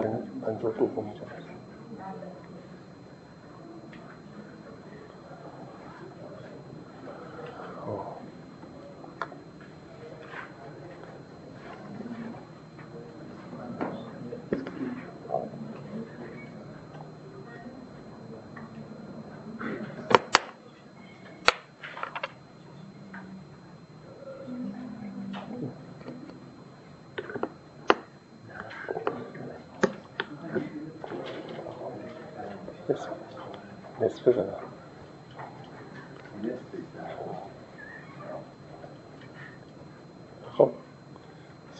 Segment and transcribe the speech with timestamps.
[0.00, 1.30] and, and Rutu Bhumijan.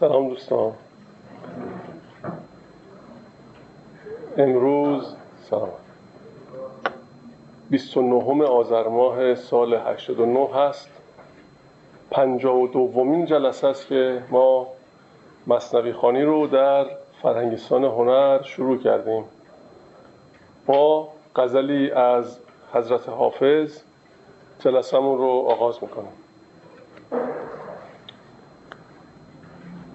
[0.08, 0.72] سلام دوستان.
[4.36, 5.14] امروز
[5.50, 5.68] سلام.
[7.70, 10.88] 29 آذر ماه سال 89 هست.
[12.10, 14.66] 52 دومین جلسه است که ما
[15.46, 16.86] مصنوی خانی رو در
[17.22, 19.24] فرهنگستان هنر شروع کردیم.
[20.66, 22.38] با غزلی از
[22.72, 23.82] حضرت حافظ
[24.60, 26.27] جلسمون رو آغاز می‌کنیم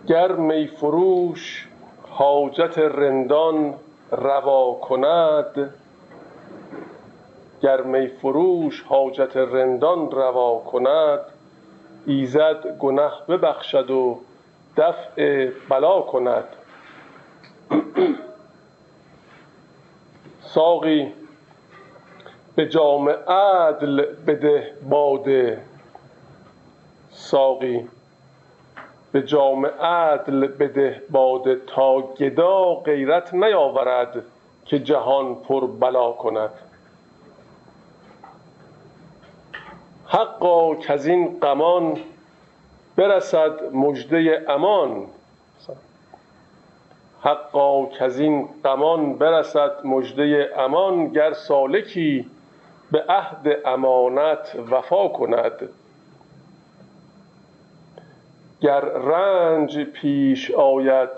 [0.07, 1.67] گر می فروش
[2.09, 3.73] حاجت رندان
[4.11, 5.73] روا کند.
[7.61, 11.19] گر می فروش حاجت رندان روا کند.
[12.07, 14.19] ایزد گنه ببخشد و
[14.77, 16.47] دفع بلا کند.
[20.41, 21.13] ساقی
[22.55, 25.61] به جام عدل بده باده.
[27.11, 27.87] ساقی
[29.13, 34.23] به جام عدل بده باده تا گدا غیرت نیاورد
[34.65, 36.49] که جهان پر بلا کند.
[40.07, 41.97] حقا که از این غمان
[42.95, 45.07] برسد مژده امان.
[47.21, 52.25] حقا که از این غمان برسد مژده امان گر سالکی
[52.91, 55.69] به عهد امانت وفا کند.
[58.63, 61.09] گر رنج پیش آید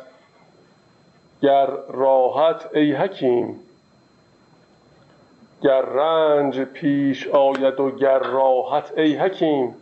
[1.41, 3.59] گر راحت ای حکیم.
[5.61, 9.75] گر رنج پیش آید و گر راحت ای حکیم.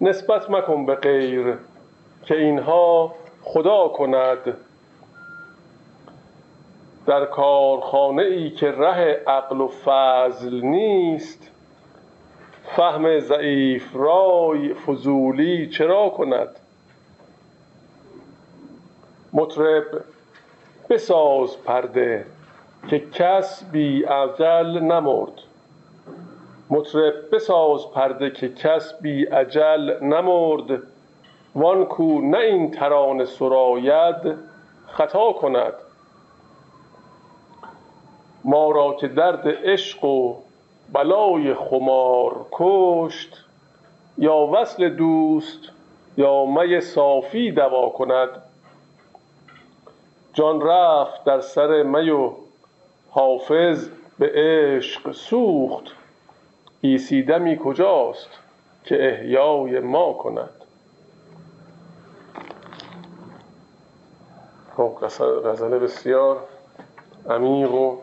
[0.00, 1.58] نسبت مکن به غیر
[2.24, 4.56] که اینها خدا کند.
[7.06, 11.50] در کارخانه ای که ره عقل و فضل نیست
[12.76, 16.60] فهم ضعیف رای فضولی چرا کند؟
[19.36, 19.84] مطرب
[20.90, 22.26] بساز پرده
[22.88, 25.32] که کس بی اجل نمرد.
[26.70, 30.82] مطرب بساز پرده که کس بی اجل نمرد.
[31.54, 34.34] وان کو نه این ترانه سراید
[34.86, 35.74] خطا کند.
[38.44, 40.34] ما را که درد عشق و
[40.92, 43.44] بلای خمار کشت
[44.18, 45.60] یا وصل دوست
[46.16, 48.45] یا می صافی دوا کند.
[50.36, 52.30] جان رفت در سر می
[53.10, 53.88] حافظ
[54.18, 55.84] به عشق سوخت.
[56.84, 58.28] عیسی دمی کجاست
[58.84, 60.50] که احیای ما کند؟
[64.76, 64.96] خب
[65.44, 66.36] غزل بسیار
[67.30, 67.96] عمیق و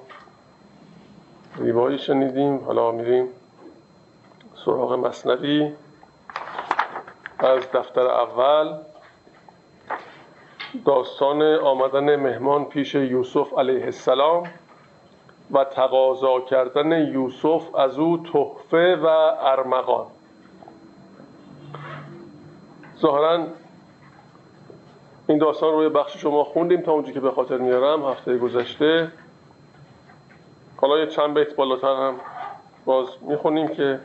[1.57, 2.57] زیبایی شنیدیم.
[2.57, 3.27] حالا میریم
[4.65, 5.73] سراغ مصنوی.
[7.39, 8.77] از دفتر اول
[10.85, 14.43] داستان آمدن مهمان پیش یوسف علیه السلام
[15.51, 19.05] و تقاضا کردن یوسف از او تحفه و
[19.39, 20.05] ارمغان.
[22.99, 23.47] ظاهرا
[25.27, 29.11] این داستان روی بخش شما خوندیم تا اونجا که به خاطر میارم هفته گذشته.
[30.77, 32.15] حالا یه چند بیت بالاتر هم
[32.85, 33.99] باز می‌خونیم که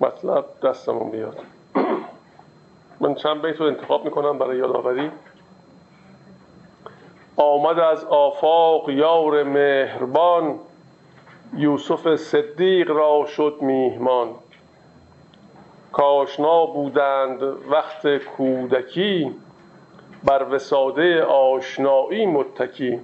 [0.00, 1.55] مطلب دستمون بیاد.
[3.00, 5.10] من چند بیت رو انتخاب می‌کنم برای یادآوری.
[7.36, 10.58] آمد از آفاق یار مهربان
[11.56, 14.28] یوسف صدیق را شد میهمان.
[15.92, 19.34] کاشنا بودند وقت کودکی
[20.24, 23.00] بر وساده آشنایی متکی.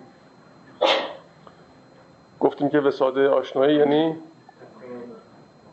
[2.41, 4.17] گفتیم که وساده آشنایی یعنی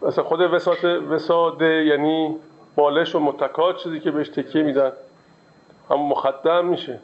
[0.01, 2.35] مثلا خود وساده وساده یعنی
[2.79, 4.91] بالش و متکات چیزی که بهش تکیه میدن.
[5.89, 6.99] هم مخدم میشه.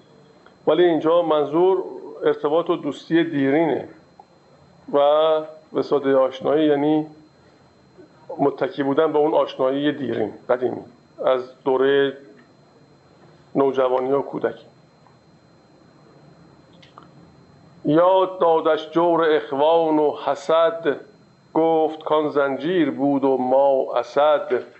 [0.67, 1.83] ولی اینجا منظور
[2.25, 3.87] ارتباط و دوستی دیرینه.
[4.93, 4.99] و
[5.73, 7.07] وساده آشنایی یعنی
[8.39, 10.81] متکی بودن به اون آشنایی دیرین قدیمی.
[11.25, 12.17] از دوره
[13.55, 14.65] نوجوانی و کودکی.
[17.85, 20.99] یاد دادش جور اخوان و حسد
[21.53, 24.74] گفت کان زنجیر بود و ما اسد.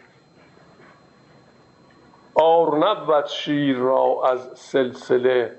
[2.35, 5.51] آر نبود شیر را از سلسله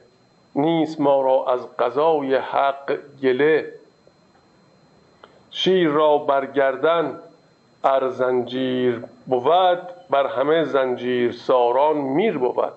[0.55, 3.73] نیست ما را از قضای حق گله.
[5.51, 7.19] شیر را برگردن
[7.85, 9.81] ار زنجیر بود
[10.11, 12.73] بر همه زنجیر ساران میر بود.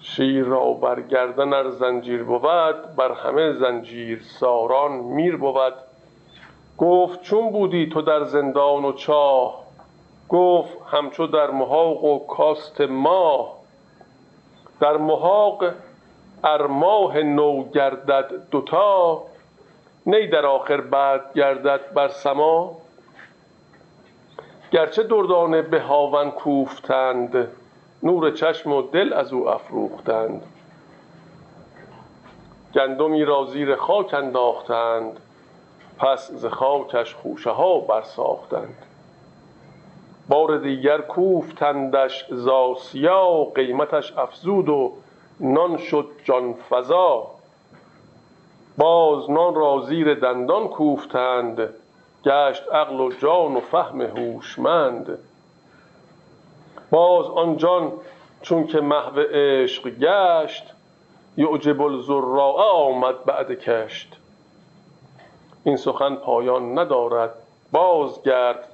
[0.00, 5.74] شیر را برگردن ار زنجیر بود بر همه زنجیر ساران میر بود.
[6.78, 9.63] گفت چون بودی تو در زندان و چاه
[10.28, 13.54] گفت همچو در محاق و کاست ماه
[14.80, 15.64] در محاق
[16.44, 19.22] ار ماه نو گردد دوتا
[20.06, 22.76] نی در آخر بعد گردد بر سما.
[24.72, 27.48] گرچه دردانه به هاون کوفتند
[28.02, 30.42] نور چشم و دل از او افروختند.
[32.74, 35.20] گندمی را زیر خاک انداختند
[35.98, 38.76] پس ز خاکش خوشه ها برساختند.
[40.28, 44.92] بار دیگر کوفتندش زاسیا قیمتش افزود و
[45.40, 47.26] نان شد جان فزا.
[48.78, 51.74] باز نان را زیر دندان کوفتند
[52.24, 55.18] گشت عقل و جان و فهم هوشمند.
[56.90, 57.92] باز آن جان
[58.42, 60.74] چون که محو عشق گشت
[61.36, 64.16] یعجب الزراع آمد بعد کشت.
[65.64, 67.34] این سخن پایان ندارد
[67.72, 68.68] بازگرد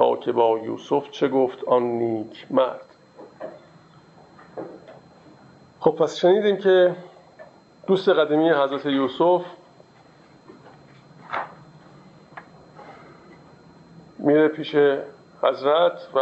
[0.00, 2.80] که با یوسف چه گفت آن نیک مرد.
[5.80, 6.96] خب پس شنیدیم که
[7.86, 9.44] دوست قدیمی حضرت یوسف
[14.18, 14.76] میره پیش
[15.42, 16.18] حضرت و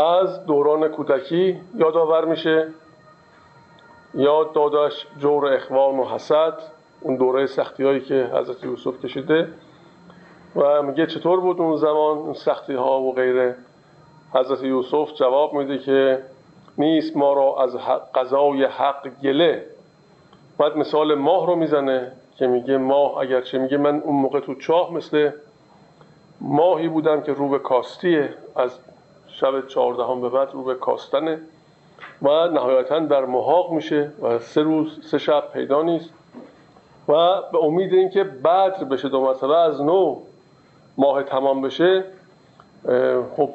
[0.00, 2.68] از دوران کودکی یادآور میشه.
[4.14, 6.58] یاد دادش جور اخوان و حسد
[7.00, 9.48] اون دوره سختی هایی که حضرت یوسف کشیده.
[10.56, 13.54] و میگه چطور بود اون زمان اون سختی ها و غیره؟
[14.34, 16.22] حضرت یوسف جواب میده که
[16.78, 17.76] نیست ما را از
[18.14, 19.64] قضای حق گله.
[20.58, 24.92] بعد مثال ماه رو می‌زنه که میگه ماه اگرچه میگه من اون موقع تو چاه
[24.92, 25.30] مثل
[26.40, 28.34] ماهی بودم که رو به کاستیه.
[28.56, 28.78] از
[29.28, 31.40] شب چهاردهم به بعد رو به کاستنه
[32.22, 36.10] و نهایتا در محاق میشه و سه روز سه شب پیدا نیست.
[37.08, 37.12] و
[37.52, 40.16] به امید اینکه بدر بشه دو مرتبه از نو
[41.00, 42.04] ماه تمام بشه
[43.36, 43.50] خب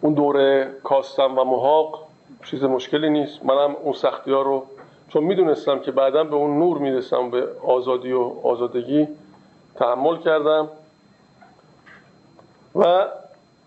[0.00, 2.06] اون دوره کاستم و محاق
[2.44, 3.44] چیز مشکلی نیست.
[3.44, 4.66] منم اون سختی ها رو
[5.08, 9.08] چون می‌دونستم که بعدا به اون نور می‌رسم به آزادی و آزادگی
[9.74, 10.68] تحمل کردم.
[12.74, 13.06] و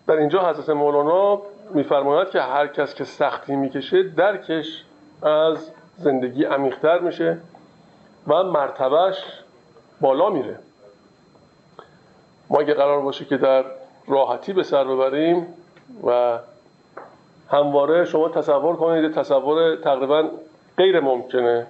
[0.08, 1.42] در اینجا حضرت مولانا
[1.74, 4.84] میفرماید که هر کس که سختی می‌کشه درکش
[5.24, 7.38] از زندگی عمیقتر میشه
[8.28, 9.24] و مرتبهش
[10.02, 10.60] بالا میره.
[12.52, 13.66] ما اگه قرار باشه که در
[14.08, 15.48] راحتی به سر ببریم
[16.04, 16.40] و
[17.50, 20.30] همواره شما تصور کنید تصور تقریبا
[20.78, 21.68] غیر ممکنه.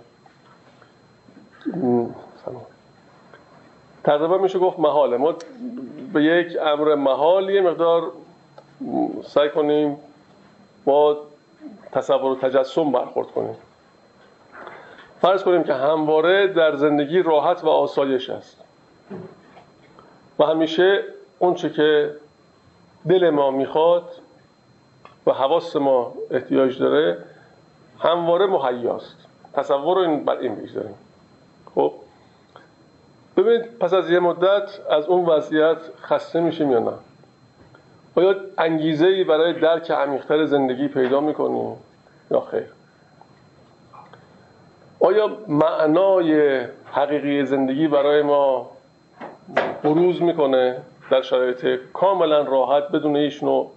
[4.03, 5.17] تقریبا میشه گفت محاله.
[5.17, 5.35] ما
[6.13, 8.11] به یک امر محال مقدار
[9.23, 9.97] سعی کنیم
[10.85, 11.17] با
[11.91, 13.55] تصور و تجسم برخورد کنیم.
[15.21, 18.60] فرض کنیم که همواره در زندگی راحت و آسایش است.
[20.41, 21.03] و همیشه
[21.39, 22.15] اونچه که
[23.09, 24.09] دل ما می‌خواد
[25.27, 27.17] و حواس ما احتیاج داره
[27.99, 29.15] همواره مهیاست.
[29.53, 30.95] تصور رو این بر این بگذاریم
[31.75, 31.93] خب
[33.37, 36.93] ببینید پس از یه مدت از اون وضعیت خسته میشیم یا نه؟
[38.15, 41.75] آیا انگیزه ای برای درک عمیقتر زندگی پیدا می‌کنیم
[42.31, 42.67] یا خیر؟
[44.99, 46.61] آیا معنای
[46.93, 48.70] حقیقی زندگی برای ما
[49.83, 50.81] بروز می‌کنه
[51.11, 53.71] در شرایط کاملا راحت بدون هیچ نوع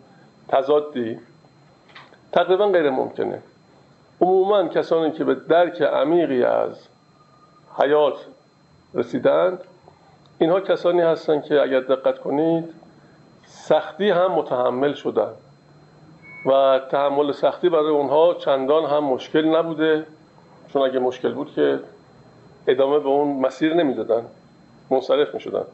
[0.48, 1.18] تضادی.
[2.32, 3.42] تقریبا غیر ممکنه.
[4.20, 6.88] عموما کسانی که به درک عمیقی از
[7.78, 8.14] حیات
[8.94, 9.58] رسیدند
[10.38, 12.64] اینها کسانی هستند که اگر دقت کنید
[13.46, 15.32] سختی هم متحمل شدن
[16.46, 20.06] و تحمل سختی برای اونها چندان هم مشکل نبوده
[20.72, 21.80] چون اگه مشکل بود که
[22.66, 24.24] ادامه به اون مسیر نمی‌دادن.
[24.90, 25.64] منصرف می‌شدن.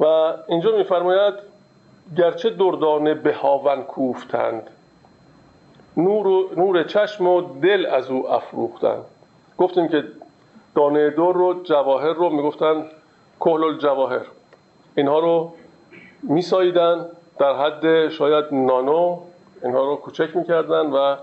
[0.00, 0.04] و
[0.48, 1.34] اینجا میفرماید
[2.16, 4.70] گرچه دردانه به هاون کوفتند
[5.96, 9.04] نور, نور چشم و دل از او افروختند.
[9.58, 10.04] گفتیم که
[10.74, 12.84] دانه دور رو جواهر رو می‌گفتن
[13.40, 14.26] کهل الجواهر
[14.94, 15.52] اینها رو
[16.22, 17.06] میساییدن
[17.38, 19.18] در حد شاید نانو.
[19.64, 21.16] اینها رو کوچک می‌کردن و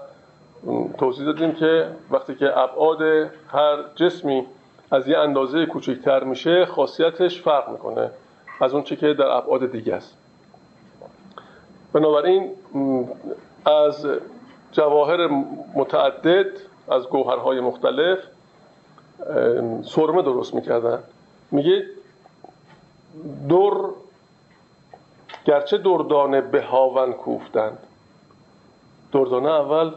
[0.98, 3.02] توضیح دادیم که وقتی که ابعاد
[3.48, 4.46] هر جسمی
[4.94, 8.12] از یه اندازه کوچکتر میشه خاصیتش فرق می‌کنه
[8.62, 10.18] از اون چی که در ابعاد دیگه است.
[11.94, 12.52] بنابراین
[13.66, 14.08] از
[14.72, 15.28] جواهر
[15.76, 16.48] متعدد
[16.92, 18.20] از گوهرهای مختلف
[19.84, 21.00] سرمه درست می‌کردن.
[21.52, 21.86] میگه
[23.50, 23.90] دور
[25.46, 27.78] گرچه دردانه به هاون کوفتند.
[29.12, 29.92] دردانه اول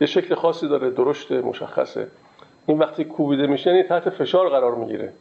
[0.00, 2.08] یه شکل خاصی داره درشت مشخصه.
[2.66, 5.12] این وقتی کوبیده میشه یعنی تحت فشار قرار می‌گیره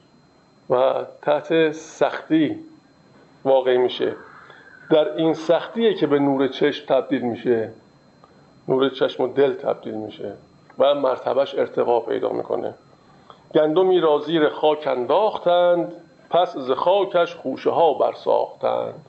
[0.69, 2.59] و تحت سختی
[3.43, 4.15] واقع میشه.
[4.89, 7.71] در این سختیه که به نور چشم تبدیل میشه.
[8.67, 10.33] نور چشم و دل تبدیل میشه
[10.79, 12.73] و مرتبهش ارتقا پیدا می‌کنه.
[13.55, 15.93] گندمی را زیر خاک انداختند
[16.29, 19.05] پس ز خاکش خوشه ها برساختند.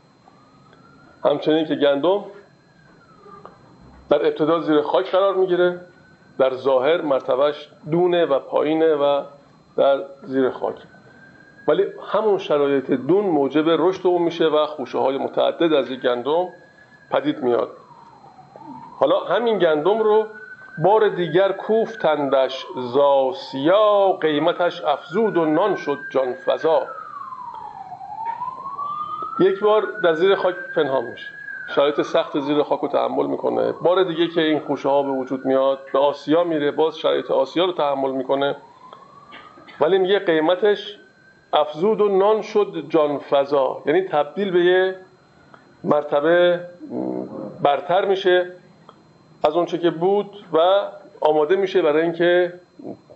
[1.24, 2.24] همچنین که گندم
[4.10, 5.80] در ابتدا زیر خاک قرار می‌گیره.
[6.38, 9.22] در ظاهر مرتبهش دونه و پایینه و
[9.76, 10.76] در زیر خاک.
[11.68, 16.48] ولی همون شرایط دون موجب رشد اون میشه و خوشه های متعدد از یک گندم
[17.10, 17.70] پدید میاد.
[19.00, 20.26] حالا همین گندم رو
[20.84, 26.82] بار دیگر کوفتندش زاسیا قیمتش افزود و نان شد جان فضا
[29.40, 31.26] یک بار در زیر خاک پنهان میشه.
[31.74, 33.72] شرایط سخت زیر خاک رو تحمل می‌کنه.
[33.72, 37.64] بار دیگه که این خوشه ها به وجود میاد به آسیا میره باز شرایط آسیا
[37.64, 38.56] رو تحمل می‌کنه.
[39.80, 40.98] ولی میگه قیمتش
[41.52, 43.82] افزود و نان شد جان فضا.
[43.86, 44.96] یعنی تبدیل به یه
[45.84, 46.60] مرتبه
[47.62, 48.52] برتر میشه.
[49.44, 50.58] از اونچه که بود و
[51.20, 52.52] آماده میشه برای اینکه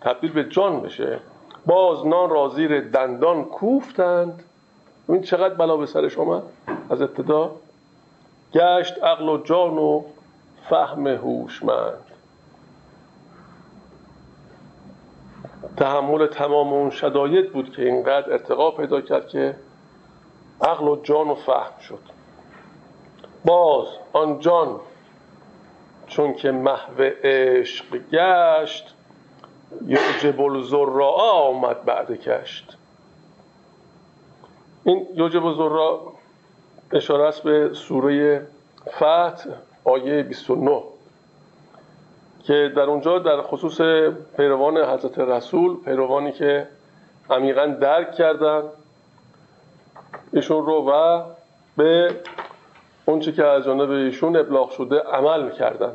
[0.01, 1.19] تبدیل به جان بشه.
[1.67, 4.43] باز نان را زیر دندان کوفتند.
[5.09, 6.43] این چقدر بلا به سرش آمد
[6.91, 7.51] از ابتدا
[8.55, 10.03] گشت عقل و جان و
[10.71, 12.05] فهم هوشمند.
[15.77, 19.57] تحمل تمام اون شداید بود که اینقدر ارتقا پیدا کرد که
[20.61, 21.99] عقل و جان و فهم شد.
[23.45, 24.81] باز آن جان
[26.07, 28.95] چون که محو عشق گشت
[29.87, 32.77] یعجب الزرا آمد بعد کشت.
[34.85, 36.10] این یوجب الزرا
[36.93, 38.47] اشاره است به سوره
[38.89, 39.51] فتح
[39.85, 40.83] آیه 29
[42.45, 43.81] که در اونجا در خصوص
[44.37, 46.69] پیروان حضرت رسول پیروانی که
[47.31, 48.63] عمیقا درک کردن
[50.33, 51.23] ایشون رو و
[51.77, 52.15] به
[53.07, 55.93] اونچه که از جانب ایشون ابلاغ شده عمل می‌کردن.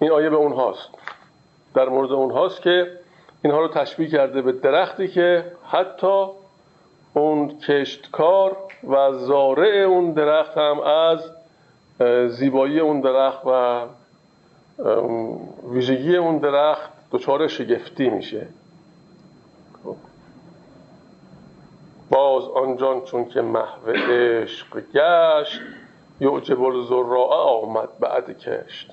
[0.00, 0.88] این آیه به اونهاست.
[1.74, 2.98] در مورد اونهاست که
[3.44, 6.26] اینها رو تشبیه کرده به درختی که حتی
[7.14, 8.56] اون کشتکار
[8.88, 11.30] و زارع اون درخت هم از
[12.28, 13.82] زیبایی اون درخت و
[15.72, 18.46] ویژگی اون درخت دچار شگفتی میشه.
[22.10, 25.60] باز آنجان چون که محو عشق گشت
[26.20, 28.90] یعجب الزراء آمد بعد کشت.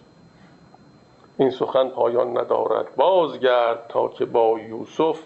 [1.37, 5.19] این سخن پایان ندارد بازگرد تا که با یوسف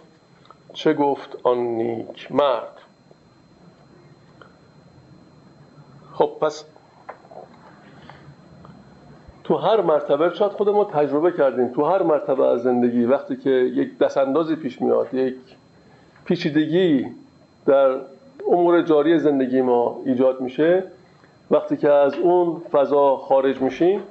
[0.73, 2.82] چه گفت آن نیک مرد.
[6.13, 6.65] خب پس
[9.43, 13.49] تو هر مرتبه شاید خود ما تجربه کردیم تو هر مرتبه از زندگی وقتی که
[13.49, 15.35] یک دستاندازی پیش میاد یک
[16.25, 17.07] پیچیدگی
[17.65, 17.95] در
[18.51, 20.83] امور جاری زندگی ما ایجاد میشه
[21.51, 24.01] وقتی که از اون فضا خارج میشیم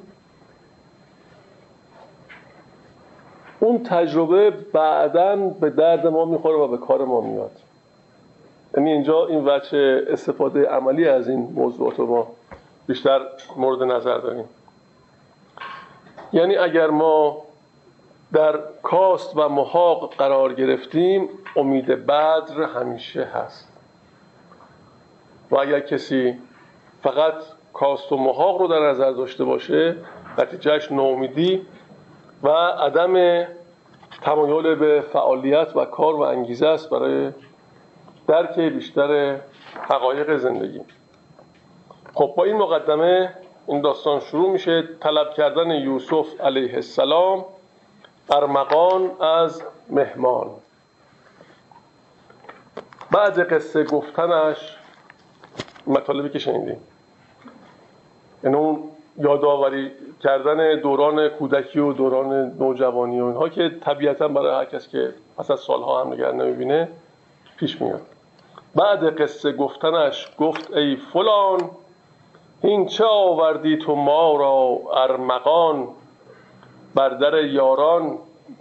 [3.61, 7.62] اون تجربه بعدا به درد ما می‌خوره و به کار ما میاد.
[8.77, 12.27] یعنی اینجا این وجه استفاده عملی از این موضوعات رو ما
[12.87, 13.21] بیشتر
[13.57, 14.45] مورد نظر داریم.
[16.33, 17.43] یعنی اگر ما
[18.33, 23.69] در کاست و محاق قرار گرفتیم امید بدر همیشه هست.
[25.51, 26.39] و اگر کسی
[27.03, 27.35] فقط
[27.73, 29.97] کاست و محاق رو در نظر داشته باشه
[30.39, 31.67] نتیجهش ناامیدی
[32.43, 33.45] و عدم
[34.23, 37.31] تمایل به فعالیت و کار و انگیزه است برای
[38.27, 39.37] درک بیشتر
[39.91, 40.81] حقایق زندگی.
[42.15, 43.35] خب با این مقدمه
[43.67, 44.85] این داستان شروع میشه.
[45.01, 47.45] طلب کردن یوسف علیه السلام
[48.31, 50.51] ارمغان از مهمان.
[53.11, 54.77] بعد قصه گفتنش
[55.87, 56.67] مطالبی که شنیدیم.
[56.67, 56.81] این
[58.45, 58.83] یعنی اون
[59.19, 65.15] یادآوری کردن دوران کودکی و دوران نوجوانی و اینها که طبیعتا برای هر کس که
[65.39, 66.89] پس از سالها هم نگر نمی‌بینه
[67.57, 68.03] پیش میاد.
[68.75, 71.71] بعد قصه گفتنش گفت ای فلان
[72.63, 75.89] این چه آوردی تو ما را ارمغان؟
[76.95, 78.19] بر در یاران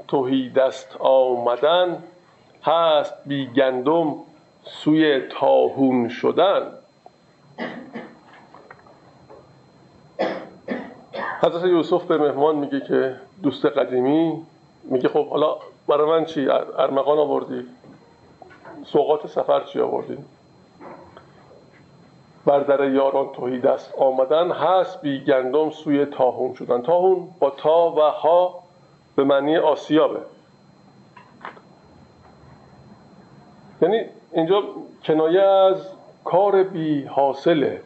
[0.08, 2.03] توهی دست آمدن
[2.63, 4.15] هست بی گندم
[4.63, 6.72] سوی تاهون شدن.
[11.44, 14.46] حضرت یوسف به مهمان میگه که دوست قدیمی
[14.84, 15.56] میگه خب حالا
[15.88, 17.68] برای من چی؟ ارمغان آوردی؟
[18.85, 20.17] سوقات سفر چی آوردی
[22.45, 26.81] بر در یاران توهی دست آمدن هست بی گندم سوی تاهون شدن.
[26.81, 28.63] تاهون با تا و ها
[29.15, 30.19] به معنی آسیابه.
[33.81, 34.63] یعنی اینجا
[35.03, 35.77] کنایه از
[36.25, 37.81] کار بی حاصله.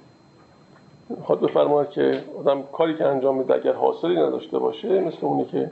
[1.24, 5.72] خواهد بفرماید که آدم کاری که انجام میده اگر حاصلی نداشته باشه مثل اونی که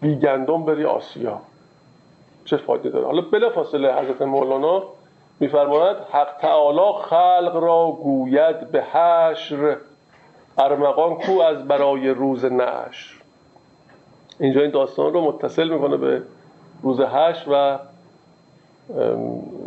[0.00, 1.40] بی گندم بری آسیا.
[2.44, 4.82] چه فایده داره؟ حالا بلا فاصله حضرت مولانا
[5.40, 9.76] میفرماید حق تعالی خلق را گوید به حشر
[10.58, 13.14] ارمغان کو از برای روز نشر.
[14.40, 16.22] اینجا این داستان رو متصل می‌کنه به
[16.82, 17.78] روز حشر و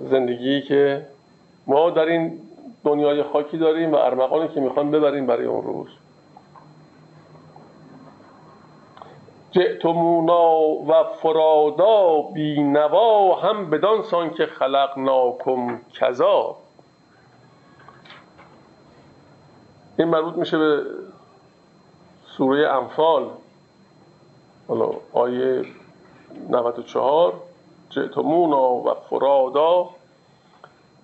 [0.09, 1.05] زندگی که
[1.67, 2.39] ما در این
[2.85, 5.87] دنیای خاکی داریم و ارمغانی که می‌خوان ببریم برای اون روز.
[9.51, 16.55] جئتمونا و فرادا بی نوا هم بدان سان که خلقناکم کذا.
[19.99, 20.85] این مربوط میشه به
[22.25, 23.29] سوره انفال
[24.67, 25.65] حالا آیه
[26.49, 27.33] 94
[27.89, 29.89] جئتمونا و فرادا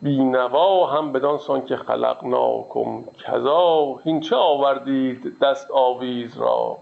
[0.02, 3.96] بینوا هم بدان سان که خلقناکم کذا.
[4.04, 6.78] هین چه آوردید دست آویز را؟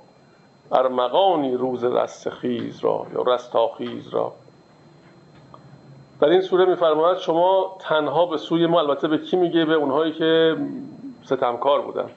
[0.72, 4.34] ارمغانی روز رستخیز را یا رستاخیز را.
[6.22, 10.12] در این سوره میفرماید شما تنها به سوی ما البته به کی میگه؟ به اونهایی
[10.14, 10.58] که
[11.24, 12.10] ستمکار بودن.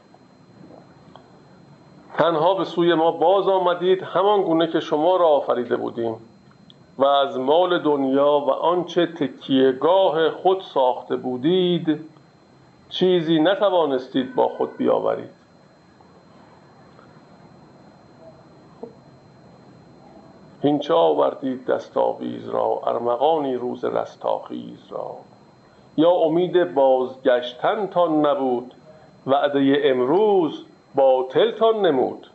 [2.18, 6.16] تنها به سوی ما باز آمدید همان گونه که شما را آفریده بودیم
[6.98, 12.00] و از مال دنیا و آنچه تکیهگاه خود ساخته بودید
[12.88, 15.43] چیزی نتوانستید با خود بیاورید.
[20.64, 25.16] هینچه آوردید دستاویز را ارمغانی روز رستاخیز را.
[25.96, 28.74] یا امید بازگشتنتان نبود
[29.26, 32.26] وعده امروز باطلتان نمود.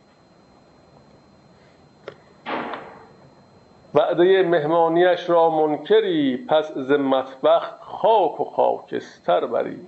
[3.94, 9.80] وعده مهمانیش را منکری پس ز مطبخ خاک و خاکستر بری.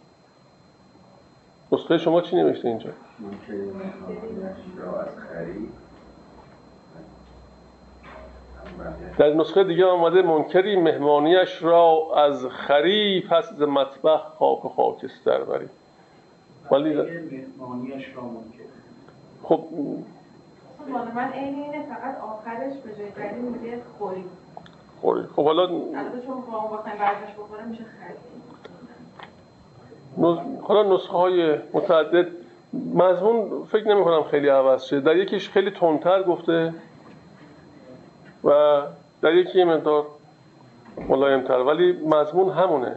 [1.72, 2.90] نسخه شما چی نوشته اینجا؟
[9.18, 15.44] در نسخه دیگه آمده منکری مهمانیش را از خری پس ز مطبخ خاک و خاکستر
[15.44, 15.68] بری
[16.70, 18.62] ولی مهمانیش را منکری
[19.42, 19.64] خب
[21.14, 24.24] من این اینه فقط آخرش به جای بری میگه خوری
[25.00, 28.32] خوری خب حالا البته چون با اون بخوایم ورزش بخوره میشه خرید.
[30.62, 32.26] حالا نسخه های متعدد.
[32.94, 35.00] مضمون فکر نمی کنم خیلی عوض شه.
[35.00, 36.74] در یکیش خیلی تندتر گفته.
[38.44, 38.83] و
[39.22, 40.07] در یکی مقدار
[41.09, 41.59] ملایمتر.
[41.59, 42.96] ولی مضمون همونه.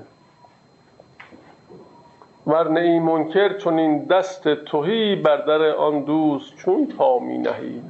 [2.47, 7.81] ور ای منکر چون این دست توهی بر در آن دوست چون تا می نهی.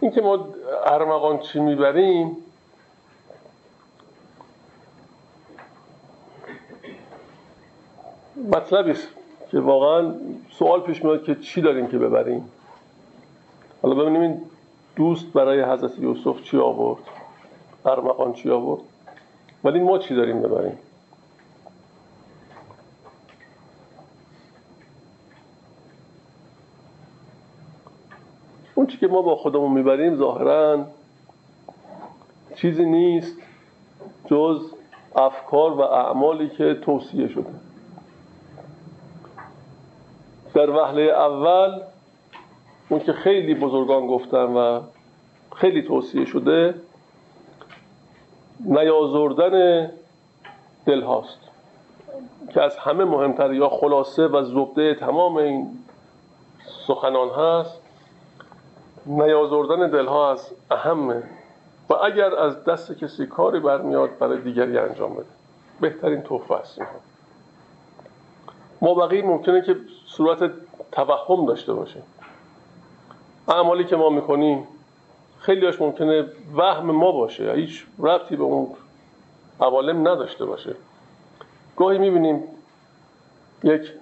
[0.00, 0.48] این که ما
[0.86, 2.36] ارمغان چی می‌بریم؟
[8.36, 9.08] مطلبی است.
[9.52, 10.14] که واقعا
[10.50, 12.44] سوال پیش میاد که چی داریم که ببریم؟
[13.82, 14.40] حالا ببینیم این
[14.96, 17.02] دوست برای حضرت یوسف چی آورد؟
[17.86, 18.80] ارمغان چی آورد؟
[19.64, 20.78] ولی ما چی داریم ببریم؟
[28.74, 30.86] اون چی که ما با خودمون می‌بریم ظاهرا
[32.56, 33.36] چیزی نیست
[34.26, 34.60] جز
[35.16, 37.71] افکار و اعمالی که توصیه شده.
[40.54, 41.80] در وهله اول
[42.88, 44.80] اون که خیلی بزرگان گفتن و
[45.56, 46.74] خیلی توصیه شده
[48.60, 49.90] نیازردن
[50.86, 51.38] دل هاست
[52.54, 55.78] که از همه مهمتر یا خلاصه و زبده تمام این
[56.86, 57.82] سخنان هست
[59.06, 61.22] نیازردن دل ها از اهمه
[61.90, 65.24] و اگر از دست کسی کاری برمیاد برای دیگری انجام بده.
[65.80, 66.78] بهترین توفه است
[68.82, 69.76] ما بقیه ممکنه که
[70.16, 70.50] صورت
[70.92, 72.02] توهم داشته باشه.
[73.48, 74.66] اعمالی که ما می‌کنیم
[75.38, 78.68] خیلی هاش ممکنه وهم ما باشه هیچ ربطی به اون
[79.60, 80.74] عوالم نداشته باشه.
[81.76, 82.42] گاهی می‌بینیم
[83.64, 83.92] یک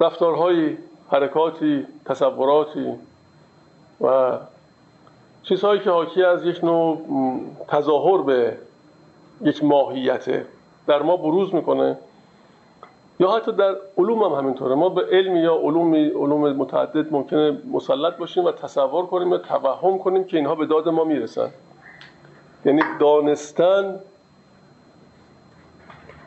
[0.00, 0.78] رفتارهایی
[1.10, 2.94] حرکاتی تصوراتی
[4.00, 4.38] و
[5.42, 7.00] چیزهایی که حاکی از یک نوع
[7.68, 8.58] تظاهر به
[9.40, 10.46] یک ماهیته
[10.86, 11.98] در ما بروز می‌کنه.
[13.20, 14.74] یا حتی در علوم هم همینطوره.
[14.74, 19.98] ما به علم یا علوم علوم متعدد ممکنه مسلط باشیم و تصور کنیم و توهم
[19.98, 21.50] کنیم که اینها به داد ما می‌رسن.
[22.64, 24.00] یعنی دانستن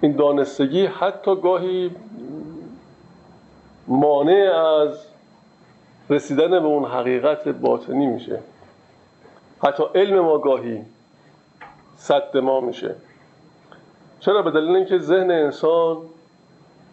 [0.01, 1.91] این دانستگی حتی گاهی
[3.87, 4.51] مانع
[4.81, 5.05] از
[6.09, 8.39] رسیدن به اون حقیقت باطنی میشه.
[9.63, 10.81] حتی علم ما گاهی
[11.97, 12.95] صد ما میشه.
[14.19, 15.97] چرا؟ به دلیل اینکه ذهن انسان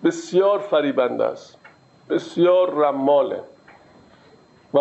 [0.04, 1.56] بسیار فریبنده است.
[2.10, 3.40] بسیار رماله.
[4.74, 4.78] و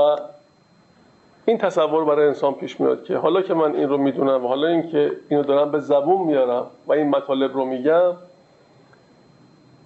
[1.45, 4.67] این تصور برای انسان پیش میاد که حالا که من این رو می‌دونم و حالا
[4.67, 8.13] اینکه اینو دارم به زبون میارم و این مطالب رو میگم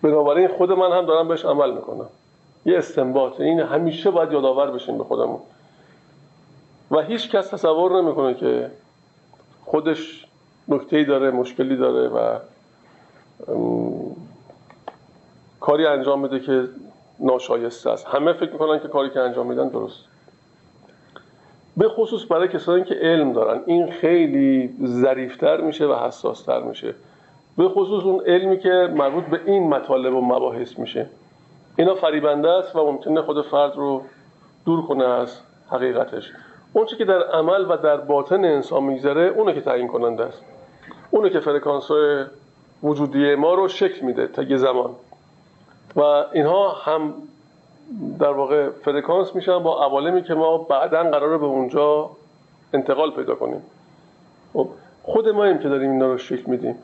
[0.02, 2.08] بنابراین خود من هم دارم بهش عمل می‌کنم.
[2.66, 3.42] یه استنباط.
[3.42, 5.40] این همیشه باید یادآور بشیم به خودمون.
[6.92, 8.72] و هیچ کس تصور نمی‌کنه که
[9.66, 10.26] خودش
[10.68, 12.40] نکته داره مشکلی داره و
[15.62, 16.68] کاری انجام بده که
[17.20, 18.08] ناشایسته است.
[18.08, 20.00] همه فکر می‌کنن که کاری که انجام میدن درست.
[21.78, 23.62] به خصوص برای کسانی که علم دارن.
[23.66, 26.96] این خیلی ظریفتر میشه و حساستر میشه.
[27.58, 31.10] به خصوص اون علمی که مربوط به این مطالب و مباحث میشه.
[31.76, 34.04] اینا فریبنده است و ممکنه خود فرد رو
[34.66, 36.32] دور کنه از حقیقتش.
[36.74, 40.44] اون که در عمل و در باطن انسان میگذره اونه که تعیین کننده است.
[41.12, 41.92] اونه که فرکانس
[42.84, 44.90] وجودی ما رو شکل میده تا یه زمان.
[45.96, 46.02] و
[46.34, 47.14] اینها هم
[48.20, 52.10] در واقع فرکانس میشن با عوالمی که ما بعدا قراره به اونجا
[52.74, 53.62] انتقال پیدا کنیم.
[54.54, 54.68] خب،
[55.04, 56.76] خود ما هم که داریم اینا رو شکل میدیم.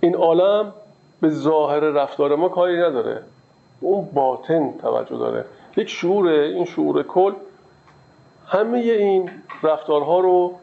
[0.00, 0.72] این عالم
[1.20, 3.22] به ظاهر رفتار ما کاری نداره.
[3.80, 5.44] اون باطن توجه داره.
[5.76, 7.32] یک شعور این شعور کل
[8.46, 9.30] همه این
[9.62, 10.54] رفتارها رو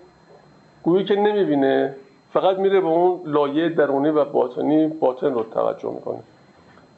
[0.83, 1.95] گویی که نمی‌بینه
[2.33, 6.19] فقط میره به اون لایه درونی و باطنی باطن رو توجه می‌کنه.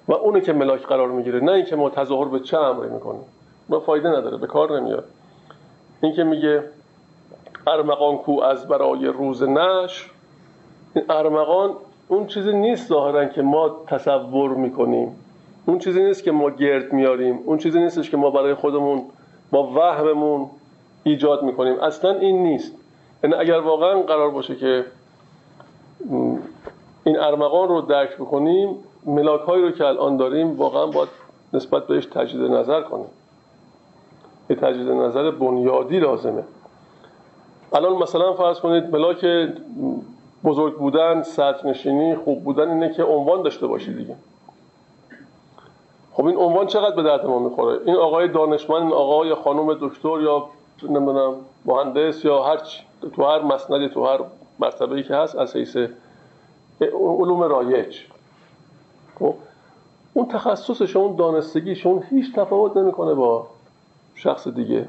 [0.09, 3.21] و اونه که ملاک قرار می‌گیره نه اینکه ما تظاهر به چه امری می‌کنیم.
[3.69, 5.05] ما فایده نداره به کار نمیاد.
[6.01, 6.63] این که میگه
[7.67, 10.09] ارمغان کو از برای روز نش
[10.95, 11.73] این ارمغان
[12.07, 15.15] اون چیزی نیست ظاهرا که ما تصور می‌کنیم.
[15.65, 19.01] اون چیزی نیست که ما گرد میاریم اون چیزی نیستش که ما برای خودمون
[19.51, 20.49] با وهممون
[21.03, 21.79] ایجاد می‌کنیم.
[21.79, 22.71] اصلا این نیست.
[23.23, 24.85] یعنی اگر واقعا قرار باشه که
[27.03, 31.09] این ارمغان رو درک بکنیم ملاک هایی رو که الان داریم واقعا باید
[31.53, 33.09] نسبت بهش تجدید نظر کنیم.
[34.49, 36.43] یه تجدید نظر بنیادی لازمه.
[37.73, 39.25] الان مثلا فرض کنید ملاک
[40.43, 44.15] بزرگ بودن سطح نشینی خوب بودن اینه که عنوان داشته باشی دیگه.
[46.13, 50.21] خب این عنوان چقدر به درد ما می‌خوره؟ این آقای دانشمند این آقای خانم دکتر
[50.21, 50.45] یا
[50.83, 51.33] نمی‌دونم
[51.65, 52.57] مهندس یا هر
[53.15, 54.19] تو هر مسندی تو هر
[54.59, 55.77] مرتبه که هست از حیث
[56.81, 57.97] علوم رایج.
[59.19, 59.33] خب
[60.13, 63.47] اون تخصصش اون دانستگیش اون هیچ تفاوت نمی‌کنه با
[64.15, 64.85] شخص دیگه.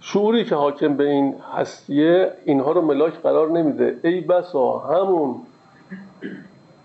[0.00, 3.96] شعوری که حاکم به این هستیه اینها رو ملاک قرار نمیده.
[4.04, 5.34] ای بسا همون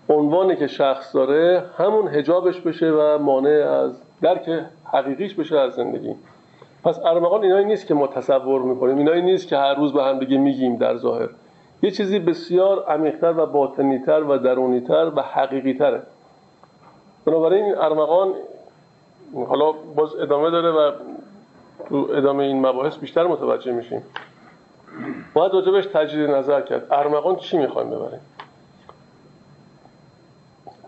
[0.08, 4.50] عنوانی که شخص داره همون هجابش بشه و مانع از درک
[4.92, 6.14] حقیقیش بشه از زندگی.
[6.84, 8.98] پس ارمغان اینایی نیست که ما تصور می‌کنیم.
[8.98, 11.28] اینایی نیست که هر روز به هم دیگه میگیم در ظاهر.
[11.82, 16.02] یه چیزی بسیار عمیقتر و باطنیتر و درونیتر و حقیقیتره.
[17.24, 18.34] بنابراین این ارمغان
[19.48, 20.92] حالا باز ادامه داره و
[21.88, 24.02] تو ادامه این مباحث بیشتر متوجه میشیم.
[25.34, 26.86] باید راجبش تجدید نظر کرد.
[26.90, 28.20] ارمغان چی می‌خوایم ببریم؟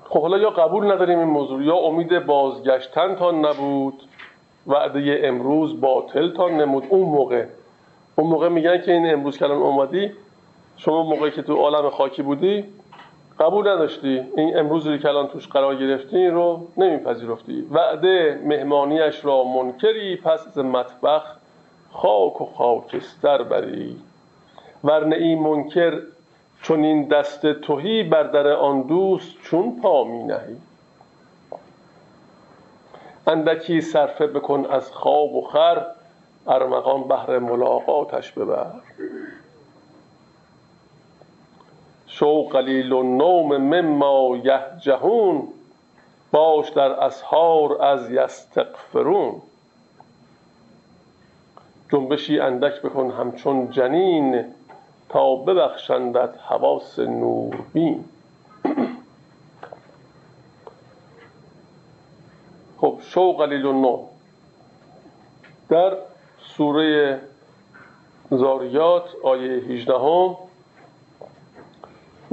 [0.04, 4.02] خب حالا یا قبول نداریم این موضوع یا امید بازگشتن تا نبود
[4.66, 6.84] وعده امروز باطل تا نمود.
[6.88, 7.44] اون موقع
[8.16, 10.12] اون موقع میگن که این امروز کلان اومدی
[10.76, 12.64] شما موقعی که تو عالم خاکی بودی
[13.40, 17.66] قبول نداشتی؟ این امروزی که الان توش قرار گرفتی رو نمیپذیرفتی.
[17.70, 21.36] وعده مهمانیش را منکری پس از مطبخ
[21.92, 23.96] خاک و خاکستر بری.
[24.84, 26.00] ورنه ای منکر
[26.62, 30.56] چون این دست توهی بر در آن دوست چون پا می نهی.
[33.26, 35.86] اندکی صرفه بکن از خواب و خر
[36.46, 38.66] ارمغان بهر ملاقاتش ببر.
[42.14, 45.48] شو قلیل و نوم مما یهجهون
[46.32, 49.42] باش در اسحار از یستغفرون.
[51.92, 54.44] جنبشی اندک بکن همچون جنین
[55.08, 58.04] تا ببخشندت حواس نوربین.
[62.80, 64.08] خب شو قلیل النوم
[65.68, 65.96] در
[66.56, 67.20] سوره
[68.30, 70.36] زاریات آیه 18 هم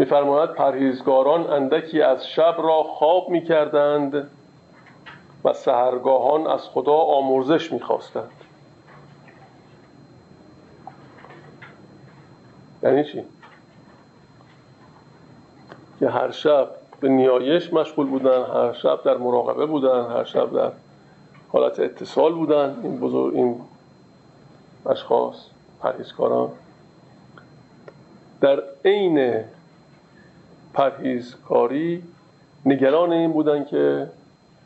[0.02, 4.28] میفرماید پرهیزگاران اندکی از شب را خواب می‌کردند
[5.44, 8.32] و سهرگاهان از خدا آمرزش می‌خواستند.
[12.84, 13.24] یعنی چی؟
[16.00, 20.72] که هر شب به نیایش مشغول بودن هر شب در مراقبه بودن هر شب در
[21.52, 22.80] حالت اتصال بودن.
[22.84, 23.62] این بزرگ این
[24.90, 25.36] اشخاص
[25.82, 26.50] پرهیزکاران
[28.42, 29.44] در عین
[30.74, 32.04] پرهیزکاری
[32.66, 34.08] نگران این بودن که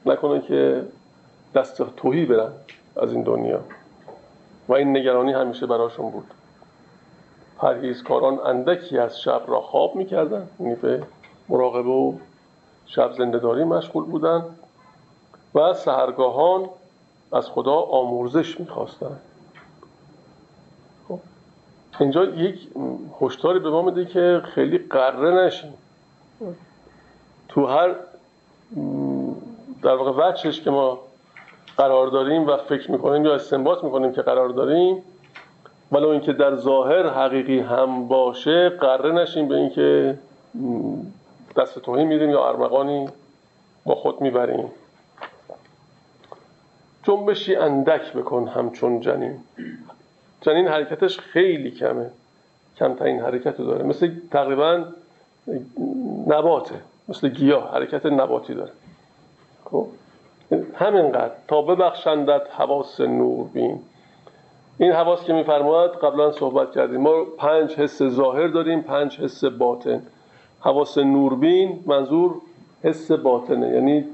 [0.05, 0.85] نکنه که
[1.55, 2.51] دست توهی برن
[3.01, 3.59] از این دنیا.
[4.67, 6.27] و این نگرانی همیشه براشون بود.
[7.57, 10.47] پرهیزکاران اندکی از شب را خواب می‌کردن.
[10.59, 11.03] یعنی به
[11.49, 12.13] مراقبه و
[12.85, 14.43] شب زندهداری مشغول بودن
[15.55, 16.69] و سهرگاهان
[17.33, 19.19] از خدا آموزش می‌خواستن.
[21.07, 21.19] خب
[21.99, 22.67] اینجا یک
[23.21, 25.73] هشداری به ما میده که خیلی قره نشیم.
[27.49, 27.95] تو هر
[29.83, 30.99] در واقع وچش که ما
[31.77, 35.03] قرار داریم و فکر می‌کنیم یا استنباط می‌کنیم که قرار داریم
[35.91, 40.17] ولو اینکه در ظاهر حقیقی هم باشه قره نشیم به اینکه
[41.57, 43.09] دست توهی میدیم یا ارمغانی
[43.85, 44.71] با خود می‌بریم.
[47.03, 49.39] جنبشی اندک بکن همچون جنین.
[50.41, 52.11] جنین حرکتش خیلی کمه.
[52.77, 53.83] کمترین حرکت رو داره.
[53.83, 54.85] مثل تقریبا
[56.27, 56.75] نباته.
[57.09, 58.71] مثل گیاه حرکت نباتی داره.
[59.65, 59.87] خب
[60.75, 61.31] همینقدر.
[61.47, 63.79] تا ببخشندت حواس نور بین
[64.77, 67.01] این حواس که میفرماید قبلا صحبت کردیم.
[67.01, 70.01] ما پنج حس ظاهر داریم پنج حس باطن.
[70.59, 72.35] حواس نوربین منظور
[72.83, 73.69] حس باطنه.
[73.69, 74.05] یعنی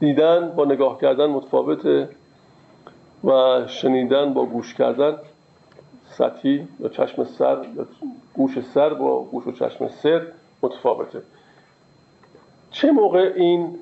[0.00, 2.08] دیدن با نگاه کردن متفاوته
[3.24, 5.16] و شنیدن با گوش کردن.
[6.10, 7.86] سطحی یا چشم سر یا
[8.34, 10.26] گوش سر با گوش و چشم سر.
[10.62, 11.22] متفاوته.
[12.70, 13.78] چه موقع این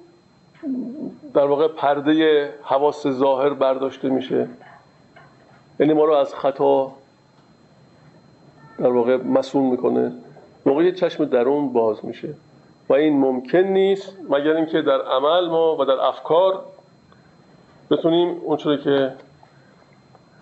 [1.34, 4.48] در واقع پرده حواس ظاهر برداشته میشه؟
[5.80, 6.92] یعنی ما رو از خطا
[8.78, 10.12] در واقع مسئول می‌کنه.
[10.66, 12.34] موقع چشم درون باز میشه.
[12.88, 16.64] و این ممکن نیست مگر اینکه در عمل ما و در افکار
[17.90, 19.12] بتونیم اونچوری که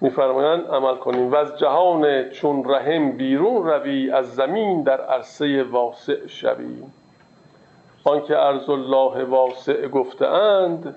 [0.05, 1.33] میفرمایند عمل کنیم.
[1.33, 6.83] و از جهان چون رحم بیرون روی از زمین در عرصه واسع شوی
[8.05, 10.97] آنکه ارز الله واسع گفتهاند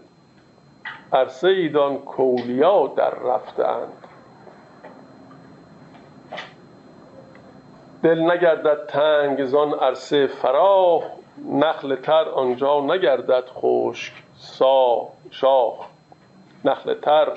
[1.13, 4.08] عرصه ایدان کولیا در رفتهاند.
[8.04, 11.04] دل نگردد تنگ زان عرصه فراخ
[11.52, 15.86] نخل تر آنجا نگردد خشک سا شاخ.
[16.65, 17.28] نخل تر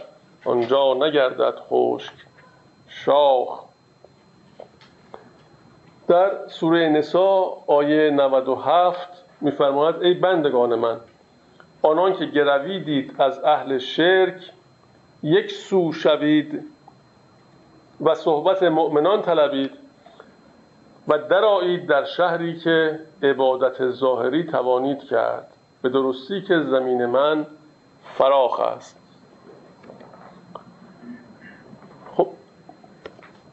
[0.45, 2.13] آنجا نگردد خشک
[2.89, 3.61] شاخ.
[6.09, 9.09] در سوره نسا آیه 97
[9.41, 11.01] میفرماید ای بندگان من
[11.83, 14.53] آنان که گرویدید از اهل شرک
[15.23, 16.65] یک سو شوید
[18.01, 19.71] و صحبت مؤمنان طلبید
[21.09, 25.53] و درایید در شهری که عبادت ظاهری توانید کرد.
[25.83, 27.47] به درستی که زمین من
[28.15, 28.97] فراخ است
[32.17, 32.29] خب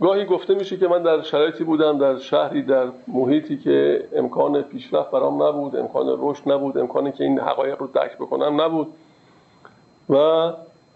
[0.02, 5.12] گاهی گفته میشه که من در شرایطی بودم در شهری در محیطی که امکان پیشرفت
[5.12, 8.88] برام نبود امکان رشد نبود امکانی که این حقایق رو درک بکنم نبود.
[10.10, 10.16] و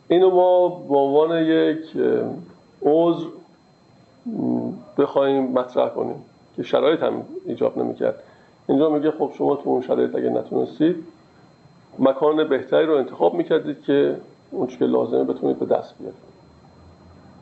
[0.08, 1.86] اینو ما به عنوان یک
[2.82, 3.26] عذر
[4.98, 8.24] بخوایم مطرح کنیم که شرایط هم ایجاب نمی‌کرد.
[8.70, 10.96] اینجا میگه خب شما تو اون شرایط اگه نتونستید
[12.00, 14.16] مکان بهتری رو انتخاب می‌کردید که
[14.52, 16.32] اون که لازمه بتونید به دست بیارید.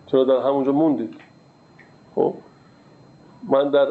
[0.08, 1.29] چرا در همونجا موندید؟
[2.19, 2.34] خب
[3.49, 3.88] من در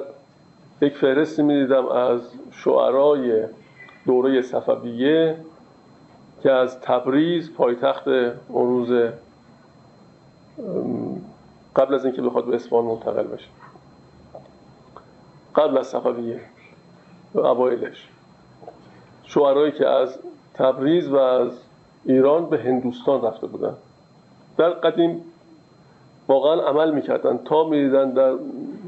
[0.83, 2.21] یک فهرستی می‌دیدم از
[2.53, 3.45] شعرای
[4.07, 5.37] دوره صفویه
[6.43, 8.09] که از تبریز پایتخت
[8.49, 9.11] اون روز
[11.77, 13.49] قبل از اینکه بخواد به اصفهان منتقل بشه.
[15.55, 16.41] قبل از صفویه
[17.35, 18.09] و اوایلش.
[19.25, 20.19] شعرهایی که از
[20.55, 21.53] تبریز و از
[22.05, 23.75] ایران به هندوستان رفته بودن.
[24.57, 25.25] در قدیم
[26.29, 27.39] واقعا عمل می‌کردن.
[27.45, 28.35] تا می‌دیدن در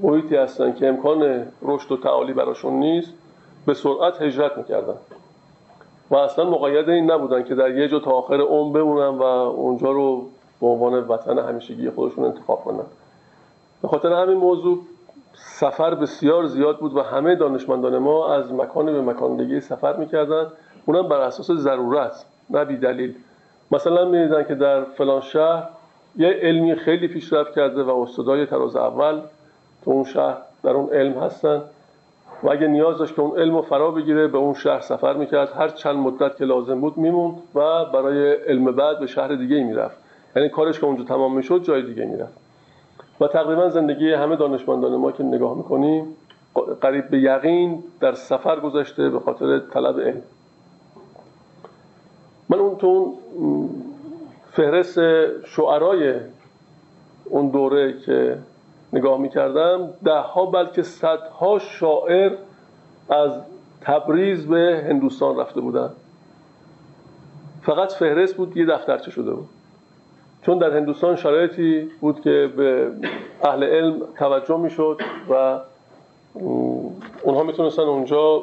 [0.02, 3.12] محیطی هستن که امکان رشد و تعالی براشون نیست
[3.66, 4.94] به سرعت هجرت می‌کردن.
[6.10, 9.90] و اصلا مقید این نبودن که در یه جا تا آخر عمر بمونن و اونجا
[9.90, 10.26] رو
[10.60, 12.84] به عنوان وطن همیشگی خودشون انتخاب کنن.
[13.82, 14.78] به خاطر همین موضوع
[15.34, 20.46] سفر بسیار زیاد بود و همه دانشمندان ما از مکان به مکان دیگه سفر می‌کردن.
[20.86, 23.14] اونم بر اساس ضرورت نه بی دلیل
[23.70, 25.68] مثلا می‌دیدن که در فلان شهر
[26.16, 29.20] یه علمی خیلی پیشرفت کرده و استادای تراز اول
[29.84, 31.62] تو اون شهر در اون علم هستن
[32.42, 35.52] و اگه نیاز داشت که اون علم رو فرا بگیره به اون شهر سفر می‌کرد.
[35.52, 39.96] هر چند مدت که لازم بود میموند و برای علم بعد به شهر دیگه می‌رفت.
[40.36, 42.40] یعنی کارش که اونجا تمام می‌شد جای دیگه می‌رفت.
[43.20, 46.04] و تقریبا زندگی همه دانشمندان ما که نگاه می‌کنیم
[46.80, 50.22] قریب به یقین در سفر گذشته به خاطر طلب علم.
[52.48, 53.14] من اون تو
[54.52, 54.98] فهرست
[55.46, 56.14] شعرای
[57.24, 58.38] اون دوره که
[58.92, 62.32] نگاه می‌کردم ده ها بلکه صدها شاعر
[63.10, 63.32] از
[63.80, 65.90] تبریز به هندوستان رفته بودن.
[67.62, 69.48] فقط فهرست بود یه دفترچه شده بود.
[70.42, 72.90] چون در هندوستان شرایطی بود که به
[73.42, 75.58] اهل علم توجه می‌شد و
[77.22, 78.42] اونها می‌تونستن اونجا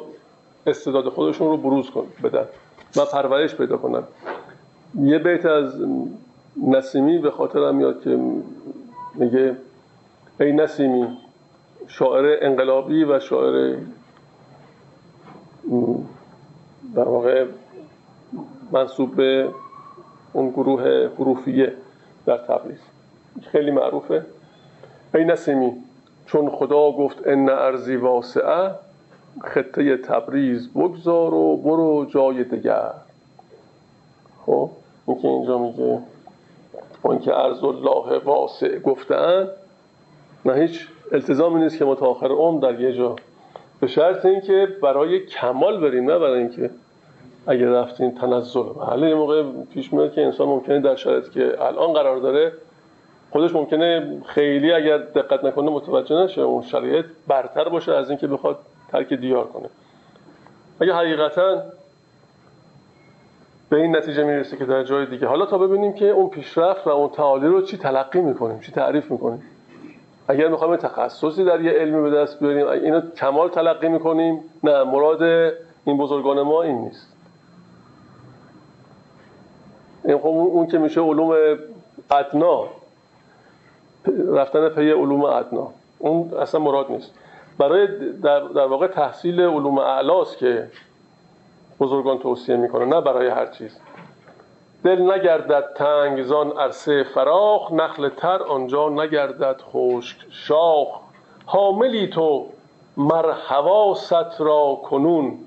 [0.66, 2.44] استعداد خودشون رو بروز کن بدن
[2.96, 4.02] و پرورش پیدا کنن.
[4.94, 5.74] یه بیت از
[6.66, 8.18] نسیمی به خاطرم میاد که
[9.14, 9.56] میگه
[10.40, 11.06] ای نسیمی
[11.86, 13.76] شاعر انقلابی و شاعر
[16.94, 17.46] در واقع
[18.72, 19.48] منصوب به
[20.32, 21.72] اون گروه حروفیه
[22.26, 22.78] در تبریز.
[23.42, 24.26] خیلی معروفه.
[25.14, 25.72] ای نسیمی
[26.26, 28.70] چون خدا گفت ان ارزی واسعه
[29.44, 32.90] خطه تبریز بگذار و برو جای دیگر.
[34.48, 34.70] خب
[35.06, 35.98] این که اینجا میگه
[37.02, 39.48] اون که ارز الله واسع گفتن
[40.44, 43.16] نه هیچ التزامی نیست که ما تا آخر عمر در یه جا.
[43.80, 46.70] به شرط اینکه برای کمال بریم نه برای اینکه
[47.46, 51.92] اگر رفتیم تنزل بله یه موقع پیش میاد که انسان ممکنه در شرایطی که الان
[51.92, 52.52] قرار داره
[53.30, 58.58] خودش ممکنه خیلی اگر دقت نکنه متوجه نشه اون شرایط برتر باشه از اینکه بخواد
[58.92, 59.68] ترک دیار کنه.
[60.80, 61.62] اگه حقیقتا
[63.70, 65.26] به این نتیجه می‌رسه که در جای دیگه.
[65.26, 69.10] حالا تا ببینیم که اون پیشرفت و اون تعالی رو چی تلقی می‌کنیم چی تعریف
[69.10, 69.42] می‌کنیم.
[70.28, 74.40] اگر می‌خوایم تخصصی در یه علمی به دست بیاریم اینو کمال تلقی می‌کنیم.
[74.64, 75.22] نه مراد
[75.84, 77.16] این بزرگان ما این نیست.
[80.04, 81.58] این خب اون که میشه علوم
[82.10, 82.64] ادنا
[84.28, 85.68] رفتن پی علوم ادنا.
[85.98, 87.14] اون اصلا مراد نیست.
[87.58, 87.86] برای
[88.22, 90.68] در, در واقع تحصیل علوم اعلاست که
[91.80, 93.78] بزرگان توصیه می‌کنه نه برای هر چیز.
[94.84, 100.88] دل نگردد تنگزان عرصه فراخ نخل تر آنجا نگردد خشک شاخ.
[101.46, 102.46] حاملی تو
[102.96, 105.38] مرحواست را کنون.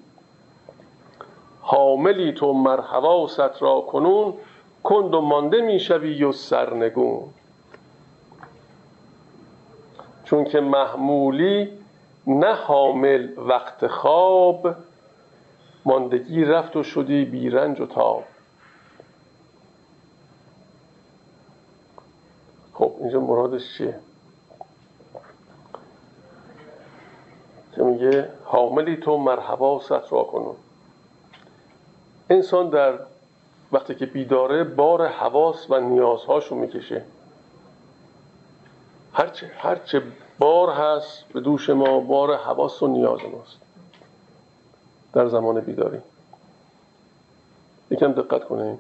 [1.62, 4.34] حاملی تو مرحواست را کنون.
[4.84, 7.24] کند و مانده می‌شوی و سرنگون.
[10.24, 11.70] چون که محمولی
[12.28, 14.76] نه حامل وقت خواب
[15.86, 18.24] ماندگی رفت و شدی بیرنج و تاب.
[22.74, 24.00] خب اینجا مرادش چیه؟
[27.76, 30.56] که میگه؟ حاملی تو مرحبا را کنون.
[32.30, 33.00] انسان در
[33.72, 37.06] وقتی که بیداره بار حواس و نیازهاشو می‌کشه.
[39.14, 40.04] هرچه هرچه
[40.40, 43.71] بار هست به دوش ما بار حواس و نیاز ماست.
[45.14, 45.98] در زمان بیداری.
[47.92, 48.80] یکم دقت کنیم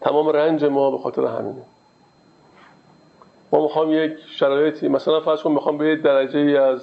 [0.00, 1.62] تمام رنج ما به خاطر همینه.
[3.52, 6.80] ما می‌خوام یک شرایطی مثلا فرض کن می‌خوام به درجه ای از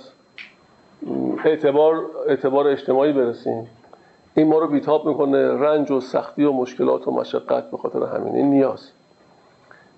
[1.45, 3.67] اعتبار اعتبار اجتماعی برسیم.
[4.36, 8.36] این ما رو بیتاب می‌کنه رنج و سختی و مشکلات و مشقت به خاطر همین
[8.36, 8.89] این نیاز.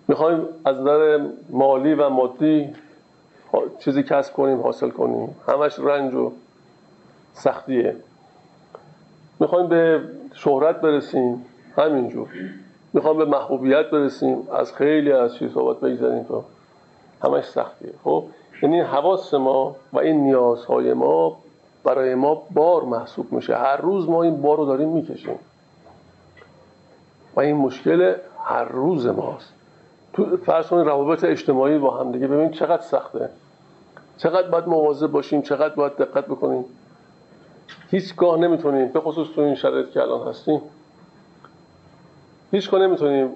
[0.08, 2.76] می‌خوایم از نظر مالی و مادی
[3.80, 5.36] چیزی کسب کنیم حاصل کنیم.
[5.48, 6.32] همش رنج و
[7.36, 7.96] سختیه.
[9.40, 10.02] می‌خوایم به
[10.34, 11.46] شهرت برسیم
[11.78, 12.28] همینجور
[12.94, 16.44] می‌خوام به محبوبیت برسیم از خیلی از چیز صحبت بگذاریم تو
[17.24, 17.94] همش سختیه.
[18.04, 18.24] خب؟
[18.62, 21.38] یعنی حواس ما و این نیازهای ما
[21.84, 23.56] برای ما بار محسوب میشه.
[23.56, 25.40] هر روز ما این بار رو داریم می‌کشیم.
[27.36, 29.54] و این مشکل هر روز ماست.
[30.14, 33.30] تو فرض کنید روابط اجتماعی با هم دیگه ببین چقدر سخته.
[34.18, 36.66] چقدر باید مواظب باشیم چقدر باید دقت بکنیم.
[37.92, 40.62] هیچگاه نمی‌تونیم به خصوص تو این شرایط که الان هستیم
[42.52, 43.30] هیچگاه نمی‌تونیم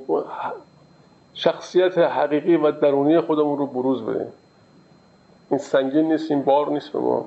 [1.34, 4.28] شخصیت حقیقی و درونی خودمون رو بروز بدیم
[5.50, 7.26] این سنگین نیست این بار نیست به ما.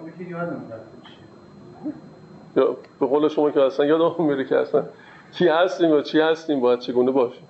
[2.56, 4.84] یا به قول شما که اصلا یادم میره که اصلا
[5.32, 7.48] کی هستیم یا چی هستیم باید چگونه باشیم.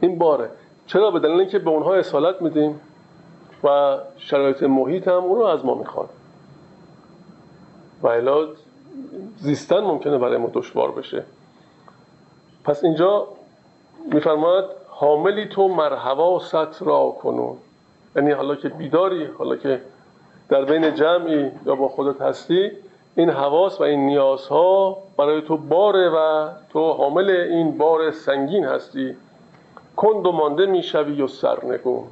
[0.00, 0.50] این باره.
[0.86, 2.80] چرا؟ به دلیل اینکه به اونها اصالت میدیم
[3.64, 6.08] و شرایط محیط هم اون رو از ما می‌خواد.
[8.02, 8.48] و الا
[9.38, 11.24] زیستن ممکنه برای ما دشوار بشه.
[12.64, 13.28] پس اینجا
[14.12, 17.56] میفرماید حاملی تو مرحبا ست را کنون.
[18.16, 19.80] یعنی حالا که بیداری حالا که
[20.48, 22.70] در بین جمعی یا با خودت هستی
[23.16, 29.16] این حواس و این نیازها برای تو باره و تو حامل این بار سنگین هستی.
[29.96, 32.04] کند و مانده می‌شوی و سرنگون.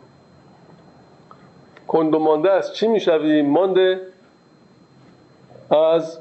[1.88, 4.00] کند و مانده از چی می‌شوی؟ مانده
[5.70, 6.18] از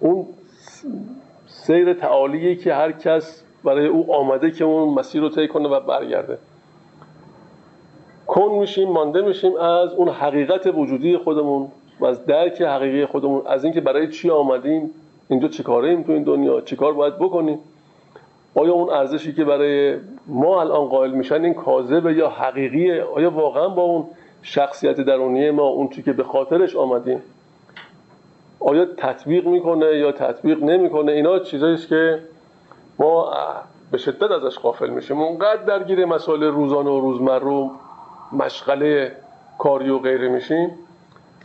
[0.00, 0.26] اون
[1.46, 5.80] سیر تعالیه که هر کس برای او آمده که اون مسیر رو طی کنه و
[5.80, 6.38] برگرده.
[8.26, 11.68] کن میشیم مانده میشیم از اون حقیقت وجودی خودمون
[12.00, 14.90] و از درک حقیقی خودمون از اینکه برای چی آمدیم
[15.28, 17.58] اینجا چیکاره ایم تو این دنیا چیکار باید بکنیم؟
[18.54, 19.96] آیا اون ارزشی که برای
[20.26, 24.04] ما الان قائل میشن این کاذبه یا حقیقیه؟ آیا واقعا با اون
[24.42, 27.22] شخصیت درونی ما اون چی که به خاطرش آمدیم؟
[28.66, 32.18] آیا تطبیق می‌کنه یا تطبیق نمی‌کنه؟ اینا چیزایی که
[32.98, 33.32] ما
[33.90, 35.20] به شدت ازش غافل میشیم.
[35.20, 37.70] اونقدر درگیر مسائل روزانه و روزمره
[38.32, 39.12] مشغله
[39.58, 40.70] کاری و غیره میشیم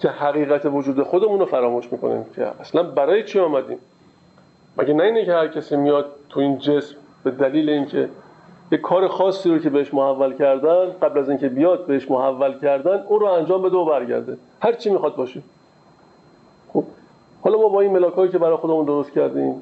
[0.02, 3.78] که حقیقت وجود خودمون رو فراموش می‌کنیم که اصلا برای چی آمدیم؟
[4.78, 8.10] مگه نه اینه که هر کسی میاد تو این جسم به دلیل اینکه
[8.72, 13.04] یه کار خاصی رو که بهش محول کردن قبل از اینکه بیاد بهش محول کردن
[13.08, 14.38] اون رو انجام بده و برگرده.
[14.62, 15.42] هر چی می‌خواد باشه.
[17.42, 19.62] حالا ما با این ملاک که برای خودمون درست کردیم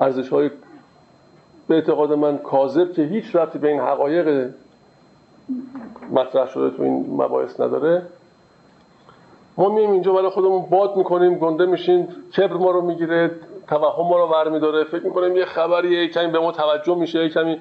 [0.00, 0.50] ارزش های
[1.68, 4.50] به اعتقاد من کاذب که هیچ ربطی به این حقایق
[6.10, 8.02] مطرح شده تو این مباحث نداره.
[9.56, 13.30] ما میایم اینجا برای خودمون باد می‌کنیم گنده میشیم کبر ما رو می‌گیره
[13.68, 14.84] توهم ما رو برمیداره.
[14.84, 17.60] فکر می‌کنیم یه خبریه کمی به ما توجه میشه کمی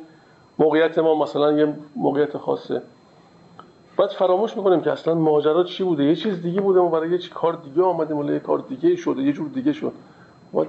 [0.60, 2.82] موقعیت ما مثلا یه موقعیت خاصه.
[3.98, 7.18] بعد فراموش می‌کنیم که اصلا ماجرا چی بوده؟ یه چیز دیگه بوده ما برای یه
[7.18, 9.94] کار دیگه آمدیم ولی یه کار دیگه شده یه جور دیگه شد.
[10.54, 10.66] ما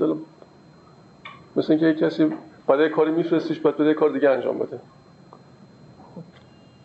[1.57, 2.33] مثل اینکه یه کسی
[2.66, 4.81] برای کاری میفرستیش بعد بده کار دیگه انجام بده.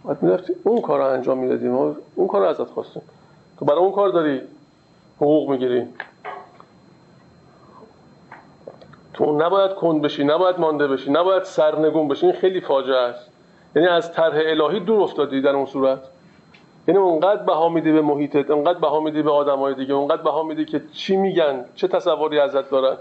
[0.05, 1.75] بعد می‌رفتی اون کار رو انجام می‌دادیم.
[2.15, 3.01] اون کار ازت خواستیم.
[3.59, 4.41] تو برای اون کار داری
[5.17, 5.87] حقوق می‌گیری.
[9.13, 12.25] تو نباید کند بشی نباید مانده بشی نباید سرنگون بشی.
[12.25, 13.29] این خیلی فاجعه است.
[13.75, 15.99] یعنی از طرح الهی دور افتادی در اون صورت.
[16.87, 20.65] یعنی اونقدر بها میدی به محیطت اونقدر بها میدی به آدمای دیگه اونقدر بها میدی
[20.65, 22.97] که چی میگن چه تصوری ازت دارن.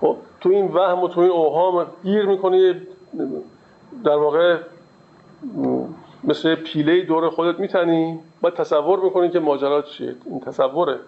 [0.00, 2.74] خب تو این وهم و تو این اوهام گیر می‌کنی
[4.04, 4.58] در واقع
[6.24, 8.18] مثل پیله دور خودت میتنی.
[8.40, 10.14] باید تصور می‌کنی که ماجرا چیه.
[10.26, 10.98] این تصوره.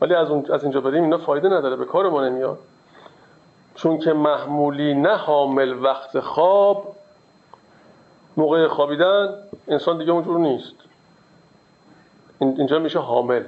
[0.00, 1.76] ولی از, اون از اینجا بریم اینا فایده نداره.
[1.76, 2.58] به کار ما نمیاد.
[3.74, 6.96] چون که محمولی نه حامل وقت خواب
[8.36, 9.34] موقع خوابیدن
[9.68, 10.74] انسان دیگه اونجور نیست.
[12.40, 13.44] اینجا میشه حامل.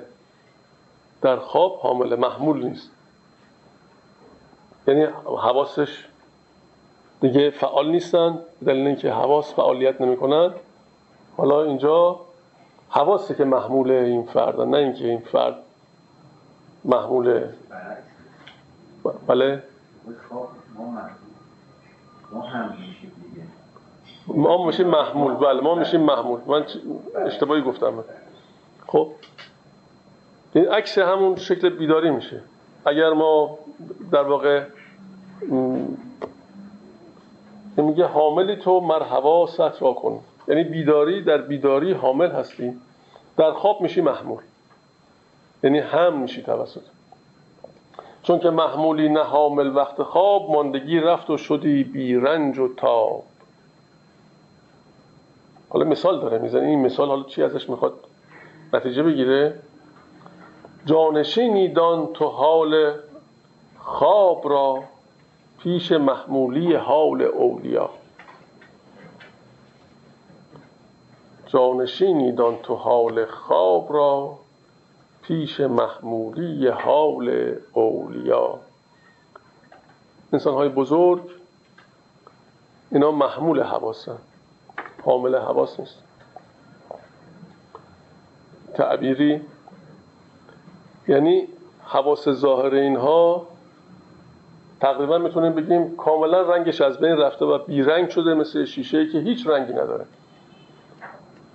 [1.22, 2.90] در خواب حامل محمول نیست.
[4.86, 6.06] یعنی حواسش
[7.20, 10.52] دیگه فعال نیستن دلیل اینکه حواس فعالیت نمی‌کنن.
[11.36, 12.20] حالا اینجا
[12.88, 15.56] حواسه که محمول این فرد نه اینکه این فرد
[16.84, 17.44] محمول.
[19.26, 19.62] بله.
[24.26, 25.34] ما میشیم محمول.
[25.34, 26.40] بله ما میشیم محمول.
[26.46, 26.64] من
[27.26, 28.04] اشتباهی گفتم.
[28.92, 29.08] خب
[30.54, 32.40] این عکس همون شکل بیداری میشه.
[32.86, 33.58] اگر ما
[34.12, 34.64] در واقع
[37.76, 40.20] میگه حاملی تو مرحبا ست را کن.
[40.48, 42.72] یعنی بیداری در بیداری حامل هستی.
[43.36, 44.42] در خواب میشی محمول.
[45.62, 46.82] یعنی هم میشی توسط.
[48.22, 53.24] چون که محمولی نه حامل وقت خواب ماندگی رفت و شدی بی رنج و تاب.
[55.68, 57.94] حالا مثال داره می‌زنی این مثال حالا چی ازش می‌خواد؟
[58.72, 59.58] نتیجه بگیره.
[60.86, 62.98] جانشینی دان تو حال
[63.78, 64.84] خواب را
[65.58, 67.90] پیش محمولی حال اولیا.
[71.46, 74.38] جانشینی دان تو حال خواب را
[75.22, 78.58] پیش محمولی حال اولیا.
[80.32, 81.22] انسان های بزرگ
[82.90, 84.18] اینا محمول حواسن.
[85.04, 86.11] حامل حواس نیست.
[88.74, 89.40] تعبیری.
[91.08, 91.48] یعنی
[91.84, 93.46] حواس ظاهر اینها
[94.80, 99.46] تقریبا می‌تونیم بگیم کاملا رنگش از بین رفته و بیرنگ شده مثل شیشه که هیچ
[99.46, 100.04] رنگی نداره.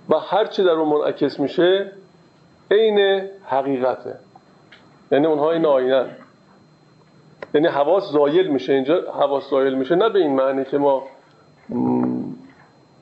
[0.08, 1.92] و هر چی در اون منعکس میشه
[2.70, 4.14] عین حقیقته.
[5.12, 6.06] یعنی اونها این آینه.
[7.54, 9.12] یعنی حواس زایل میشه اینجا.
[9.12, 11.02] حواس زایل میشه نه به این معنی که ما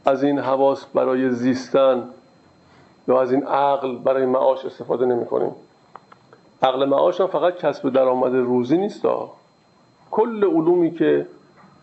[0.06, 2.08] از این حواس برای زیستن
[3.08, 5.52] یا از این عقل برای معاش استفاده نمی کنیم.
[6.62, 9.06] عقل معاش هم فقط کسب درآمد روزی نیست
[10.10, 11.26] کل علومی که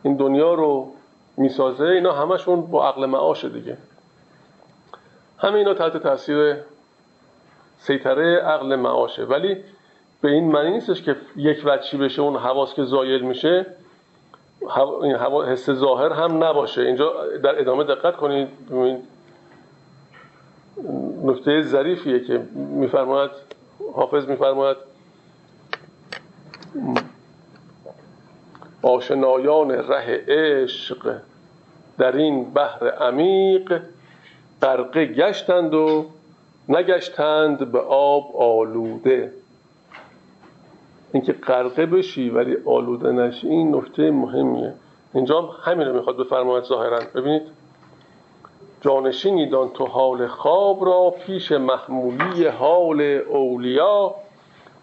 [0.04, 0.92] این دنیا رو
[1.38, 3.78] می‌سازه اینا همشون با عقل معاشه دیگه.
[5.38, 6.56] همه اینا تحت تاثیر
[7.78, 9.24] سیطره عقل معاشه.
[9.24, 9.58] ولی
[10.22, 13.66] به این معنی نیستش که یک وچی بشه اون حواس که زایل میشه
[15.02, 16.82] این حس ظاهر هم نباشه.
[16.82, 17.14] اینجا
[17.44, 18.48] در ادامه دقت کنید.
[21.24, 23.32] نکته ظریفیه که میفرماید
[23.94, 24.78] حافظ میفرماید.
[28.82, 31.16] آشنایان ره عشق
[31.98, 33.82] در این بحر عمیق
[34.62, 36.06] غرقه گشتند و
[36.70, 39.32] نگشتند به آب آلوده.
[41.14, 44.74] اینکه غرقه بشی ولی آلوده نشی این نکته مهمیه.
[45.14, 47.00] اینجا همین رو می‌خواد بفرماید ظاهرا.
[47.16, 47.42] ببینید؟
[48.84, 54.16] جانشینی دان تو حال خواب را پیش محمولی حال اولیا.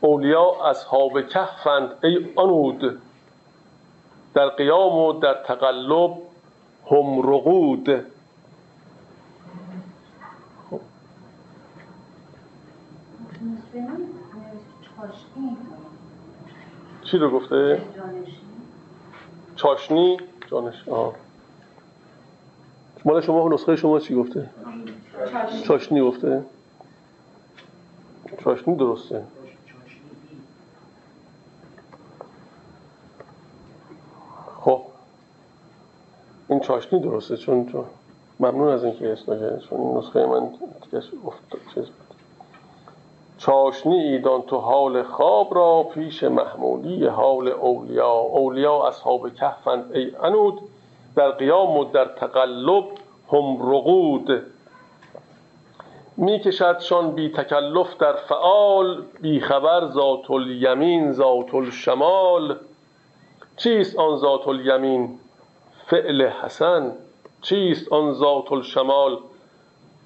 [0.00, 3.00] اولیا اصحاب کهفند ای آنود.
[4.34, 6.10] در قیام و در تقلب
[6.90, 7.88] هم رقود.
[17.04, 17.82] چی رو گفته؟
[19.56, 20.16] چاشنی؟
[20.50, 21.14] جانش آه.
[23.04, 24.50] مال شما نسخه شما چی گفته؟
[25.64, 26.00] چاشنی.
[26.00, 26.42] گفته؟
[28.44, 29.22] چاشنی درسته.
[34.60, 34.82] خب.
[36.48, 37.84] این چاشنی درسته چون چون
[38.40, 40.50] ممنون از اینکه اسم چون این نسخه من
[41.74, 41.94] چیز بود.
[43.38, 48.12] چاشنی ایدان تو حال خواب را پیش محمولی حال اولیا.
[48.12, 50.60] اولیا اصحاب کهفند ای انود
[51.16, 52.84] در قیام و در تقلب
[53.32, 54.42] هم رقود.
[56.16, 62.56] میکشدشان بی تکلف در فعال بی خبر ذات الیمین ذات الشمال.
[63.56, 65.18] چیست آن ذات الیمین؟
[65.86, 66.92] فعل حسن.
[67.42, 69.18] چیست آن ذات الشمال؟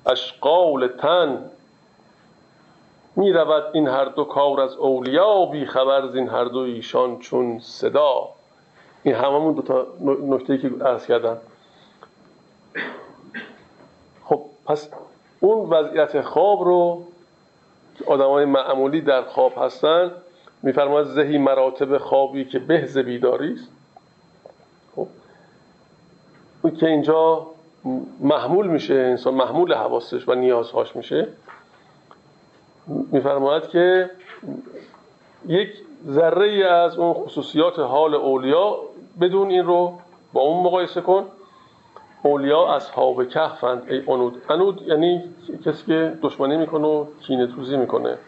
[0.07, 1.51] اشقال تن.
[3.17, 7.59] می رود این هر دو کار از اولیا بی خبر زین هر دو ایشان چون
[7.59, 8.34] صدا.
[9.05, 9.87] این هممون دو تا
[10.23, 11.37] نکته که عرض کردم.
[14.25, 14.89] خب پس
[15.41, 17.05] اون وضعیت خواب رو
[18.07, 20.11] آدم های معمولی در خواب هستن.
[20.63, 23.69] میفرماید زهی مراتب خوابی که به بیداری است.
[24.97, 27.47] خب که اینجا
[28.21, 31.29] محمول میشه انسان محمول حواسش و نیازهاش میشه.
[32.87, 34.11] میفرماید که
[35.47, 35.69] یک
[36.07, 38.79] ذره از اون خصوصیات حال اولیا
[39.21, 39.99] بدون این رو
[40.33, 41.25] با اون مقایسه کن.
[42.23, 45.23] اولیا اصحاب کهفند ای انود انود یعنی
[45.65, 48.19] کسی که دشمنی می‌کنه و کینه توزی می‌کنه.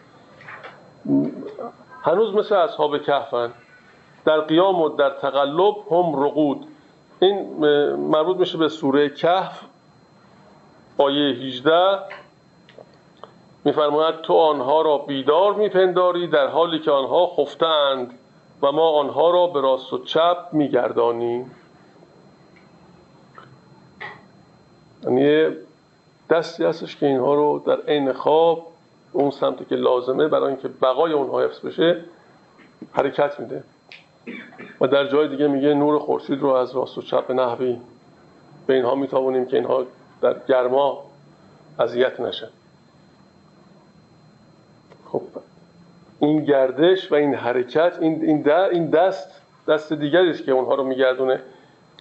[2.01, 3.53] هنوز مثل اصحاب کهفند
[4.25, 6.67] در قیام و در تقلب هم رقود.
[7.19, 7.41] این
[7.95, 9.61] مربوط میشه به سوره کهف
[10.97, 11.99] آیه 18
[13.65, 18.16] میفرماید تو آنها را بیدار میپنداری در حالی که آنها خفتند
[18.61, 21.51] و ما آنها را به راست و چپ میگردانیم.
[25.03, 25.55] یعنی
[26.29, 28.67] دستی هستش که اینها رو در عین خواب
[29.11, 32.01] اون سمتی که لازمه برای اینکه بقای اونها حفظ بشه
[32.91, 33.63] حرکت میده.
[34.81, 37.77] و در جای دیگه میگه نور خورشید رو از راست و چپ نحوی.
[38.67, 39.85] به اینها می‌توانیم که اینها
[40.21, 41.03] در گرما
[41.79, 42.49] اذیت نشه
[45.11, 45.21] خب
[46.19, 48.23] این گردش و این حرکت این
[48.71, 51.39] این, دست دست است که اونها رو میگردونه.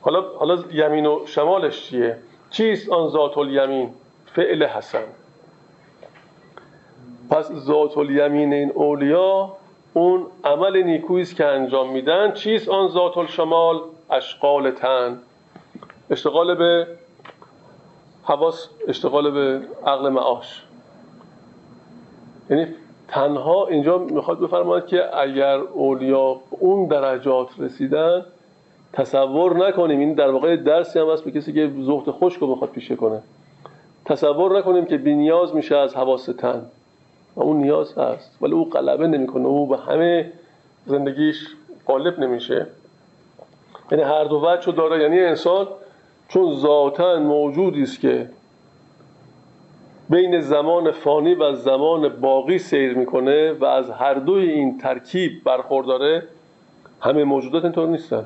[0.00, 2.18] حالا حالا یمین و شمالش چیه؟
[2.50, 3.90] چیست آن ذات الیمین
[4.26, 5.04] فعل حسن.
[7.30, 9.52] پس ذات الیمین این اولیا
[9.94, 12.32] اون عمل نیکویی است که انجام میدن.
[12.32, 15.18] چیست آن ذات الشمال اشغال تن.
[16.10, 16.86] اشتغال به
[18.24, 20.62] حواس اشتغال به عقل معاش.
[22.50, 22.66] یعنی
[23.08, 28.24] تنها اینجا می‌خواد بفرماید که اگر اولیا اون درجات رسیدن
[28.92, 30.00] تصور نکنیم.
[30.00, 33.22] این در واقع درسی هم هست به کسی که زهد خشک رو بخواد پیشه کنه.
[34.04, 36.62] تصور نکنیم که بی نیاز میشه از حواس تن.
[37.36, 38.38] و اون نیاز هست.
[38.42, 39.46] ولی او غلبه نمی‌کنه.
[39.46, 40.32] او به همه
[40.86, 41.48] زندگیش
[41.86, 42.66] غالب نمیشه.
[43.90, 45.02] یعنی هر دو وجه داره.
[45.02, 45.66] یعنی انسان
[46.28, 48.28] چون ذاتا موجودی است که
[50.10, 56.22] بین زمان فانی و زمان باقی سیر می‌کنه و از هر دوی این ترکیب برخورداره
[57.00, 58.24] همه موجودات اینطور نیستن.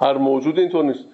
[0.00, 1.04] هر موجود اینطور نیست.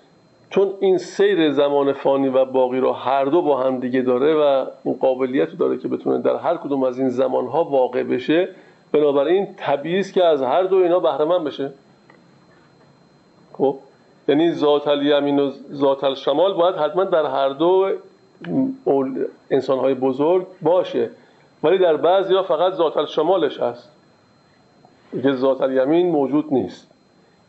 [0.51, 4.67] چون این سیر زمان فانی و باقی رو هر دو با هم دیگه داره و
[4.85, 8.49] این قابلیت رو داره که بتونه در هر کدوم از این زمانها واقع بشه
[8.93, 11.73] بنابراین طبیعی است که از هر دو اینا بهره مند بشه.
[13.53, 13.77] خب؟
[14.29, 17.91] یعنی ذات الیمین و ذات الشمال باید حتما در هر دو
[19.51, 21.11] انسان های بزرگ باشه.
[21.63, 23.89] ولی در بعضی ها فقط ذات الشمالش هست.
[25.23, 26.87] که ذات الیمین موجود نیست.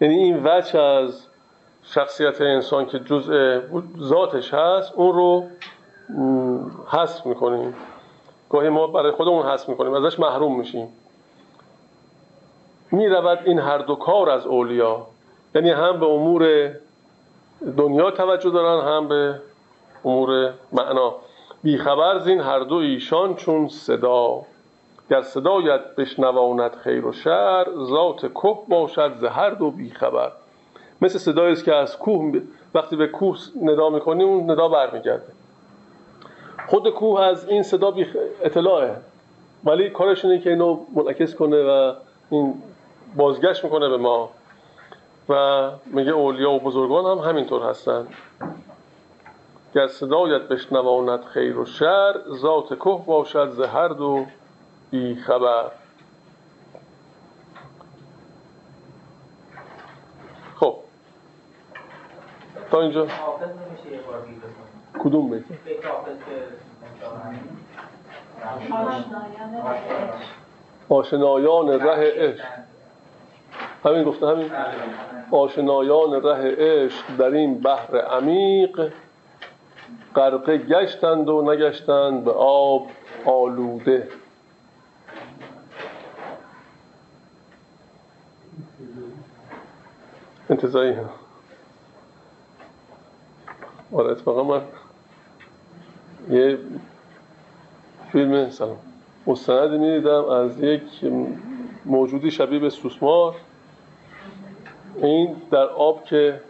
[0.02, 1.28] یعنی این وجه از
[1.84, 3.60] شخصیت انسان که جزء
[4.00, 5.46] ذاتش هست اون رو
[6.88, 7.74] حذف می‌کنیم.
[8.50, 10.88] گاهی ما برای خودمون حذف می‌کنیم ازش محروم میشیم.
[12.91, 15.08] می‌رود این هر دو کار از اولیا.
[15.56, 16.72] یعنی هم به امور
[17.78, 19.39] دنیا توجه دارن هم به
[20.06, 21.16] امور معنا.
[21.64, 24.41] بیخبر زین هر دو ایشان چون صدا.
[25.10, 30.32] گر صدایت بشنواند خیر و شر ذات که باشد ز هر دو بیخبر.
[31.01, 32.41] مثل صدایی است که از کوه
[32.74, 35.28] وقتی به کوه ندا می‌کنی اون ندا برمیگرده.
[36.68, 38.06] خود کوه از این صدا بی
[38.41, 38.95] اطلاعه.
[39.66, 41.93] ولی کارش اینه که اینو منعکس کنه و
[42.30, 42.54] این
[43.16, 44.30] بازگشت می‌کنه به ما.
[45.30, 48.08] و میگه اولیا و بزرگان هم همینطور هستن.
[49.76, 54.26] گر صدایت بشنواند خیر و شر ذات که باشد ز هر دو
[54.92, 55.72] بی خبر.
[60.56, 60.76] خب.
[62.72, 63.08] تا اینجا.
[65.00, 65.44] کدوم بیت
[70.90, 72.46] آشنایان ره عشق.
[73.86, 74.52] همین گفته همین؟
[75.32, 78.92] آشنایان ره عشق در این بحر عمیق
[80.16, 82.88] غرقه گشتند و نگشتند به آب
[83.26, 84.07] آلوده.
[90.49, 91.09] انتظایی هم
[93.93, 94.61] آره اتفاقا من
[96.30, 96.57] یه
[98.11, 98.78] فیلم سلام.
[99.28, 100.84] مستندی می‌دیدم از یک
[101.86, 103.36] موجودی شبیه به سوسمار.
[104.95, 106.41] این در آب که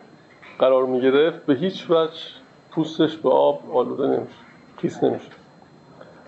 [0.60, 2.43] قرار می گرفت به هیچ وجه
[2.76, 4.36] پوستش به آب آلوده نمیشه
[4.82, 5.32] کیس نمیشه.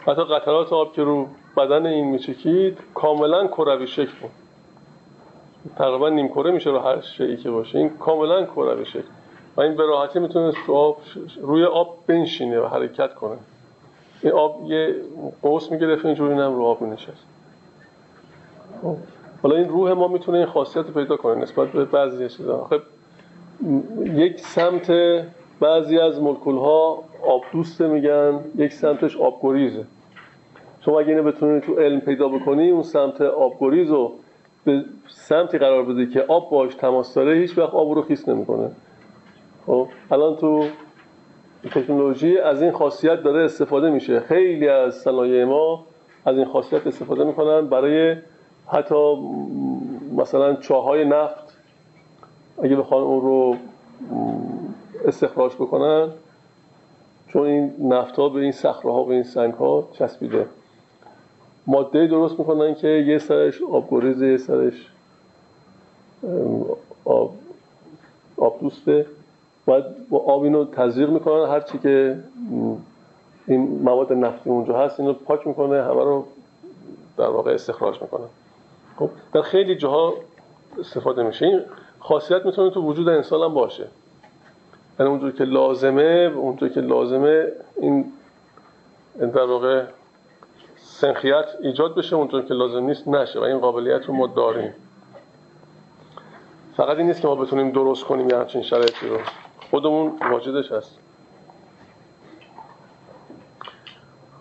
[0.07, 1.27] حتی قطرات آب که رو
[1.57, 4.11] بدن این میچکید کاملا کروی شکل.
[4.21, 4.31] بود
[5.77, 7.77] تقریبا نیم کره میشه رو هر شیعی که باشه.
[7.77, 9.07] این کاملا کروی شکل.
[9.57, 10.97] و این به راحتی می‌تونه آب
[11.41, 13.37] روی آب بنشینه و حرکت کنه.
[14.21, 14.95] این آب یه
[15.41, 17.25] قوس می‌گرفت اینجوری هم رو آب مینشست.
[18.81, 18.95] خب.
[19.43, 22.67] حالا این روح ما می‌تونه این خاصیت پیدا کنه نسبت به بعضی چیزا.
[22.69, 22.81] خب
[24.05, 24.91] یک سمت
[25.59, 29.85] بعضی از مولکول ها آب دوسته میگن یک سمتش آبگریزه
[30.85, 34.11] شما اگه اینو بتونید تو علم پیدا بکنی اون سمت آبگریز رو
[34.65, 38.71] به سمتی قرار بده که آب باش تماس داره هیچ وقت آب رو خیس نمی‌کنه.
[39.65, 40.65] خب الان تو
[41.71, 44.19] تکنولوژی از این خاصیت داره استفاده میشه.
[44.19, 45.85] خیلی از صنایع ما
[46.25, 48.15] از این خاصیت استفاده می‌کنن برای
[48.67, 49.15] حتی
[50.17, 51.57] مثلا چاهای نفت.
[52.63, 53.55] اگه بخوان اون رو
[55.05, 56.09] استخراج بکنن
[57.27, 60.45] چون این نفت ها به این صخره ها به این سنگ ها چسبیده.
[61.67, 64.91] ماده درست می‌کنن که یه سرش آبگریزه یه سرش
[67.05, 67.33] آب,
[68.37, 69.05] آب دوسته.
[69.65, 72.19] باید با آب اینو تزریق می‌کنن هرچی که
[73.47, 76.25] این مواد نفتی اونجا هست اینو پاک می‌کنه همه رو
[77.17, 78.27] در واقع استخراج می‌کنن
[78.99, 80.13] خب در خیلی جاها
[80.79, 81.45] استفاده میشه.
[81.45, 81.61] این
[81.99, 83.87] خاصیت می‌تونه تو وجود انسان هم باشه.
[84.99, 88.13] یعنی اونجور که لازمه اونجور که لازمه این
[89.19, 89.83] در واقع
[90.77, 94.73] سنخیت ایجاد بشه اونطور که لازم نیست نشه و این قابلیت رو ما داریم.
[96.77, 99.17] فقط این نیست که ما بتونیم درست کنیم یه همچین شرایطی رو.
[99.71, 100.99] خودمون واجدش هست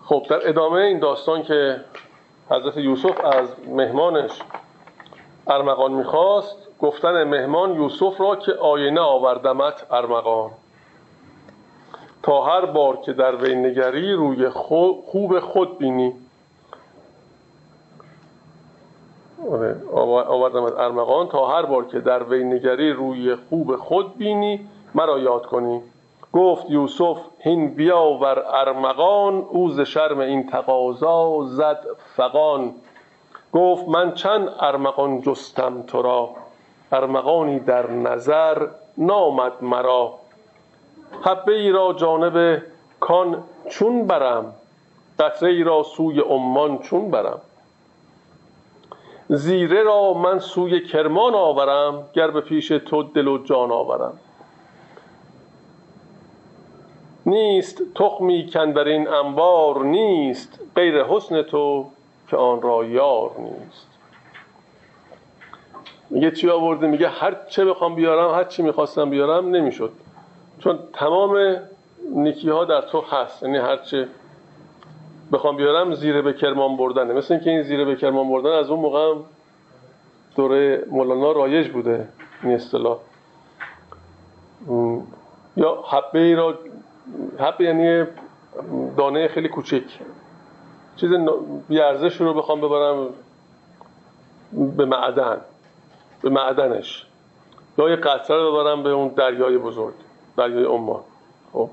[0.05, 1.81] خب در ادامه این داستان که
[2.49, 4.31] حضرت یوسف از مهمانش
[5.47, 10.51] ارمغان می‌خواست گفتن مهمان یوسف را که آینه آوردمت ارمغان.
[12.23, 16.13] تا هر بار که در وی نگری روی خوب خود بینی.
[19.51, 19.75] آره،
[20.27, 21.27] آوردم از ارمغان.
[21.27, 25.81] تا هر بار که در وی نگری روی خوب خود بینی مرا یاد کنی.
[26.33, 32.75] گفت یوسف هین بیاور ارمغان اوز شرم این تقاضا زد فقان
[33.53, 36.44] گفت من چند ارمغان جستم تو را؟
[36.91, 38.67] ارمغانی در نظر
[38.97, 40.13] نامد مرا.
[41.21, 42.61] حبه ای را جانب
[42.99, 44.53] کان چون برم
[45.19, 47.41] قطره ای را سوی عمان چون برم.
[49.29, 54.19] زیره را من سوی کرمان آورم گر به پیش تو دل و جان آورم.
[57.25, 61.85] نیست تخمی کن این انبار نیست غیر حسن تو
[62.27, 63.94] که آن را یار نیست.
[66.09, 69.91] میگه چی آورده میگه هر چه بخوام بیارم هر چی می‌خواستم بیارم نمی‌شد.
[70.59, 71.55] چون تمام
[72.15, 73.43] نیکی ها در تو هست.
[73.43, 74.07] یعنی هر چه
[75.31, 77.13] بخوام بیارم زیره به کرمان بردنه.
[77.13, 79.23] مثل اینکه این زیره به کرمان بردن از اون موقع هم
[80.35, 82.07] دوره مولانا رایج بوده.
[82.43, 82.97] این اصطلاح.
[85.57, 86.59] یا حبه ای را
[87.39, 88.05] حبه یعنی
[88.97, 89.83] دانه خیلی کوچک.
[90.95, 91.09] چیز
[91.67, 93.07] بیارزش رو بخوام ببرم
[94.77, 95.37] به معدن.
[96.25, 97.05] به معدنش.
[97.77, 99.93] یا یه قطره رو به اون دریای بزرگ
[100.37, 100.99] دریای عمان.
[101.53, 101.69] خب.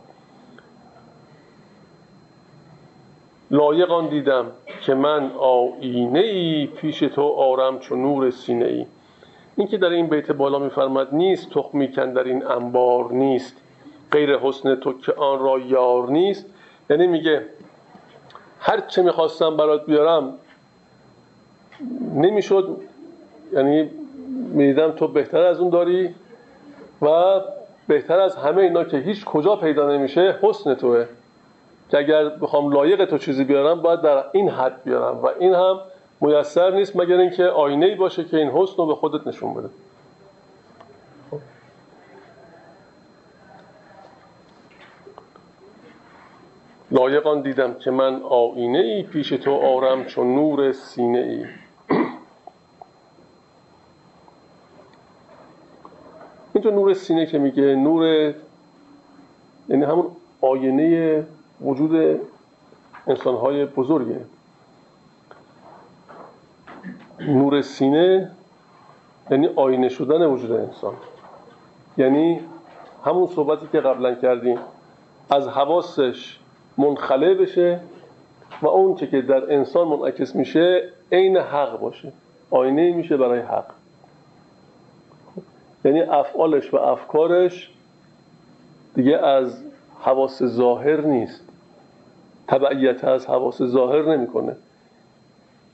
[3.51, 4.47] لایق دیدم
[4.83, 8.87] که من آینه ای پیش تو آرم چون نور سینه ای
[9.57, 13.57] این که در این بیت بالا میفرماد نیست تخمی کن در این انبار نیست.
[14.11, 16.47] غیر حسن تو که آن را یار نیست.
[16.91, 17.47] یعنی میگه
[18.61, 20.35] هر چه می‌خواستم برات بیارم
[22.15, 22.77] نمی‌شد.
[23.53, 23.91] یعنی
[24.43, 26.15] می‌دیدم تو بهتر از اون داری
[27.03, 27.41] و
[27.89, 31.07] بهتر از همه اینا که هیچ کجا پیدا نمیشه حسن توه.
[31.91, 35.81] که اگر بخوام لایق تو چیزی بیارم باید در این حد بیارم و این هم
[36.21, 39.69] میسر نیست مگر اینکه آینه ای باشه که این حسن رو به خودت نشون بده.
[46.91, 51.45] لایقان دیدم که من آینه ای پیش تو آرم چون نور سینه ای
[56.63, 58.35] اینجا نور سینه که میگه نور
[59.69, 60.07] یعنی همون
[60.41, 61.27] آینه
[61.61, 62.21] وجود
[63.07, 64.21] انسانهای بزرگه.
[67.21, 68.31] نور سینه
[69.31, 70.95] یعنی آینه شدن وجود انسان.
[71.99, 72.41] یعنی
[73.05, 74.59] همون صحبتی که قبلا کردیم
[75.31, 76.39] از حواسش
[76.79, 77.81] منخله بشه
[78.63, 82.13] و اون که در انسان منعکس میشه عین حق باشه.
[82.51, 83.82] آینه میشه برای حق.
[85.85, 87.71] یعنی افعالش و افکارش
[88.95, 89.63] دیگه از
[90.01, 91.45] حواس ظاهر نیست.
[92.49, 94.57] تبعیت از حواس ظاهر نمی‌کنه.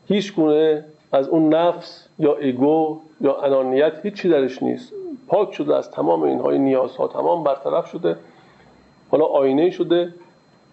[0.09, 4.93] هیچ گونه از اون نفس یا ایگو یا انانیت هیچی درش نیست.
[5.29, 8.17] پاک شده از تمام اینهای نیازها تمام برطرف شده.
[9.11, 10.15] حالا آینه شده.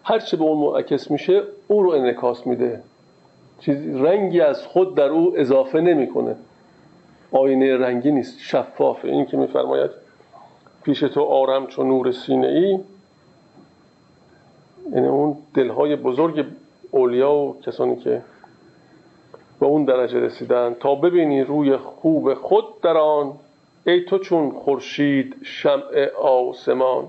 [0.04, 2.82] هر چه به اون معکس میشه او رو انکاس میده.
[3.60, 6.36] چیز رنگی از خود در او اضافه نمی‌کنه.
[7.36, 9.92] آینه رنگی نیست شفافه این که میفرماید
[10.84, 12.80] پیش تو آرم چون نور سینه ای
[14.92, 16.46] یعنی اون دلهای بزرگ
[16.92, 18.22] اولیا و کسانی که
[19.60, 23.34] به اون درجه رسیدن تا ببینی روی خوب خود در آن
[23.88, 27.06] ای تو چون خورشید شمع آسمان.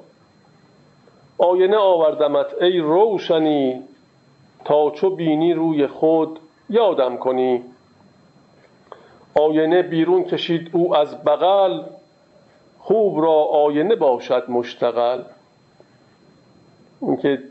[1.39, 3.83] آینه آوردمت ای روشنی
[4.65, 6.39] تا چو بینی روی خود
[6.71, 7.63] یادم کنی
[9.41, 11.83] آینه بیرون کشید او از بغل
[12.79, 15.23] خوب را آینه باشد مشتغل.
[17.01, 17.43] اینکه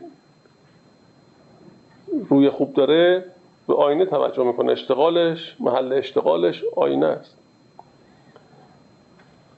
[2.28, 3.24] روی خوب داره
[3.68, 7.36] به آینه توجه می‌کنه اشتغالش محل اشتغالش آینه است.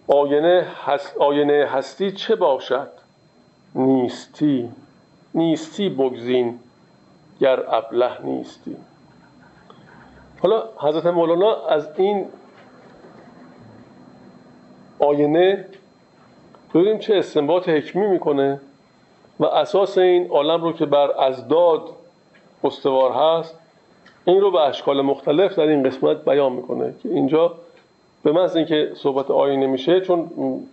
[0.08, 0.66] آینه,
[1.20, 2.90] آینه هستی چه باشد؟
[3.74, 4.68] نیستی.
[5.34, 6.58] نیستی بگزین
[7.40, 8.76] گر ابله نیستی.
[10.42, 12.26] حالا حضرت مولانا از این
[14.98, 15.64] آینه
[16.74, 18.60] ببینیم چه استنباط حکمی می‌کنه
[19.40, 21.82] و اساس این عالم رو که بر ازداد
[22.64, 23.58] استوار هست
[24.24, 27.54] این رو به اشکال مختلف در این قسمت بیان می‌کنه که اینجا
[28.22, 30.30] به محض اینکه صحبت آینه میشه چون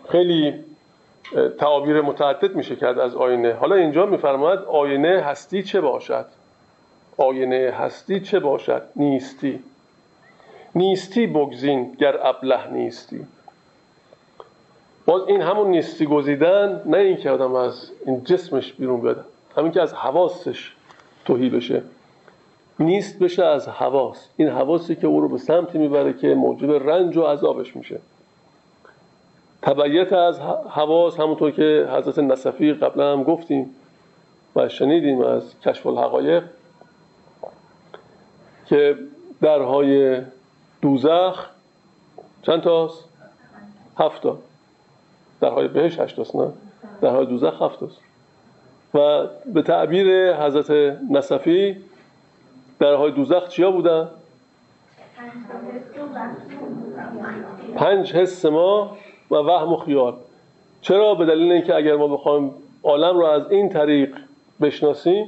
[0.10, 0.54] خیلی
[1.60, 3.54] تعابیر متعدد میشه کرد از آینه.
[3.54, 6.26] حالا اینجا میفرماید آینه هستی چه باشد؟
[7.18, 9.60] آینه هستی چه باشد؟ نیستی.
[10.76, 13.28] نیستی بگزین گر ابله نیستی.
[15.06, 19.26] باز این همون نیستی گزیدن نه اینکه آدم از این جسمش بیرون بیاد
[19.58, 20.72] همین که از حواسش
[21.26, 21.84] توهی بشه.
[22.80, 24.28] نیست بشه از حواس.
[24.38, 28.00] این حواسی که او رو به سمتی می‌بره که موجب رنج و عذابش میشه.
[29.62, 30.40] تبعیت از
[30.70, 33.76] حواس همونطور که حضرت نصفی قبلا هم گفتیم
[34.56, 36.44] و شنیدیم از کشف الحقایق
[38.66, 38.96] که
[39.42, 40.22] درهای
[40.82, 41.50] دوزخ
[42.42, 43.06] چند تاست؟
[44.00, 44.38] هفتا
[45.42, 46.54] درهای بهش هشتاست نه؟
[47.02, 47.98] درهای دوزخ هفتاست
[48.94, 51.78] و به تعبیر حضرت نصفی
[52.80, 54.08] درهای دوزخ چیا بودن؟
[57.76, 58.98] پنج حس ما
[59.32, 60.16] و وهم و خیال
[60.82, 62.52] چرا به دلیل اینکه اگر ما بخوایم
[62.84, 64.16] عالم رو از این طریق
[64.62, 65.28] بشناسیم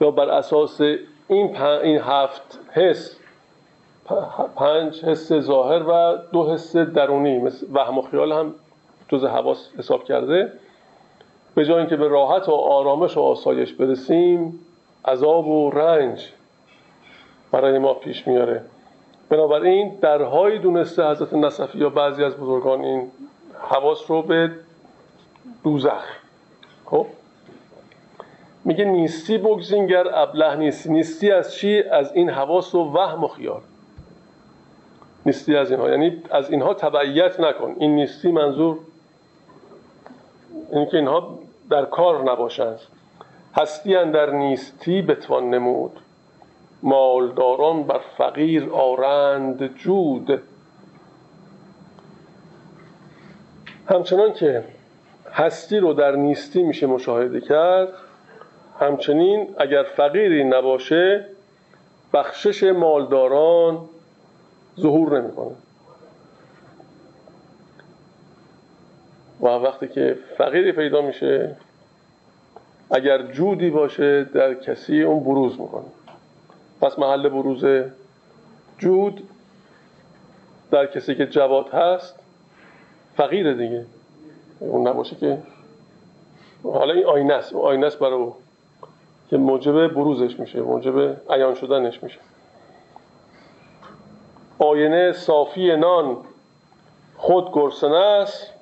[0.00, 0.80] یا بر اساس
[1.28, 3.16] این, این هفت حس
[4.56, 8.54] پنج حس ظاهر و دو حس درونی مثل وهم و خیال هم
[9.08, 10.52] جز حواس حساب کرده.
[11.54, 14.58] به جای اینکه به راحت و آرامش و آسایش برسیم
[15.04, 16.32] عذاب و رنج
[17.52, 18.62] برای ما پیش میاره.
[19.28, 23.10] بنابراین درهایی دونسته حضرت نصفی یا بعضی از بزرگان این
[23.70, 24.50] حواس رو به
[25.64, 26.04] دوزخ.
[26.84, 27.06] خب؟
[28.66, 33.60] میگه نیستی بگزینگر ابله نیستی نیستی از چی؟ از این حواس و وهم و خیال.
[35.26, 35.90] نیستی از اینها.
[35.90, 37.76] یعنی از اینها تبعیت نکن.
[37.78, 38.78] این نیستی منظور
[40.72, 41.38] اینکه اینها
[41.70, 42.80] در کار نباشند
[43.56, 46.00] هستی در نیستی بتوان نمود.
[46.82, 50.42] مالداران بر فقیر آرند جود.
[53.90, 54.64] همچنان که
[55.32, 57.88] هستی رو در نیستی میشه مشاهده کرد
[58.80, 61.26] همچنین اگر فقیری نباشه
[62.12, 63.78] بخشش مالداران
[64.80, 65.54] ظهور نمی‌کنه.
[69.40, 71.56] و وقتی که فقیری پیدا میشه
[72.90, 75.86] اگر جودی باشه در کسی اون بروز می‌کنه.
[76.80, 77.64] پس محل بروز
[78.78, 79.28] جود
[80.70, 82.18] در کسی که جواد هست
[83.16, 83.84] فقیره دیگه.
[84.58, 85.38] اون نباشه که
[86.62, 87.54] حالا این آینه است.
[87.54, 88.36] آینه است برای او.
[89.30, 92.18] که موجب بروزش میشه موجب عیان شدنش میشه.
[94.58, 96.16] آینه صافی نان
[97.16, 98.52] خود گرسنه است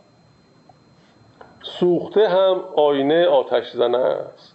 [1.63, 4.55] سوخته هم آینه آتش زنه است.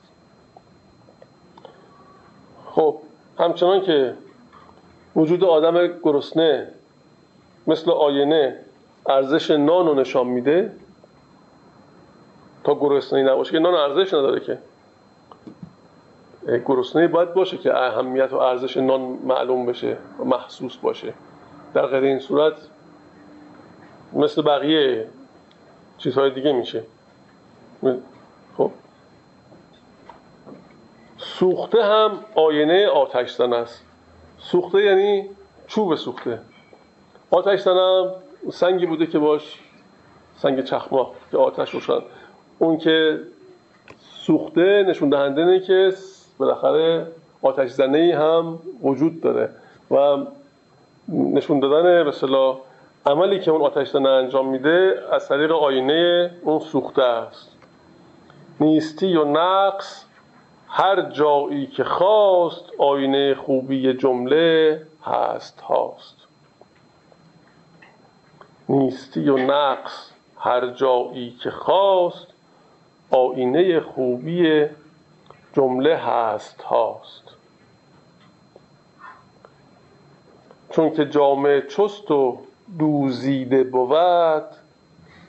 [2.66, 2.98] خب
[3.40, 4.14] همچنان که
[5.16, 6.68] وجود آدم گرسنه
[7.68, 8.60] مثل آینه
[9.10, 10.72] ارزش نان رو نشان میده
[12.64, 14.58] تا گرسنه نباشه که نان ارزش نداره که.
[16.58, 21.14] گرسنه باید باشه که اهمیت و ارزش نان معلوم بشه و محسوس باشه.
[21.74, 22.54] در غیر این صورت
[24.14, 25.08] مثل بقیه
[25.98, 26.84] چیزهای دیگه میشه.
[28.58, 28.72] خب.
[31.18, 33.84] سوخته هم آینه آتش زن است.
[34.38, 35.30] سوخته یعنی
[35.68, 36.40] چوب سوخته.
[37.32, 38.12] آتش زنم
[38.52, 39.60] سنگی بوده که باش
[40.38, 42.00] سنگ چخما که آتش روشن.
[42.60, 43.20] اون که
[44.00, 45.94] سوخته نشون دهنده که
[46.40, 47.08] بالاخره
[47.42, 49.50] آتش زنه هم وجود داره
[49.92, 50.18] و
[51.10, 52.12] نشون دادن به
[53.06, 57.52] عملی که اون آتش زنه انجام میده از طریق آینه اون سوخته است.
[58.60, 60.06] نیستی و نقص
[60.68, 66.16] هر جایی که خواست آینه خوبی جمله هست هاست.
[68.70, 72.28] نیستی و نقص هر جایی که خواست
[73.12, 74.66] آینه خوبی
[75.54, 77.24] جمله هست هاست.
[80.70, 82.38] چون که جامعه چست و
[82.80, 84.44] دوزیده بود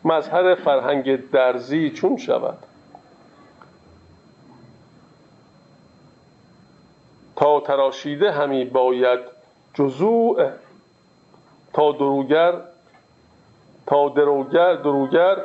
[0.05, 2.59] مظهر فرهنگ درزی چون شود؟
[7.37, 9.21] تا تراشیده همی باید
[9.75, 10.51] جزوع
[11.73, 12.61] تا دروگر
[13.87, 15.37] تا دروگر دروگر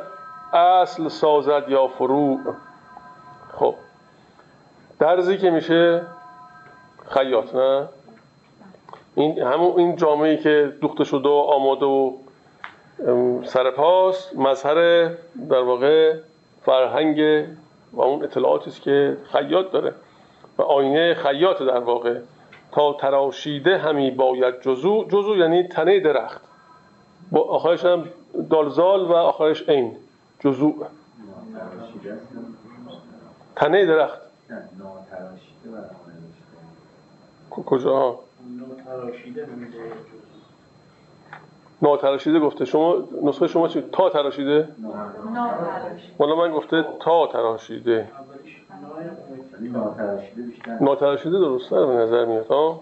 [0.52, 2.40] اصل سازد یا فروع.
[4.98, 6.02] درزی که میشه
[7.08, 7.88] خیاط نه؟
[9.14, 12.12] این همون این جامعه که دوخته شده و آماده و
[13.44, 14.74] سرپاست مظهر
[15.50, 16.16] در واقع
[16.64, 17.46] فرهنگ
[17.92, 19.94] و اون اطلاعاتی است که خیاط داره.
[20.58, 22.18] و آینه خیاط در واقع.
[22.72, 25.04] تا تراشیده همی باید جزو.
[25.04, 26.40] جزو یعنی تنه درخت.
[27.30, 28.08] با آخرش هم
[28.50, 29.96] دالزال و آخرش این
[30.40, 30.74] جزو.
[33.56, 34.25] تنه درخت.
[37.50, 38.18] کجا؟
[41.82, 42.64] ناتراشیده گفته.
[42.64, 44.68] شما نسخه شما چی؟ تا تراشیده؟
[46.18, 48.08] والا من گفته تا تراشیده.
[50.80, 52.46] ناتراشیده درست به نظر میاد.
[52.46, 52.80] ها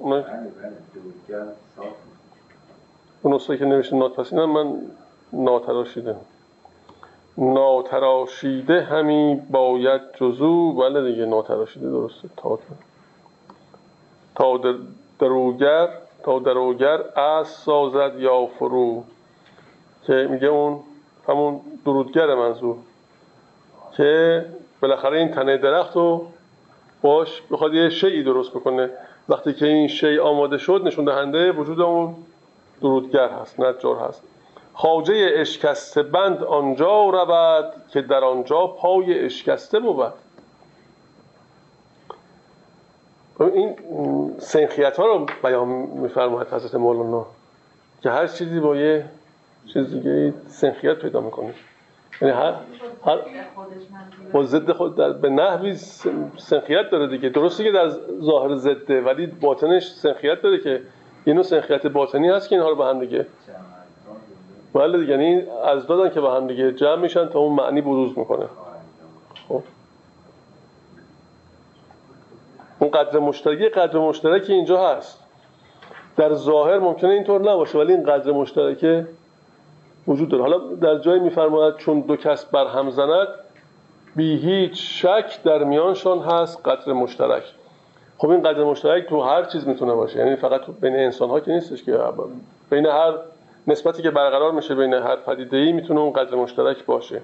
[3.23, 4.77] اون نسخه که نوشته ناتپسینم من
[5.33, 6.17] ناتراشیده.
[7.39, 10.73] ناتراشیده همی باید جزو.
[10.73, 12.29] بله دیگه ناتراشیده درسته.
[12.37, 12.59] تا
[14.35, 14.61] تا
[15.19, 15.89] دروگر
[16.23, 19.05] تا دروگر از سازد یا فرو.
[20.07, 20.81] که میگه اون
[21.29, 22.77] همون درودگر منظور.
[23.97, 24.45] که
[24.83, 26.27] بالاخره این تنه درخت رو
[27.03, 28.91] باش بخواد یه شیعی درست بکنه.
[29.29, 32.15] وقتی که این شیع آماده شد نشون دهنده وجود اون
[32.83, 34.23] درودگر هست نجار هست.
[34.75, 40.13] خواجه اشکسته بند آنجا رود که در آنجا پای اشکسته بود.
[43.41, 43.77] این
[44.39, 47.27] سنخیت ها رو بیان میفرماید حضرت مولانا
[48.03, 49.05] که هر چیزی با یه
[49.73, 51.55] چیز دیگه سنخیت پیدا می‌کنه.
[52.23, 52.55] یعنی هر,
[53.07, 53.19] هر
[54.33, 55.77] با ضد خود در به نحوی
[56.39, 57.29] سنخیت داره دیگه.
[57.29, 57.89] درسته که در
[58.23, 60.83] ظاهر ضده ولی باطنش سنخیت داره که
[61.27, 63.27] یه نوع سنخیت باطنی هست که اینها رو به هم دیگه
[64.75, 68.19] بله دیگه یعنی از دادن که به هم دیگه جمع میشن تا اون معنی بروز
[68.19, 68.47] می‌کنه.
[69.49, 69.63] خب.
[72.79, 75.21] اون قدر مشترکی قدر مشترکی اینجا هست.
[76.17, 79.07] در ظاهر ممکنه اینطور نباشه ولی این قدر مشترکه
[80.09, 80.43] وجود داره.
[80.43, 83.29] حالا در جایی میفرماید چون دو کس بر هم زند
[84.17, 87.43] بی هیچ شک در میانشان هست قدر مشترک.
[88.19, 90.19] خب این قدر مشترک تو هر چیز می‌تونه باشه.
[90.19, 91.99] یعنی فقط بین انسان ها که نیستش که
[92.71, 93.13] بین هر
[93.67, 97.23] نسبتی که برقرار میشه بین هر پدیده ای می‌تونه اون قدر مشترک باشه.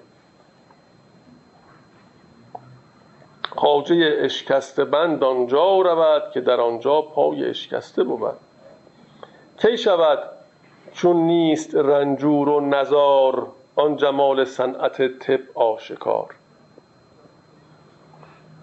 [3.57, 8.33] خواجه اشکسته بند آنجا رود که در آنجا پای اشکسته بود.
[9.63, 10.19] کی شود
[10.93, 16.35] چون نیست رنجور و نزار آن جمال صنعت طب آشکار؟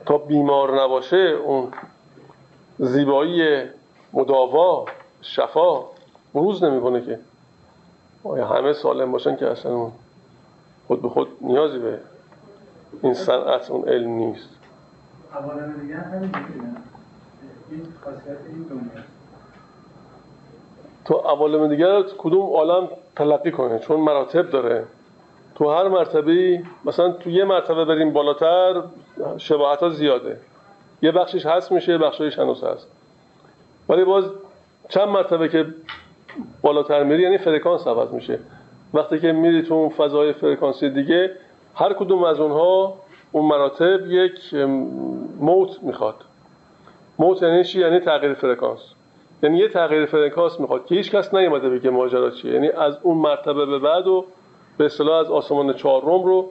[0.05, 1.71] تا بیمار نباشه اون
[2.79, 3.63] زیبایی
[4.13, 4.85] مداوا
[5.21, 5.83] شفا
[6.33, 7.19] بروز نمی‌کنه که.
[8.35, 9.91] همه سالم باشن که اصلا
[10.87, 11.99] خود به خود نیازی به
[13.03, 14.49] این صنعت اون علم نیست؟
[15.81, 16.35] دیگه همین
[17.71, 19.03] این خاصیت این دنیا.
[21.05, 24.85] تو عوالم دیگر کدوم عالم تلقی کنه؟ چون مراتب داره.
[25.55, 28.83] تو هر مرتبه مثلا تو یه مرتبه بریم بالاتر
[29.37, 30.39] شباهت ها زیاده.
[31.01, 32.87] یه بخشش هست میشه یه بخشش هنوز هست.
[33.89, 34.23] ولی باز
[34.89, 35.65] چند مرتبه که
[36.61, 38.39] بالاتر میری یعنی فرکانس عوض میشه.
[38.93, 41.31] وقتی که میری تو اون فضای فرکانسی دیگه
[41.75, 42.93] هر کدوم از اونها
[43.31, 44.53] اون مراتب یک
[45.39, 46.15] موت می‌خواد.
[47.19, 48.79] موت یعنی چی؟ یعنی تغییر فرکانس.
[49.43, 52.53] یعنی یه تغییر فرکانس می‌خواد که هیچ کس نیومده بگه ماجرا چیه.
[52.53, 54.25] یعنی از اون مرتبه به بعد و
[54.77, 56.49] به اصطلاح از آسمان چهارم رو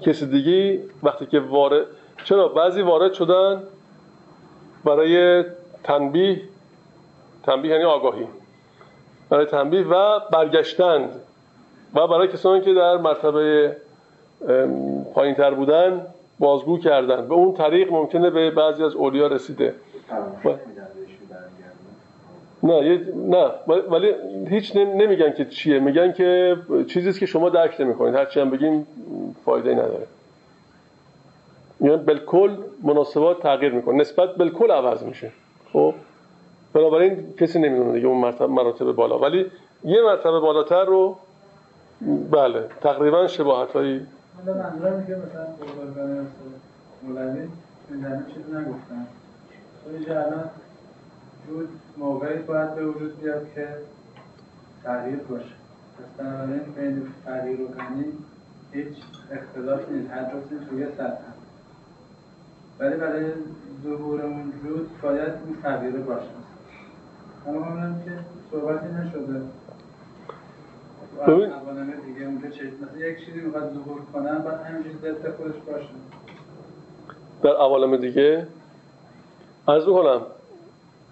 [0.00, 1.86] کسی دیگه وقتی که وارد
[2.24, 3.62] چرا؟ بعضی وارد شدن
[4.84, 5.44] برای
[5.84, 6.40] تنبیه
[7.42, 8.26] تنبیه یعنی آگاهی.
[9.30, 11.10] برای تنبیه و برگشتند
[11.94, 13.76] و برای کسانی که در مرتبه
[15.14, 16.06] پایین تر بودن
[16.38, 17.28] بازگو کردن.
[17.28, 19.74] به اون طریق ممکنه به بعضی از اولیا رسیده.
[22.62, 23.50] نه نه.
[23.66, 24.14] ولی
[24.48, 25.78] هیچ نمیگن که چیه.
[25.78, 26.56] میگن که
[26.88, 28.14] چیزیست که شما درک نمی‌کنید.
[28.14, 28.86] هرچی هم بگیم
[29.44, 30.06] فایده نداره.
[31.80, 34.00] یعنی بالکل مناسبات تغییر می‌کنه.
[34.00, 35.32] نسبت بالکل عوض میشه.
[35.72, 35.94] خب؟
[36.76, 39.18] بنابراین کسی نمی‌دونه دیگه اون مرتبه مراتب بالا.
[39.18, 39.50] ولی
[39.84, 41.16] یه مرتبه بالاتر رو
[42.30, 44.06] بله تقریبا شباهت هایی
[51.96, 53.68] موقعی باید به وجود بیاد که
[54.84, 55.44] تغییر باشه.
[55.98, 58.04] پس بنابراین بین تغییر و غنی
[58.72, 58.96] هیچ
[59.32, 60.10] اختلاف نیست.
[60.10, 60.24] هر
[60.70, 61.36] توی سطح
[62.78, 63.24] ولی برای
[63.84, 66.45] ظهور اون وجود باید این تغییر باشه.
[67.48, 68.10] اما که
[68.50, 69.40] صحبتی نشده.
[71.26, 71.50] ببین
[72.06, 75.88] دیگه اونجا چه مثلا یک چیزی می‌خواد ظهور کنن بعد همینجوری ضد خودش باشه.
[77.42, 78.46] در عوالم دیگه.
[79.68, 80.20] از کنم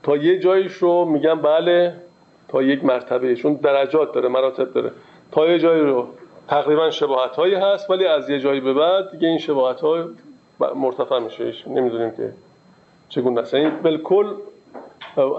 [0.02, 1.94] تا یه جایش رو میگم بله
[2.48, 4.90] تا یک مرتبه چون درجات داره مراتب داره.
[5.32, 6.08] تا یه جایی رو
[6.48, 10.04] تقریبا شباهت هایی هست ولی از یه جایی به بعد دیگه این شباهت های
[10.74, 11.54] مرتفع میشه.
[11.66, 12.32] نمی‌دونیم که
[13.08, 13.54] چگونه است.
[13.54, 14.34] این بالکل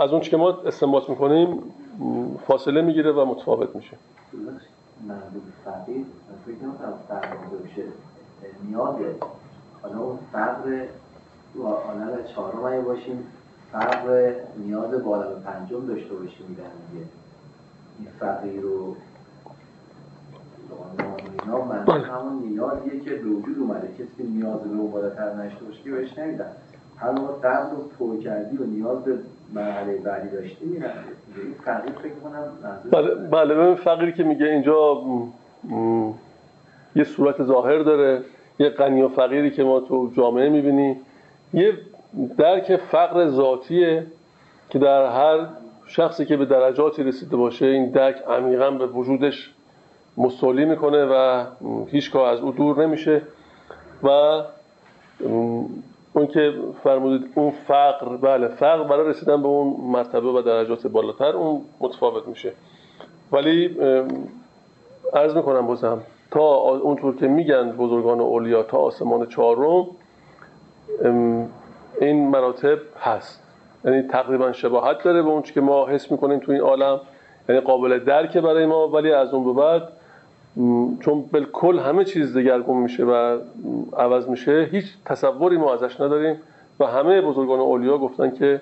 [0.01, 1.63] از اون که ما استنباط می‌کنیم
[2.47, 3.97] فاصله می‌گیره و متفاوت میشه.
[8.63, 8.95] نیاز
[9.82, 10.86] حالا اون فقر
[11.63, 13.28] عالم چهارم باشیم
[13.72, 17.05] فقر نیاز بالا به پنجم داشته باشیم میدن دیگه.
[17.99, 18.95] این فقیر رو
[21.43, 22.03] اینا من بله.
[22.03, 23.88] همون نیازیه که به وجود اومده.
[23.88, 26.51] کسی که نیاز به اون بالاتر نشته باشه که بهش نمیدن.
[26.97, 29.20] هر موقع قبل رو پر کردی و نیاز به
[29.53, 30.27] مرحله بعدی
[30.61, 30.83] این
[31.65, 32.43] فقیر فکر کنم
[32.91, 35.01] بله بله ببین فقیری که میگه اینجا
[36.95, 38.21] یه صورت ظاهر داره
[38.59, 40.97] یه غنی و فقیری که ما تو جامعه می‌بینی
[41.53, 41.73] یه
[42.37, 44.05] درک فقر ذاتیه
[44.69, 45.47] که در هر
[45.87, 49.53] شخصی که به درجاتی رسیده باشه این درک عمیقا به وجودش
[50.17, 51.45] مستولی می‌کنه و
[51.87, 53.21] هیچگاه از او دور نمیشه
[54.03, 54.41] و
[56.16, 56.53] اون که
[56.84, 62.28] فرمودید اون فقر بله فقر برای رسیدن به اون مرتبه و درجات بالاتر اون متفاوت
[62.28, 62.53] میشه.
[63.32, 63.78] ولی
[65.13, 66.01] عرض می‌کنم بازم
[66.32, 69.88] تا اونطور که میگن بزرگان اولیا تا آسمان چهارم
[72.01, 73.43] این مراتب هست.
[73.86, 77.01] یعنی تقریبا شباهت داره به اون که ما حس می‌کنیم تو این عالم.
[77.49, 79.88] یعنی قابل درکه برای ما ولی از اون به بعد
[80.99, 83.39] چون بالکل همه چیز دگرگون میشه و
[83.97, 86.35] عوض میشه هیچ تصوری ما ازش نداریم
[86.79, 88.61] و همه بزرگان اولیا گفتن که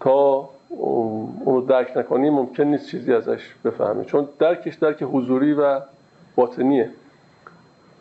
[0.00, 5.80] تا اونو درک نکنیم ممکن نیست چیزی ازش بفهمیم چون درکش درک حضوری و
[6.36, 6.90] باطنیه.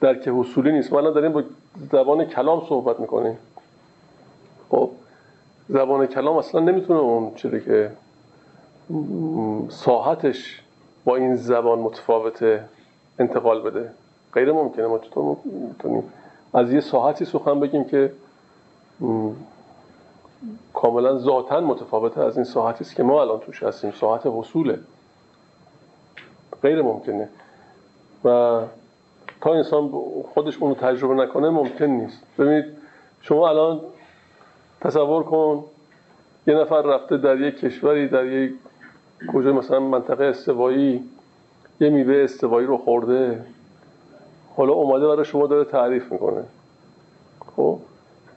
[0.02, 0.94] درک حصولی نیست.
[0.94, 1.44] ما الان داریم با
[1.92, 3.38] زبان کلام صحبت می‌کنیم.
[4.70, 4.90] خب
[5.70, 7.92] زبان کلام اصلا نمی‌تونه اون چیزی که
[9.70, 10.62] ساحتش
[11.06, 12.64] با این زبان متفاوته.
[13.22, 13.90] انتقال بده.
[14.34, 14.88] غیر ممکنه.
[14.88, 16.04] ما چطور می‌تونیم؟
[16.54, 18.12] از یه ساحتی سخن بگیم که
[20.74, 23.92] کاملا ذاتا متفاوته از این ساحتی است که ما الان توش هستیم.
[23.92, 24.80] ساحت وصوله
[26.62, 27.30] غیر ممکنه.
[28.26, 28.62] و
[29.42, 29.92] تا انسان
[30.34, 32.24] خودش اونو تجربه نکنه ممکن نیست.
[32.40, 32.66] ببینید
[33.22, 33.82] شما الان
[34.82, 35.64] تصور کن
[36.48, 38.54] یه نفر رفته در یک کشوری در یک
[39.34, 41.10] کجا مثلا منطقه استوایی
[41.82, 43.46] یه میوه استوایی رو خورده.
[44.56, 46.44] حالا اومده برای شما داره تعریف می‌کنه.
[47.56, 47.80] خب؟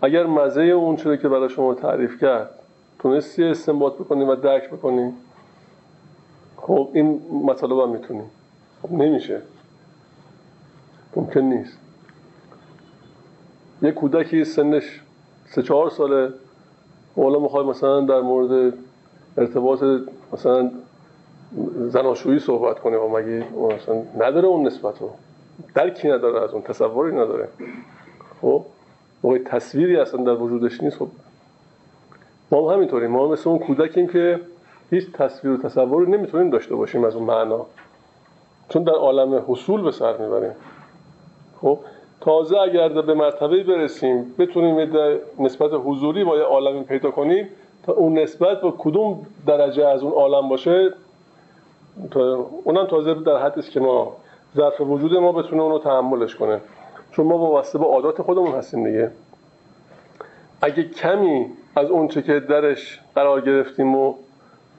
[0.03, 2.51] اگر مزه اون چیزی که برای شما تعریف کرد
[2.99, 5.13] تونستی استنباط بکنی و درک بکنی.
[6.57, 8.23] خب این مطالب هم می‌تونی.
[8.83, 9.43] خب نمیشه.
[11.17, 11.79] ممکن نیست.
[13.83, 15.01] یه کودکی سنش
[15.47, 16.33] سه چهار ساله
[17.17, 18.75] حالا می‌خوای مثلا در مورد
[19.39, 19.85] ارتباط
[20.33, 20.71] مثلا
[21.89, 23.45] زناشویی صحبت کنه و مگه
[23.77, 25.11] مثلا نداره اون نسبت رو؟
[25.75, 27.49] درکی نداره از اون تصوری نداره.
[28.43, 28.65] خب؟
[29.23, 31.09] موقع تصویری اصلا در وجودش نیست خب؟
[32.51, 33.11] ما هم همینطوریم.
[33.11, 34.41] ما مثل اون کودکیم که
[34.91, 37.67] هیچ تصویر و تصوری نمی‌تونیم داشته باشیم از اون معنا.
[38.69, 40.53] چون در عالم حصول به سر می‌بریم.
[41.61, 41.79] خب؟
[42.21, 44.91] تازه اگر به مرتبه برسیم بتونیم
[45.39, 47.49] نسبت حضوری با یه عالمی پیدا کنیم
[47.87, 50.93] تا اون نسبت با کدوم درجه از اون عالم باشه
[52.65, 54.17] اونم تازه در حدی که ما
[54.57, 56.61] ظرف وجود ما بتونه اونو تحملش کنه.
[57.13, 59.11] چون ما واسطه به عادات خودمون هستیم دیگه.
[60.63, 64.15] اگه کمی از اون چه که درش قرار گرفتیم و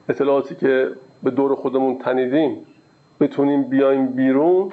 [0.08, 0.90] اطلاعاتی که
[1.22, 2.66] به دور خودمون تنیدیم
[3.20, 4.72] بتونیم بیایم بیرون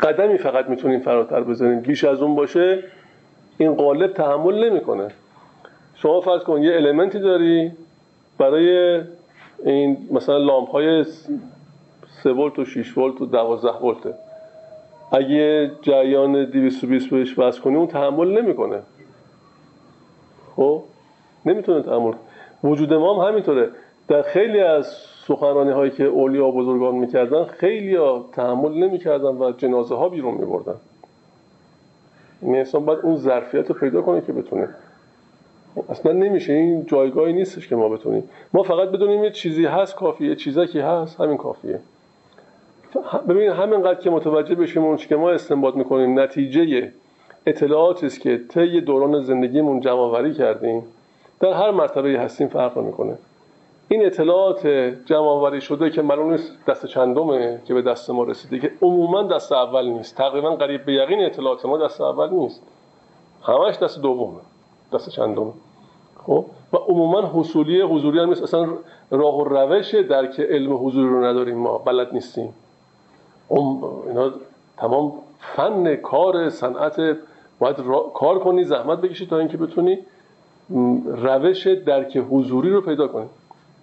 [0.00, 2.84] قدمی فقط می‌تونیم فراتر بزنیم بیش از اون باشه
[3.58, 5.08] این قالب تحمل نمی‌کنه.
[5.94, 7.72] شما فرض کن یه المنتی داری
[8.38, 9.00] برای
[9.64, 11.04] این مثلا لامپ های
[12.22, 14.14] 3 ولت و 6 ولت و 12 ولته.
[15.12, 18.82] اگه جریان 220 بهش وصل کنی اون تحمل نمی‌کنه.
[20.56, 20.82] خب؟
[21.46, 22.12] نمی‌تونه تحمل.
[22.64, 23.68] وجود ما هم همینطوره.
[24.08, 24.86] در خیلی از
[25.26, 30.34] سخنرانی هایی که اولیا و بزرگان می‌کردن خیلی ها تحمل نمی‌کردن و جنازه ها بیرون
[30.34, 30.76] میبردن.
[32.42, 34.68] این انسان باید اون ظرفیت رو پیدا کنه که بتونه
[35.88, 36.52] اصلا نمیشه.
[36.52, 38.28] این جایگاهی نیستش که ما بتونیم.
[38.52, 40.36] ما فقط بدونیم یه چیزی هست کافیه.
[40.36, 41.80] چیزکی هست همین کافیه.
[43.28, 46.92] ببینید همینقدر که متوجه بشیم اون که ما استنباط می‌کنیم نتیجه
[47.46, 50.82] اطلاعاتی است که طی دوران زندگیمون جمع آوری کردیم.
[51.40, 53.18] در هر مرتبه هستیم فرق می‌کنه
[53.88, 54.66] این اطلاعات
[55.06, 59.22] جمع آوری شده که معلوم نیست دست چندمه که به دست ما رسیده که عموما
[59.22, 60.16] دست اول نیست.
[60.16, 62.62] تقریبا قریب به یقین اطلاعات ما دست اول نیست.
[63.42, 64.40] همش دست دومه.
[64.94, 65.52] دست چندمه
[66.26, 68.42] خب؟ و عموما حصولی حضوری هم نیست.
[68.42, 68.68] اصلا
[69.10, 71.78] راه و روش درک علم حضوری رو نداریم ما.
[71.78, 72.54] بلد نیستیم.
[74.08, 74.30] اینا
[74.76, 77.16] تمام فن کار صنعت.
[77.58, 77.76] باید
[78.14, 79.98] کار کنی زحمت بکشی تا اینکه بتونی
[81.06, 83.26] روش درک حضوری رو پیدا کنی.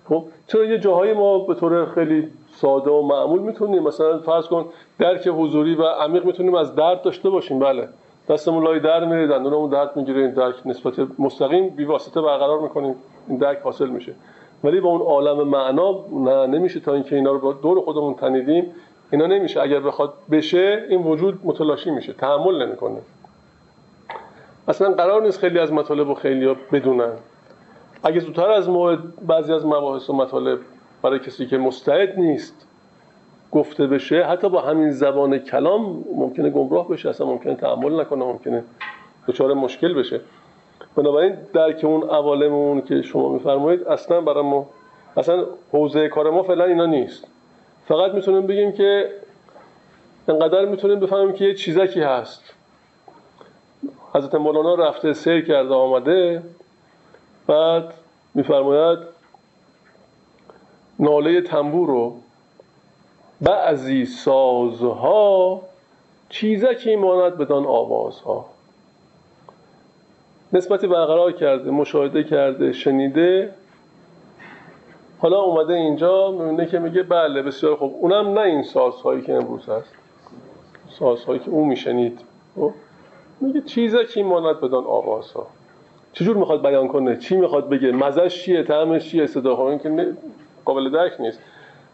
[0.10, 4.66] خب؟ چرا یه جاهای ما به طور خیلی ساده و معمول می‌تونیم؟ مثلا فرض کن
[5.00, 7.60] درک حضوری و عمیق می‌تونیم از درد داشته باشیم.
[7.60, 7.88] بله.
[8.30, 12.96] دستمون لای در میره دندونمون درد می‌گیره این درک نسبت مستقیم بی واسطه برقرار می‌کنیم
[13.28, 14.14] این درک حاصل میشه.
[14.64, 18.66] ولی با اون عالم معنا نه نمیشه تا اینکه اینا رو دور خودمون تنیدیم.
[19.12, 19.62] اینا نمیشه.
[19.62, 22.14] اگر بخواد بشه این وجود متلاشی میشه.
[22.14, 22.98] تحمل نمی‌کنه.
[24.68, 27.12] اصلا قرار نیست خیلی از مطالب و خیلی ها بدونن.
[28.04, 30.60] اگه زودتر از موعد بعضی از مباحث و مطالب
[31.02, 32.68] برای کسی که مستعد نیست
[33.52, 38.64] گفته بشه حتی با همین زبان کلام ممکنه گمراه بشه اصلا ممکنه تحمل نکنه ممکنه
[39.28, 40.22] دچار مشکل بشه.
[40.96, 44.70] بنابراین درک اون عوالم که شما میفرمایید اصلا برای ما
[45.18, 47.28] اصلا حوزه کار ما فعلا اینا نیست.
[47.88, 49.10] فقط می‌تونیم بگیم که
[50.28, 52.54] انقدر می‌تونیم بفهمیم که یه چیزکی هست.
[54.16, 56.44] حضرت مولانا رفته سیر کرده آمده
[57.48, 57.94] بعد
[58.36, 59.00] میفرماید
[61.00, 62.16] ناله تنبور رو
[63.42, 65.62] بعضی سازها
[66.30, 68.46] چیزکی ماند بدان آوازها.
[70.54, 73.54] نسبتی برقرار کرده مشاهده کرده شنیده
[75.20, 77.96] حالا اومده اینجا می‌بینه که میگه بله بسیار خوب.
[78.00, 79.94] اونم نه این سازهایی که امروز هست.
[81.00, 82.20] سازهایی که اون میشنید.
[82.56, 82.72] خب؟
[83.42, 85.48] میگه چیزکی ماند بدان آوازها.
[86.14, 90.14] چجور می‌خواد بیان کنه؟ چی می‌خواد بگه؟ مزش چیه؟ طعمش چیه؟ صدا که
[90.66, 91.40] قابل درک نیست.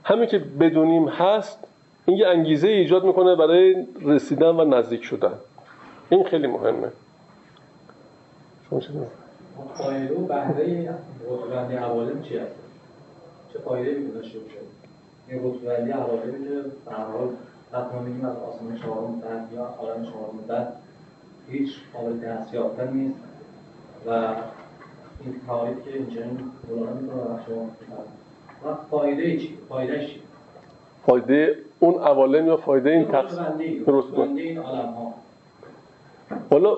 [0.08, 1.60] همین که بدونیم هست
[2.06, 5.34] این یه انگیزه ایجاد می‌کنه برای رسیدن و نزدیک شدن.
[6.10, 6.92] این خیلی مهمه.
[8.70, 8.90] شما چه
[9.74, 10.96] فایده و بهره
[11.30, 12.56] رتبه‌بندی عوالم چی هست؟
[13.54, 14.58] چه فایده می‌تونه داشته باشه؟
[15.28, 16.92] این رتبه‌بندی عوالمی که به
[17.78, 20.74] حتما از آسمان چهارم بعد یا عالم چهارم بعد
[21.50, 23.20] هیچ قابل دست یافتن نیست.
[24.08, 24.12] و
[25.24, 26.30] این تعریف که اینجوری
[26.70, 27.70] مولانا می‌کنه و شما
[28.66, 30.20] و فایده چی؟ فایده چی؟
[31.06, 34.08] فایده اون عوالم یا فایده این تقسیم درست.
[34.08, 35.14] رتبه‌بندی این عالم ها
[36.50, 36.78] حالا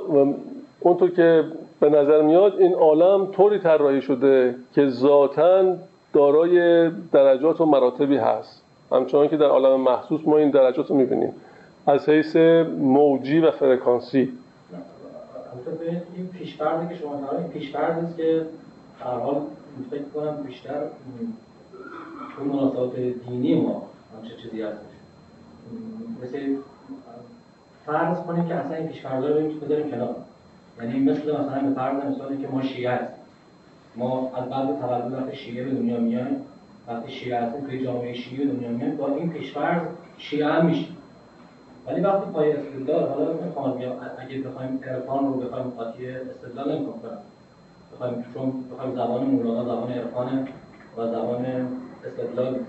[0.79, 1.43] اونطور که
[1.79, 5.75] به نظر میاد این عالم طوری طراحی شده که ذاتا
[6.13, 11.33] دارای درجات و مراتبی هست همچنان که در عالم محسوس ما این درجات رو می‌بینیم
[11.87, 12.35] از حیث
[12.77, 14.33] موجی و فرکانسی
[16.15, 18.45] این پیشفرضی که شما دارید این است که
[18.99, 19.41] در حال
[19.91, 20.83] فکر کنم بیشتر
[22.37, 23.81] تو مناسبات دینی ما
[24.17, 24.79] همچه چیزی هستش
[25.71, 26.55] م، مثل
[27.85, 30.15] فرض کنیم که اصلا این پیشفرضا رو بذاریم کنار
[30.81, 33.23] یعنی مثل مثلا به فرض مثالی که ما شیعه هستیم
[33.95, 36.41] ما از بعد تولد وقتی شیعه به دنیا میایم
[36.87, 39.81] وقتی شیعه هستیم توی جامعه شیعه دنیا میایم با این پیشفرض
[40.17, 40.97] شیعه هم میشیم
[41.87, 46.99] ولی وقتی پای استدلال حالا نمی‌خوام بگم اگه بخوایم عرفان رو بخوایم قاطی استدلال نمی‌خوام
[47.01, 47.17] کنم
[47.93, 50.47] بخوایم چون بخوایم زبان مولانا زبان عرفان
[50.97, 51.45] و زبان
[52.07, 52.59] استدلال.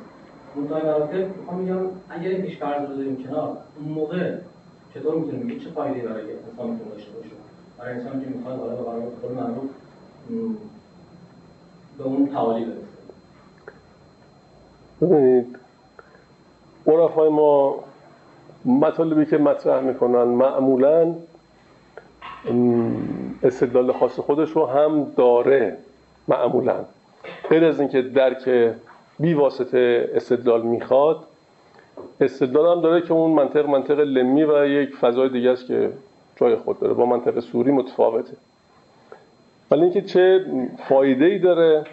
[0.69, 4.35] تای مراتب می‌خوام اگر این پیشفرض رو بذاریم کنار اون موقع
[4.95, 7.31] چطور می‌تونیم بگیم؟ چه فایده‌ای برای انسان می‌تونه داشته باشه؟
[7.79, 8.83] برای انسانی که می‌خواد حالا به
[9.21, 9.71] خود معروف
[11.99, 12.79] به اون تعالی برسه.
[15.01, 15.59] ببینید
[16.87, 17.85] عرفای ما
[18.65, 21.15] مطالبی که مطرح می‌کنن معمولا
[23.43, 25.77] استدلال خاص خودش رو هم داره
[26.29, 26.85] معمولا.
[27.51, 28.75] غیر از اینکه درک
[29.21, 31.25] بی واسطه استدلال می‌خواد.
[32.21, 35.93] استدلال هم داره که اون منطق منطق لمی و یک فضای دیگه است که
[36.37, 38.37] جای خود داره با منطق سوری متفاوته.
[39.71, 40.47] ولی اینکه چه
[40.89, 41.85] فایده ای داره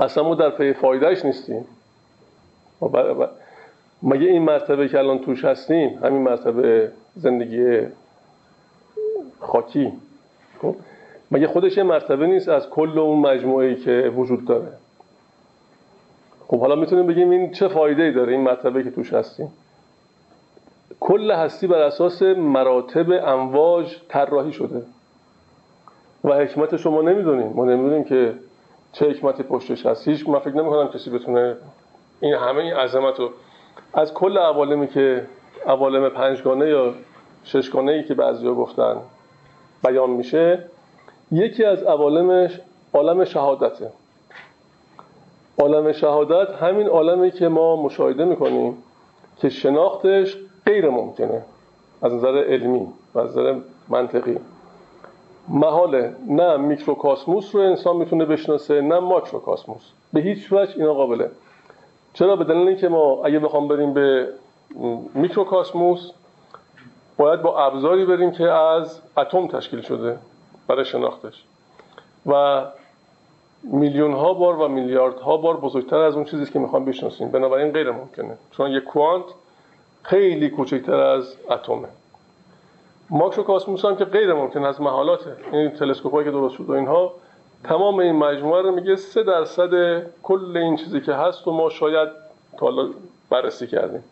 [0.00, 1.64] اصلا ما در پی فایدهش نیستیم.
[4.02, 7.80] مگه این مرتبه که الان توش هستیم همین مرتبه زندگی
[9.40, 9.92] خاکی؟
[10.62, 10.74] خب؟
[11.30, 14.68] مگه خودش یه مرتبه نیست از کل اون مجموعه که وجود داره؟
[16.48, 19.52] خب حالا می‌تونیم بگیم این چه فایده ای داره این مرتبه که توش هستیم.
[21.00, 24.82] کل هستی بر اساس مراتب امواج طراحی شده.
[26.24, 27.52] و حکمت شما نمی‌دونیم.
[27.54, 28.34] ما نمی‌دونیم که
[28.92, 30.08] چه حکمتی پشتش هست.
[30.08, 31.56] هیچ من فکر نمی‌کنم کسی بتونه
[32.20, 33.30] این همه این عظمت رو
[33.94, 35.26] از کل عوالمی که
[35.66, 36.94] عوالم پنجگانه یا
[37.44, 38.96] ششگانه ای که بعضیا گفتن
[39.84, 40.64] بیان میشه
[41.32, 42.60] یکی از عوالمش
[42.94, 43.90] عالم شهادته.
[45.58, 48.82] عالم شهادت همین عالمی که ما مشاهده می‌کنیم
[49.38, 50.36] که شناختش
[50.66, 51.42] غیر ممکنه
[52.02, 53.54] از نظر علمی و از نظر
[53.88, 54.38] منطقی.
[55.48, 59.82] محاله نه میکروکاسموس رو انسان می‌تونه بشناسه نه ماکروکاسموس.
[60.12, 61.30] به هیچ وجه اینا قابله.
[62.14, 64.28] چرا؟ به دلیل اینکه ما اگه بخوام بریم به
[65.14, 66.10] میکروکاسموس
[67.16, 70.18] باید با ابزاری بریم که از اتم تشکیل شده
[70.68, 71.44] برای شناختش.
[72.26, 72.62] و
[73.72, 77.28] میلیون ها بار و میلیارد ها بار بزرگتر از اون چیزی که می‌خوام بشناسیم.
[77.28, 78.38] بنابراین غیر ممکنه.
[78.50, 79.24] چون یک کوانت
[80.02, 81.88] خیلی کوچکتر از اتمه.
[83.10, 85.36] ماکروکاسموس هم که غیر ممکن از محالاته.
[85.52, 87.12] این تلسکوپایی که درست شد و اینها
[87.64, 92.08] تمام این مجموعه رو میگه سه درصد کل این چیزی که هست و ما شاید
[92.58, 92.88] تا
[93.30, 94.04] بررسی کردیم.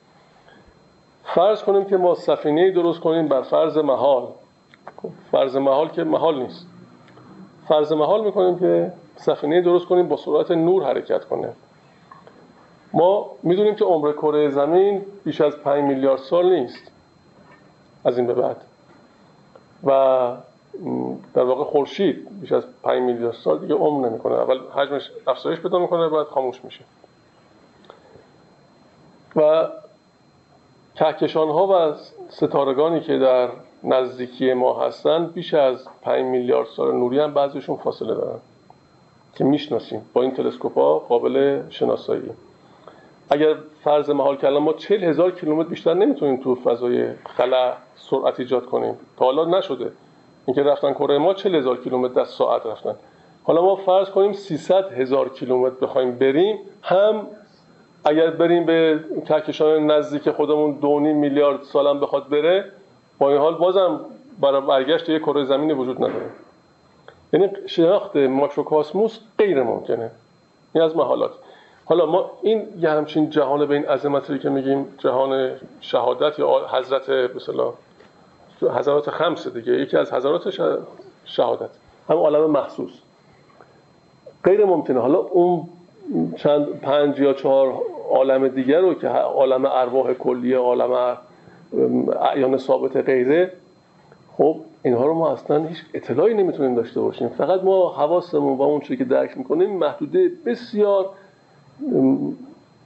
[1.24, 4.22] فرض کنیم که ما سفینه درست کنیم بر فرض محال.
[5.02, 6.66] خب، فرض محال که محال نیست.
[7.68, 11.52] فرض محال می‌کنیم که سفینه درست کنیم با سرعت نور حرکت کنه
[12.92, 16.90] ما می‌دونیم که عمر کره زمین بیش از 5 میلیارد سال نیست.
[18.04, 18.56] از این به بعد.
[19.84, 19.90] و
[21.34, 24.34] در واقع خورشید بیش از 5 میلیارد سال دیگه عمر نمی‌کنه.
[24.34, 26.84] اول حجمش افزایش پیدا می‌کنه بعد خاموش میشه.
[29.36, 29.68] و
[30.94, 31.94] کهکشان ها و
[32.28, 33.48] ستارگانی که در
[33.84, 38.38] نزدیکی ما هستن بیش از 5 میلیارد سال نوری هم بعضیشون فاصله دارن.
[39.34, 42.30] که می‌شناسیم با این تلسکوپ قابل شناسایی.
[43.30, 43.54] اگر
[43.84, 48.94] فرض محال کردن ما 40 هزار کیلومتر بیشتر نمی‌تونیم تو فضای خلا سرعت ایجاد کنیم.
[49.16, 49.92] تا حالا نشده.
[50.46, 52.94] اینکه رفتن کره ما 40 هزار کیلومتر در ساعت رفتن.
[53.44, 57.26] حالا ما فرض کنیم 300 هزار کیلومتر بخوایم بریم هم
[58.04, 62.64] اگر بریم به کهکشان نزدیک خودمون دو میلیارد سالم بخواد بره
[63.18, 64.00] با این حال بازم
[64.40, 66.30] برای برگشت یک کره زمینی وجود نداره.
[67.32, 70.10] یعنی شناخت ماکروکاسموس غیر ممکنه.
[70.72, 71.30] این از محالات.
[71.84, 75.50] حالا ما این یه همچین جهان به این عظمتی که میگیم جهان
[75.80, 77.72] شهادت یا حضرت مثلا
[78.78, 80.50] حضرات خمسه دیگه یکی از حضرات
[81.24, 81.70] شهادت.
[82.08, 82.92] هم عالم محسوس
[84.44, 85.00] غیر ممکنه.
[85.00, 85.68] حالا اون
[86.36, 87.74] چند پنج یا چهار
[88.10, 91.16] عالم دیگر رو که عالم ارواح کلیه عالم
[92.20, 93.52] اعیان ثابت غیره
[94.36, 97.28] خب اینها رو ما اصلا هیچ اطلاعی نمی‌تونیم داشته باشیم.
[97.28, 101.10] فقط ما حواسمون و اون چیزی که درک می‌کنیم محدوده بسیار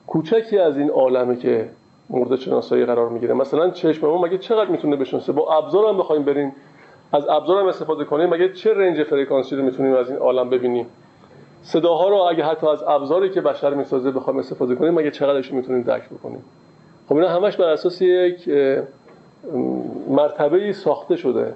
[0.07, 1.69] کوچکی از این عالمه که
[2.11, 3.35] مورد شناسایی قرار می‌گیره.
[3.35, 6.53] مثلا چشم ما مگه چقدر می‌تونه بشناسه؟ با ابزار هم بخوایم بریم
[7.13, 10.87] از ابزار هم استفاده کنیم مگه چه رنج فرکانسی رو می‌تونیم از این عالم ببینیم؟
[11.63, 15.83] صداها رو اگه حتی از ابزاری که بشر می‌سازه بخوایم استفاده کنیم مگه چقدرش می‌تونیم
[15.83, 16.45] درک بکنیم؟
[17.09, 18.51] خب اینا همش بر اساس یک
[20.09, 21.53] مرتبه ساخته شده.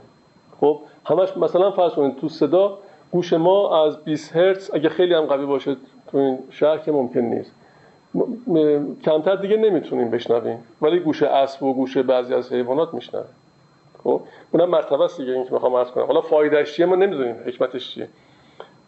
[0.60, 2.78] خب همش مثلا فرض کنید تو صدا
[3.12, 5.76] گوش ما از 20 هرتز اگه خیلی هم قوی باشه
[6.10, 7.52] تو این شهر که ممکن نیست.
[9.04, 10.58] کمتر دیگه نمی‌تونیم بشنویم.
[10.82, 13.24] ولی گوش اسب و گوش بعضی از حیوانات میشنوه
[14.04, 14.20] خب
[14.52, 16.04] اونم مرتبه است دیگه این که می‌خوام عرض کنم.
[16.04, 18.08] حالا فایدهش چیه؟ ما نمی‌دونیم حکمتش چیه.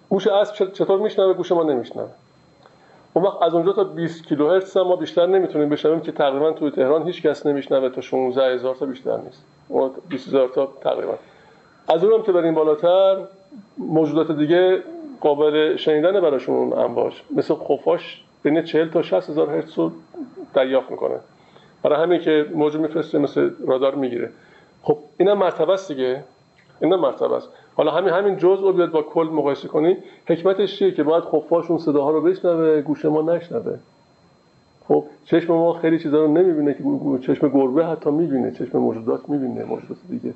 [0.09, 2.09] گوش اسب چطور میشنوه؟ گوش ما نمیشنوه.
[3.15, 7.03] اون وقت از اونجا تا 20 کیلوهرتز ما بیشتر نمی‌تونیم بشنویم که تقریبا توی تهران
[7.03, 9.45] هیچ کس نمیشنوه تا 16 هزار تا بیشتر نیست.
[9.69, 11.15] اون 20 هزار تا تقریبا.
[11.89, 13.17] از اونم که بریم بالاتر
[13.79, 14.83] موجودات دیگه
[15.21, 19.93] قابل شنیدن براشون امواج مثل خفاش بین 40 تا 60 هزار هرتز رو
[20.55, 21.15] دریافت می‌کنه.
[21.83, 24.31] برای همین که موج میفرسته مثل رادار می‌گیره.
[24.83, 26.25] خب اینم مرتبه است دیگه.
[26.81, 27.49] اینم مرتبه است.
[27.75, 29.97] حالا همین همین جزء رو بیاد با کل مقایسه کنی
[30.27, 33.79] حکمتش چیه که باید خفاش اون صداها رو بشنوه گوش ما نشنوه؟
[34.89, 36.83] خب چشم ما خیلی چیزا رو نمی‌بینه که
[37.27, 40.35] چشم گربه حتی می‌بینه چشم موجودات می‌بینه موجودات دیگه.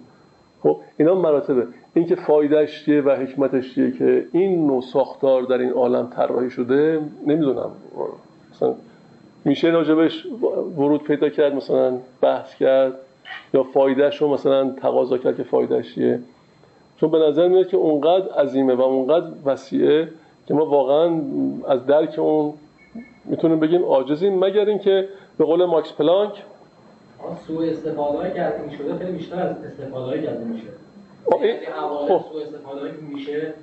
[0.66, 1.66] خب اینا مراتبه.
[1.94, 6.50] این که فایدهش چیه و حکمتش چیه که این نوع ساختار در این عالم طراحی
[6.50, 7.70] شده نمی‌دونم.
[8.52, 8.74] مثلا
[9.44, 10.26] میشه راجبش
[10.76, 12.92] ورود پیدا کرد مثلا بحث کرد
[13.54, 16.20] یا فایدهش رو مثلا تقاضا کرد که فایدهش چیه.
[16.96, 20.08] چون به نظر میاد که اونقدر عظیمه و اونقدر وسیعه
[20.46, 21.20] که ما واقعا
[21.68, 22.52] از درک اون
[23.24, 24.44] می‌تونیم بگیم عاجزیم.
[24.44, 26.32] مگر اینکه به قول ماکس پلانک
[27.46, 30.68] سوء استفاده که از این شده خیلی بیشتر از استفاده که از این میشه
[31.40, 31.66] یعنی
[32.08, 32.24] خب.
[32.32, 33.54] سوء استفاده که میشه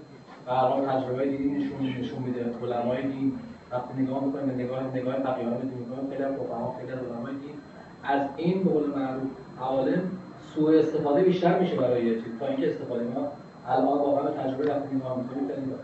[0.47, 2.45] و حال تجربه دیدی نشون نشون میده.
[2.63, 3.33] علمای دین
[3.71, 7.33] وقتی نگاه می‌کنیم به نگاه نگاه فقیهان دین می‌کنیم خیلی از فقها خیلی از علمای
[7.33, 7.55] دین
[8.03, 9.23] از این به قول معروف
[9.61, 10.01] عالم
[10.55, 12.39] سوء استفاده بیشتر میشه برای یه چیز.
[12.39, 13.31] تا اینکه استفاده ما
[13.67, 15.79] الان واقعا تجربه وقتی نگاه می‌کنیم خیلی نگاه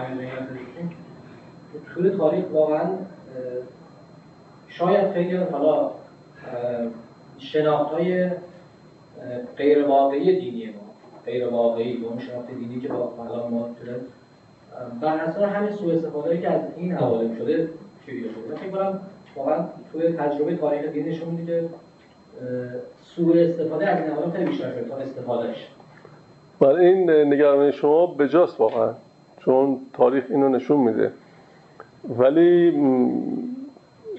[0.00, 0.90] هستیم
[1.94, 2.84] طول تاریخ واقعا
[4.68, 5.90] شاید خیلی حالا
[7.38, 8.30] شناخت های
[9.56, 10.72] غیر واقعی دینی ما.
[11.26, 14.00] غیر واقعی به اون شناخت دینی که با الان ما شده
[15.00, 17.68] بر اساس همین سوء استفاده که از این حواله شده
[18.06, 18.56] شیریه شده.
[18.56, 19.00] فکر کنم
[19.36, 21.68] واقعا توی تجربه تاریخ دین نشون میده
[23.04, 25.68] سوء استفاده از این حواله خیلی بیشتر شده تا استفادهش
[26.60, 28.92] بله این نگرانی شما بجاست واقعا
[29.40, 31.12] چون تاریخ اینو نشون میده.
[32.18, 32.70] ولی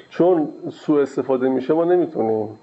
[0.10, 2.60] چون سوء استفاده میشه ما نمی‌تونیم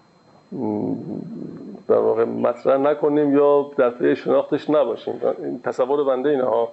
[1.89, 5.21] در واقع مطرح نکنیم یا در پی شناختش نباشیم.
[5.39, 6.69] این تصور بنده اینه ها.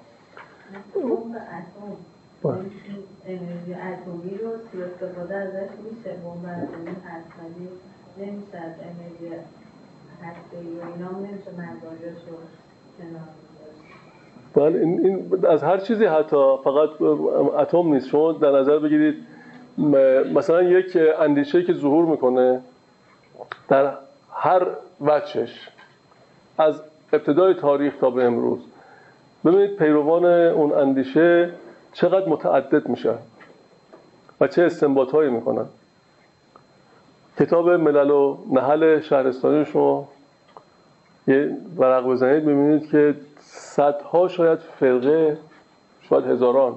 [3.26, 7.68] انرژی اتمی رو سوء استفاده ازش میشه بمب اتمی هستنی
[8.18, 9.36] نمیشه از انرژی
[10.24, 12.38] هسته و اینا نمیشه مزایاش رو
[14.56, 17.02] بله این, این از هر چیزی حتی فقط
[17.60, 18.08] اتم نیست.
[18.08, 19.16] شما در نظر بگیرید
[20.34, 22.62] مثلا یک اندیشه که ظهور می‌کنه
[23.68, 23.94] در
[24.34, 24.68] هر
[25.02, 25.70] وچش
[26.58, 26.82] از
[27.14, 28.60] ابتدای تاریخ تا به امروز
[29.46, 31.50] ببینید پیروان اون اندیشه
[31.94, 33.18] چقدر متعدد میشن
[34.42, 35.66] و چه استنباط هایی می‌کنن.
[37.40, 40.10] کتاب ملل و نحل شهرستانی شما
[41.28, 45.38] یه ورق بزنید ببینید که صدها شاید فرقه
[46.02, 46.76] شاید هزاران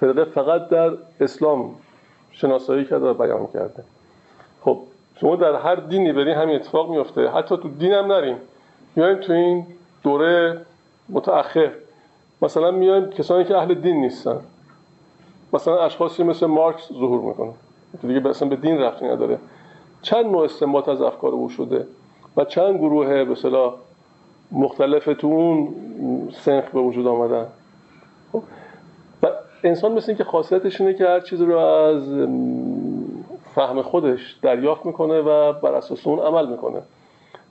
[0.00, 0.90] فرقه فقط در
[1.20, 1.74] اسلام
[2.40, 3.82] شناسایی کرده و بیان کرده.
[4.64, 4.78] خب
[5.20, 8.36] شما در هر دینی برین همین اتفاق میفته حتی تو دینم نریم
[8.96, 9.66] میایم تو این
[10.02, 10.60] دوره
[11.08, 11.70] متأخر.
[12.42, 14.40] مثلا میایم کسانی که اهل دین نیستن.
[15.52, 17.52] مثلا اشخاصی مثل مارکس ظهور می‌کنه.
[18.02, 19.38] دیگه اصلا به دین رفتی نداره.
[20.02, 21.86] چند نوع استنباط از افکار او شده
[22.36, 23.74] و چند گروه به اصطلاح
[24.52, 25.74] مختلف تو اون
[26.44, 27.46] سنخ به وجود آمدن.
[28.32, 28.42] خب،
[29.64, 32.02] انسان مثل اینکه خاصیتش اینه که هر چیز رو از
[33.54, 36.78] فهم خودش دریافت می‌کنه و بر اساس اون عمل می‌کنه.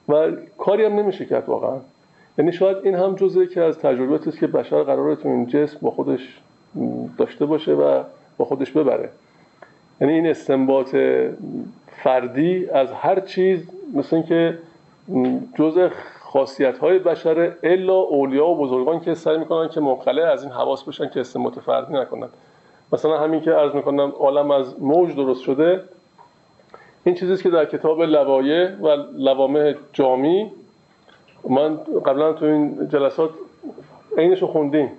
[0.09, 1.77] و کاری هم نمیشه کرد واقعا.
[2.37, 5.77] یعنی شاید این هم جزء که از تجربیاتی است که بشر قراره تو این جسم
[5.81, 6.41] با خودش
[7.17, 8.03] داشته باشه و
[8.37, 9.09] با خودش ببره.
[10.01, 10.95] یعنی این استنباط
[12.03, 13.59] فردی از هر چیز
[13.93, 14.57] مثل اینکه
[15.55, 15.89] جزء
[16.37, 20.83] خاصیت های بشر الا اولیا و بزرگان که سعی می‌کنن که منخلع از این حواس
[20.83, 22.29] بشن که استنباط فردی نکنن.
[22.93, 25.83] مثلا همین که عرض می‌کنم عالم از موج درست شده.
[27.03, 28.87] این چیزیست که در کتاب لوایه و
[29.17, 30.51] لوامه جامی
[31.49, 33.29] من قبلا تو این جلسات
[34.17, 34.91] عینش رو خوندیم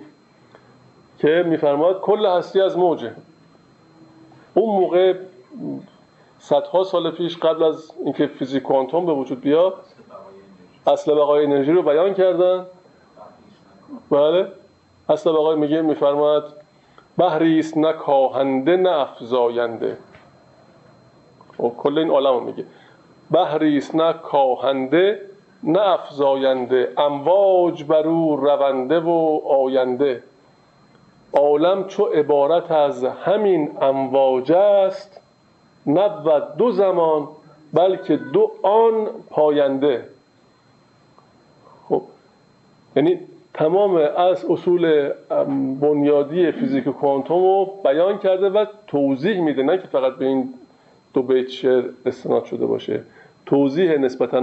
[1.19, 3.11] که میفرماد کل هستی از موجه.
[4.53, 5.13] اون موقع
[6.39, 9.73] صدها سال پیش قبل از اینکه فیزیک کوانتوم به وجود بیاد
[10.87, 12.65] اصل بقای انرژی رو بیان کردن.
[14.11, 14.47] بله.
[15.09, 16.53] اصل بقای میگه میفرماد
[17.17, 19.97] بحری است نه کاهنده نه افزاینده.
[21.57, 22.65] خب کل این عالم رو میگه.
[23.31, 25.21] بحری است نه کاهنده
[25.63, 30.23] نه افزاینده امواج بر او رونده و آینده.
[31.33, 35.21] عالم چو عبارت از همین امواج است
[35.87, 37.27] نبود دو زمان
[37.73, 40.09] بلکه دو آن پاینده.
[42.95, 43.19] یعنی
[43.53, 45.09] تمام از اصول
[45.81, 50.53] بنیادی فیزیک کوانتوم رو بیان کرده و توضیح میده نه که فقط به این
[51.13, 53.03] دو بیت شعر استناد شده باشه.
[53.45, 54.39] توضیح نسبتا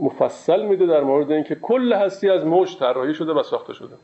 [0.00, 3.94] مفصل میده در مورد اینکه کل هستی از موج طراحی شده و ساخته شده.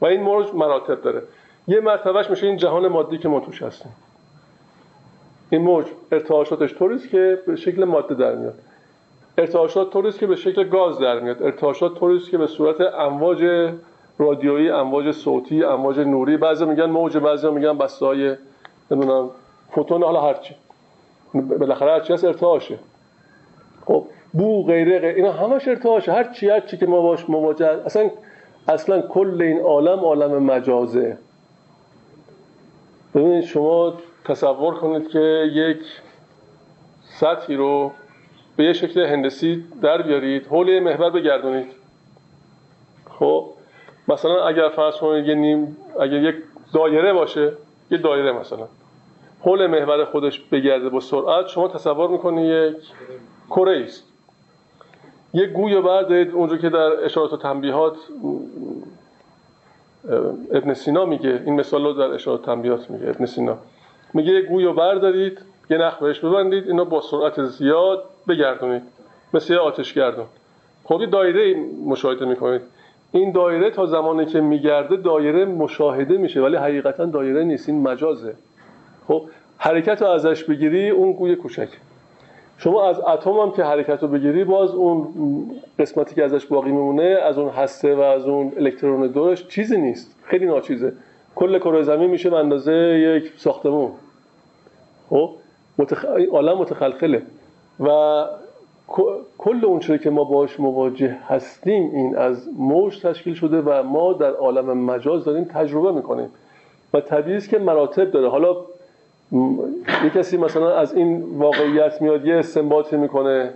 [0.00, 1.22] و این موج مراتب داره.
[1.68, 3.92] یه مرتبهش میشه این جهان مادی که ما توش هستیم.
[5.50, 8.54] این موج ارتعاشاتش طوریست که به شکل ماده در میاد.
[9.38, 11.42] ارتعاشات طوریست که به شکل گاز در میاد.
[11.42, 13.70] ارتعاشات طوریست که به صورت امواج
[14.18, 18.36] رادیویی امواج صوتی امواج نوری بعضی میگن موج بعضی میگن بسته های
[18.90, 19.30] نمی‌دونم
[19.70, 20.54] فوتون حالا هرچی
[21.34, 22.78] بالاخره هرچی هست ارتعاشه.
[23.86, 26.12] خب بو غیره غیره اینا همش ارتعاشه.
[26.12, 28.10] هر چی هر چی که ما باش مواجه اصلا
[28.68, 31.18] اصلا کل این عالم عالم مجازه.
[33.14, 33.94] ببینید شما
[34.24, 35.78] تصور کنید که یک
[37.20, 37.90] سطحی رو
[38.56, 41.66] به یه شکل هندسی در بیارید حول محور بگردونید.
[43.18, 43.46] خب
[44.08, 46.34] مثلا اگر فرض کنید یه نیم اگر یک
[46.74, 47.52] دایره باشه
[47.90, 48.66] یه دایره مثلا
[49.40, 52.76] حول محور خودش بگرده با سرعت شما تصور می‌کنید یک
[53.50, 54.04] کره است.
[55.34, 57.96] یک گوی بردارید اونجا که در اشارات و تنبیهات
[60.52, 61.42] ابن سینا میگه.
[61.46, 63.58] این مثال رو در اشارات و تنبیهات میگه ابن سینا.
[64.14, 65.38] میگه یک گوی رو بردارید
[65.70, 68.82] یه نخ بهش ببندید اینا با سرعت زیاد بگردونید.
[69.34, 70.26] مثل آتش گردون
[70.84, 71.54] خب یه دایره
[71.86, 72.60] مشاهده می‌کنید.
[73.12, 78.34] این دایره تا زمانی که میگرده دایره مشاهده میشه ولی حقیقتا دایره نیست این مجازه.
[79.08, 79.22] خب
[79.58, 81.68] حرکت رو ازش بگیری اون گوی کوچک.
[82.58, 85.06] شما از اتم هم که حرکت رو بگیری باز اون
[85.78, 90.16] قسمتی که ازش باقی میمونه از اون هسته و از اون الکترون دورش چیزی نیست.
[90.24, 90.92] خیلی ناچیزه.
[91.34, 93.90] کل کره زمین میشه به اندازه یک ساختمون.
[95.10, 95.30] خب
[95.78, 96.04] متخ...
[96.32, 97.22] عالم متخلخله.
[97.80, 97.88] و
[99.38, 104.12] کل اون چیزی که ما باش مواجه هستیم این از موج تشکیل شده و ما
[104.12, 106.28] در عالم مجاز داریم تجربه می‌کنیم.
[106.94, 108.28] و طبیعی که مراتب داره.
[108.28, 108.56] حالا
[110.04, 113.50] یه کسی مثلا از این واقعیت میاد یه استنباطی می‌کنه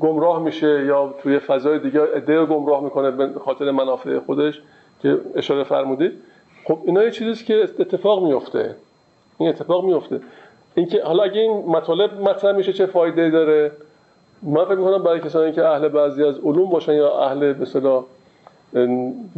[0.00, 4.62] گمراه میشه یا توی فضای دیگه ایده گمراه می‌کنه به خاطر منافع خودش
[5.02, 6.12] که اشاره فرمودید.
[6.64, 8.74] خب اینا یه چیزیست که اتفاق میفته
[9.38, 10.20] این اتفاق میفته
[10.74, 13.70] اینکه حالا اگه این مطالب مطرح میشه چه فایده داره؟
[14.42, 18.04] من فکر می‌کنم برای کسانی که اهل بعضی از علوم باشن یا اهل به صدا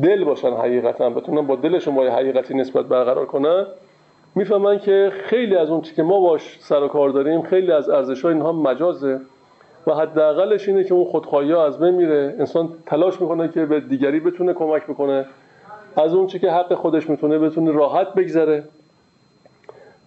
[0.02, 3.66] دل باشن حقیقتا بتونن با دلشون با حقیقتی نسبت برقرار کنن
[4.34, 7.88] می‌فهمن که خیلی از اون چی که ما باش سر و کار داریم خیلی از
[7.88, 9.20] ارزش ها اینها مجازه
[9.86, 12.34] و حداقلش اینه که اون خودخواهی ها از بین میره.
[12.38, 15.26] انسان تلاش می‌کنه که به دیگری بتونه کمک بکنه.
[15.96, 18.64] از اون چی که حق خودش می‌تونه بتونه راحت بگذره.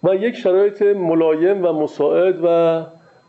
[0.04, 2.80] و یک شرایط ملایم و مساعد و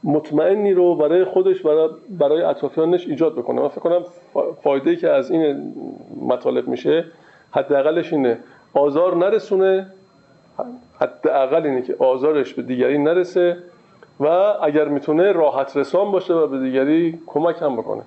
[0.03, 3.61] مطمئنی رو برای خودش برای, برای اطرافیانش ایجاد بکنه.
[3.61, 4.03] من فکر کنم
[4.63, 5.73] فایده که از این
[6.21, 7.05] مطالب میشه
[7.51, 8.37] حداقلش اینه
[8.73, 9.87] آزار نرسونه
[10.99, 13.57] حداقل اینه که آزارش به دیگری نرسه
[14.19, 14.25] و
[14.61, 18.01] اگر می‌تونه راحت رسان باشه و به دیگری کمک هم بکنه.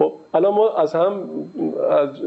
[0.00, 1.22] خب الان ما از هم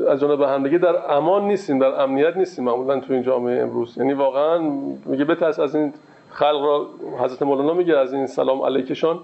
[0.10, 3.98] از, جانب همدیگه در امان نیستیم در امنیت نیستیم معمولا تو این جامعه امروز.
[3.98, 4.60] یعنی واقعا
[5.06, 5.94] میگه بترس از این
[6.30, 6.86] خلق را
[7.20, 9.20] حضرت مولانا میگه از این سلام علیکشان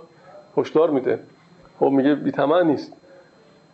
[0.58, 1.20] هشدار میده.
[1.80, 2.94] خب میگه بی‌طمع نیست.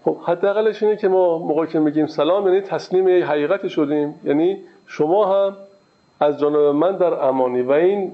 [0.03, 4.15] خب حداقلش اینه که ما موقعی که میگیم سلام یعنی تسلیم یه حقیقتی شدیم.
[4.23, 4.57] یعنی
[4.87, 5.57] شما هم
[6.19, 8.11] از جانب من در امانی و این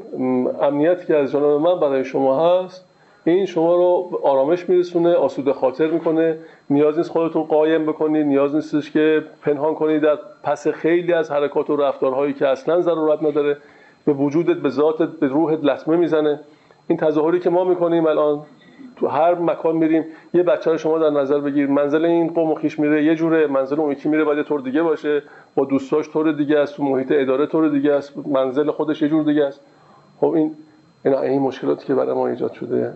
[0.62, 2.91] امنیتی که از جانب من برای شما هست
[3.24, 6.38] این شما رو آرامش میرسونه آسوده خاطر می‌کنه.
[6.70, 8.26] نیاز نیست خودتون قایم بکنید.
[8.26, 10.02] نیاز نیستش که پنهان کنید.
[10.02, 13.58] در پس خیلی از حرکات و رفتارهایی که اصلا ضرورت نداره
[14.06, 16.40] به وجودت به ذاتت به روحت لطمه می‌زنه.
[16.88, 18.42] این تظاهری که ما می‌کنیم الان
[18.96, 21.68] تو هر مکان میریم یه بچه رو شما در نظر بگیر.
[21.68, 24.62] منزل این قوم و خیش میره یه جوره منزل اون یکی میره باید یه طور
[24.62, 25.24] دیگه باشه.
[25.56, 28.28] با دوستاش طور دیگه است تو محیط اداره طور دیگه است.
[28.28, 29.62] منزل خودش یه جور دیگه است.
[30.20, 30.56] خب این
[31.06, 32.94] این این مشکلاتی که برای ما ایجاد شده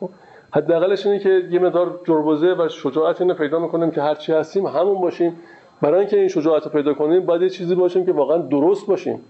[0.00, 0.08] خب
[0.52, 5.00] حداقلش اینه که یه مقدار جربوزه و شجاعت اینو پیدا می‌کنیم که هرچی هستیم همون
[5.00, 5.36] باشیم.
[5.82, 9.20] برای اینکه این شجاعت رو پیدا کنیم باید یه چیزی باشیم که واقعا درست باشیم.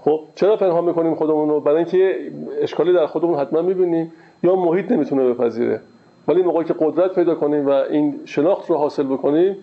[0.00, 2.30] خب چرا پنهان می‌کنیم خودمون رو؟ برای اینکه
[2.60, 4.12] اشکالی در خودمون حتما می‌بینیم
[4.42, 5.80] یا محیط نمی‌تونه بپذیره.
[6.28, 9.56] ولی موقعی که قدرت پیدا کنیم و این شناخت رو حاصل بکنیم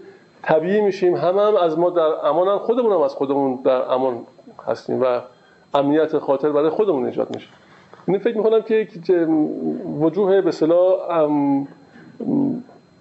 [0.44, 1.15] طبیعی میشیم.
[1.15, 4.18] هم هم از ما در امان هم خودمون هم از خودمون در امان
[4.68, 5.22] هستیم و
[5.73, 7.47] امنیت خاطر برای خودمون ایجاد میشه.
[8.07, 8.87] این فکر می‌کنم که
[9.99, 11.27] وجوه به صلاح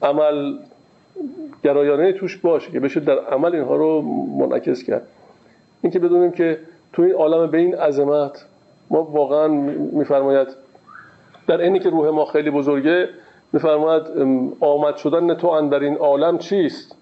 [0.02, 0.58] عمل
[1.64, 4.02] گرایانه توش باشه که بشه در عمل اینها رو
[4.38, 5.02] منعکس کرد.
[5.82, 6.58] اینکه بدونیم که
[6.92, 8.46] تو این عالم به این عظمت
[8.90, 9.48] ما واقعا
[9.92, 10.48] میفرماید
[11.46, 13.08] در اینی که روح ما خیلی بزرگه
[13.52, 14.02] میفرماید
[14.60, 16.96] آمد شدن تو در این عالم چیست؟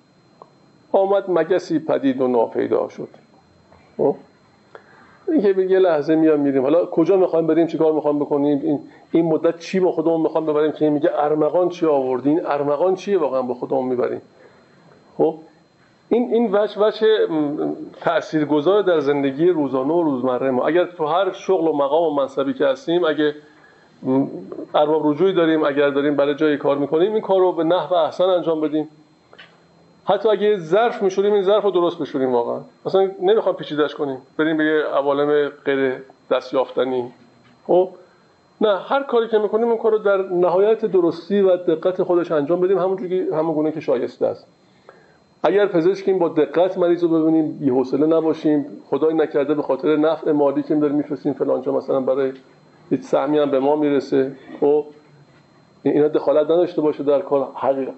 [0.93, 3.09] آمد مگسی پدید و ناپیدا شد.
[5.29, 6.63] این که یه لحظه میام میریم.
[6.63, 8.81] حالا کجا می‌خوایم بریم؟ چیکار می‌خوایم بکنیم؟ این
[9.13, 13.19] این مدت چی با خودمون می‌خوام ببریم؟ که میگه ارمغان چی آوردی؟ این ارمغان چیه
[13.19, 14.23] واقعا با خودمون می‌بریم؟
[15.19, 15.35] خب؟
[16.09, 17.07] این این وجه وجه
[18.01, 20.67] تاثیرگذار در زندگی روزانه و روزمره ما.
[20.67, 23.35] اگر تو هر شغل و مقام و منصبی که هستیم اگه
[24.75, 28.25] ارباب رجوعی داریم اگر داریم برای جایی کار می‌کنیم این کار رو به نحو احسن
[28.25, 28.89] انجام بدیم.
[30.09, 32.61] حتی اگه ظرف میشوریم این ظرف رو درست بشوریم واقعا.
[32.87, 34.19] اصلا نمی‌خوام پیچیدش کنیم.
[34.39, 37.13] بریم به یه عوالم غیر دست یافتنی
[37.67, 37.89] خب؟
[38.61, 42.61] نه هر کاری که می‌کنیم اون کار رو در نهایت درستی و دقت خودش انجام
[42.61, 42.79] بدیم.
[42.79, 44.47] همونجوری همون گونه که شایسته است.
[45.43, 50.33] اگر پزشکیم با دقت مریض رو ببینیم بی حوصله نباشیم خدای نکرده به خاطر نفع
[50.33, 52.33] مالی که داریم میفرستیم فلانجا مثلا برای
[52.91, 54.33] هیچ سهمی هم به ما می‌رسه.
[54.61, 54.85] خب؟
[55.83, 57.95] اینا دخالت نداشته باشه در کار حقیقت.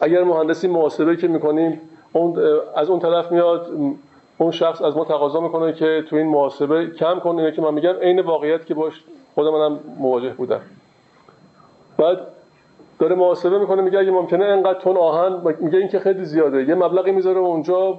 [0.00, 1.80] اگر مهندسی محاسبه که می‌کنیم
[2.12, 2.38] اون
[2.76, 3.66] از اون طرف میاد
[4.38, 7.30] اون شخص از ما تقاضا می‌کنه که تو این محاسبه کم کن.
[7.38, 9.04] اینه که من میگم عین واقعیت که باش
[9.34, 10.60] خود منم مواجه بودم.
[11.98, 12.18] بعد
[12.98, 16.64] داره محاسبه می‌کنه میگه اگه ممکنه انقدر تون آهن میگه این که خیلی زیاده.
[16.64, 17.98] یه مبلغی می‌ذاره اونجا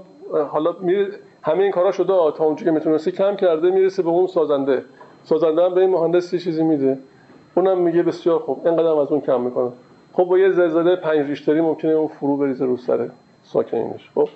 [0.49, 1.07] حالا میره
[1.41, 4.83] همه این کارا شده تا اونجا که می‌تونسته کم کرده می‌رسه به اون سازنده.
[5.23, 6.97] سازنده هم به این مهندس چیزی میده.
[7.55, 8.67] اونم میگه بسیار خوب.
[8.67, 9.71] اینقدر از اون کم می‌کنه.
[10.13, 13.09] خب با یه زلزله پنج ریشتری ممکنه اون فرو بریزه رو سر
[13.43, 14.09] ساکنینش.
[14.15, 14.29] خب؟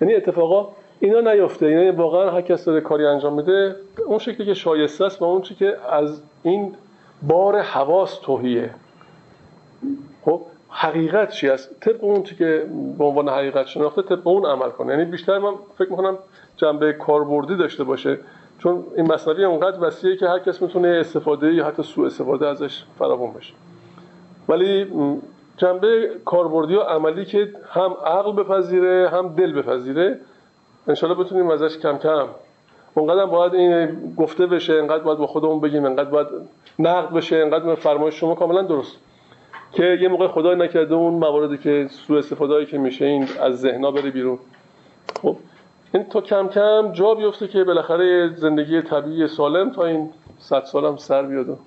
[0.00, 0.68] یعنی اتفاقا
[1.00, 1.70] اینا نیفته.
[1.70, 3.76] یعنی واقعا هر کس داره کاری انجام میده
[4.06, 6.74] اون شکلی که شایسته است و اون چی که از این
[7.22, 8.70] بار حواس توهیه
[10.24, 12.66] خب؟ حقیقت چی است؟ طبق اون چی که
[12.98, 14.92] به عنوان حقیقت شناخته طبق اون عمل کنه.
[14.92, 16.18] یعنی بیشتر من فکر می‌کنم
[16.56, 18.18] جنبه کاربردی داشته باشه.
[18.58, 22.82] چون این مصنوی اونقدر وسیعه که هر کس می‌تونه استفاده یا حتی سوء استفاده ازش
[22.98, 23.54] فراوان بشه
[24.48, 24.86] ولی
[25.56, 30.18] جنبه کاربردی و عملی که هم عقل بپذیره هم دل بپذیره
[30.88, 32.26] انشالله بتونیم ازش کم کم.
[32.94, 36.26] اونقدر باید این گفته بشه انقدر باید با خودمون بگیم انقدر باید
[36.78, 38.96] نقد بشه انقدر فرمایش شما کاملا درست.
[39.72, 43.90] که یه موقع خدای نکرده اون مواردی که سوء استفاده که میشه این از ذهنا
[43.90, 44.38] بره بیرون.
[45.22, 45.36] خب
[45.94, 50.96] این تا کم کم جا بیفته که بالاخره زندگی طبیعی سالم تا این صد سالم
[50.96, 51.58] سر بیاد.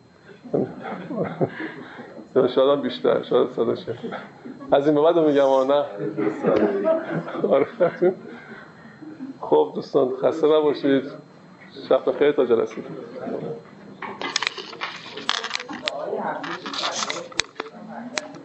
[2.36, 3.96] شاید هم بیشتر شاید صدا شد
[4.72, 5.86] از این بعد میگم نه.
[9.42, 11.04] خوب خب دوستان خسته نباشید.
[11.90, 12.76] شب بخیر تا جلسه.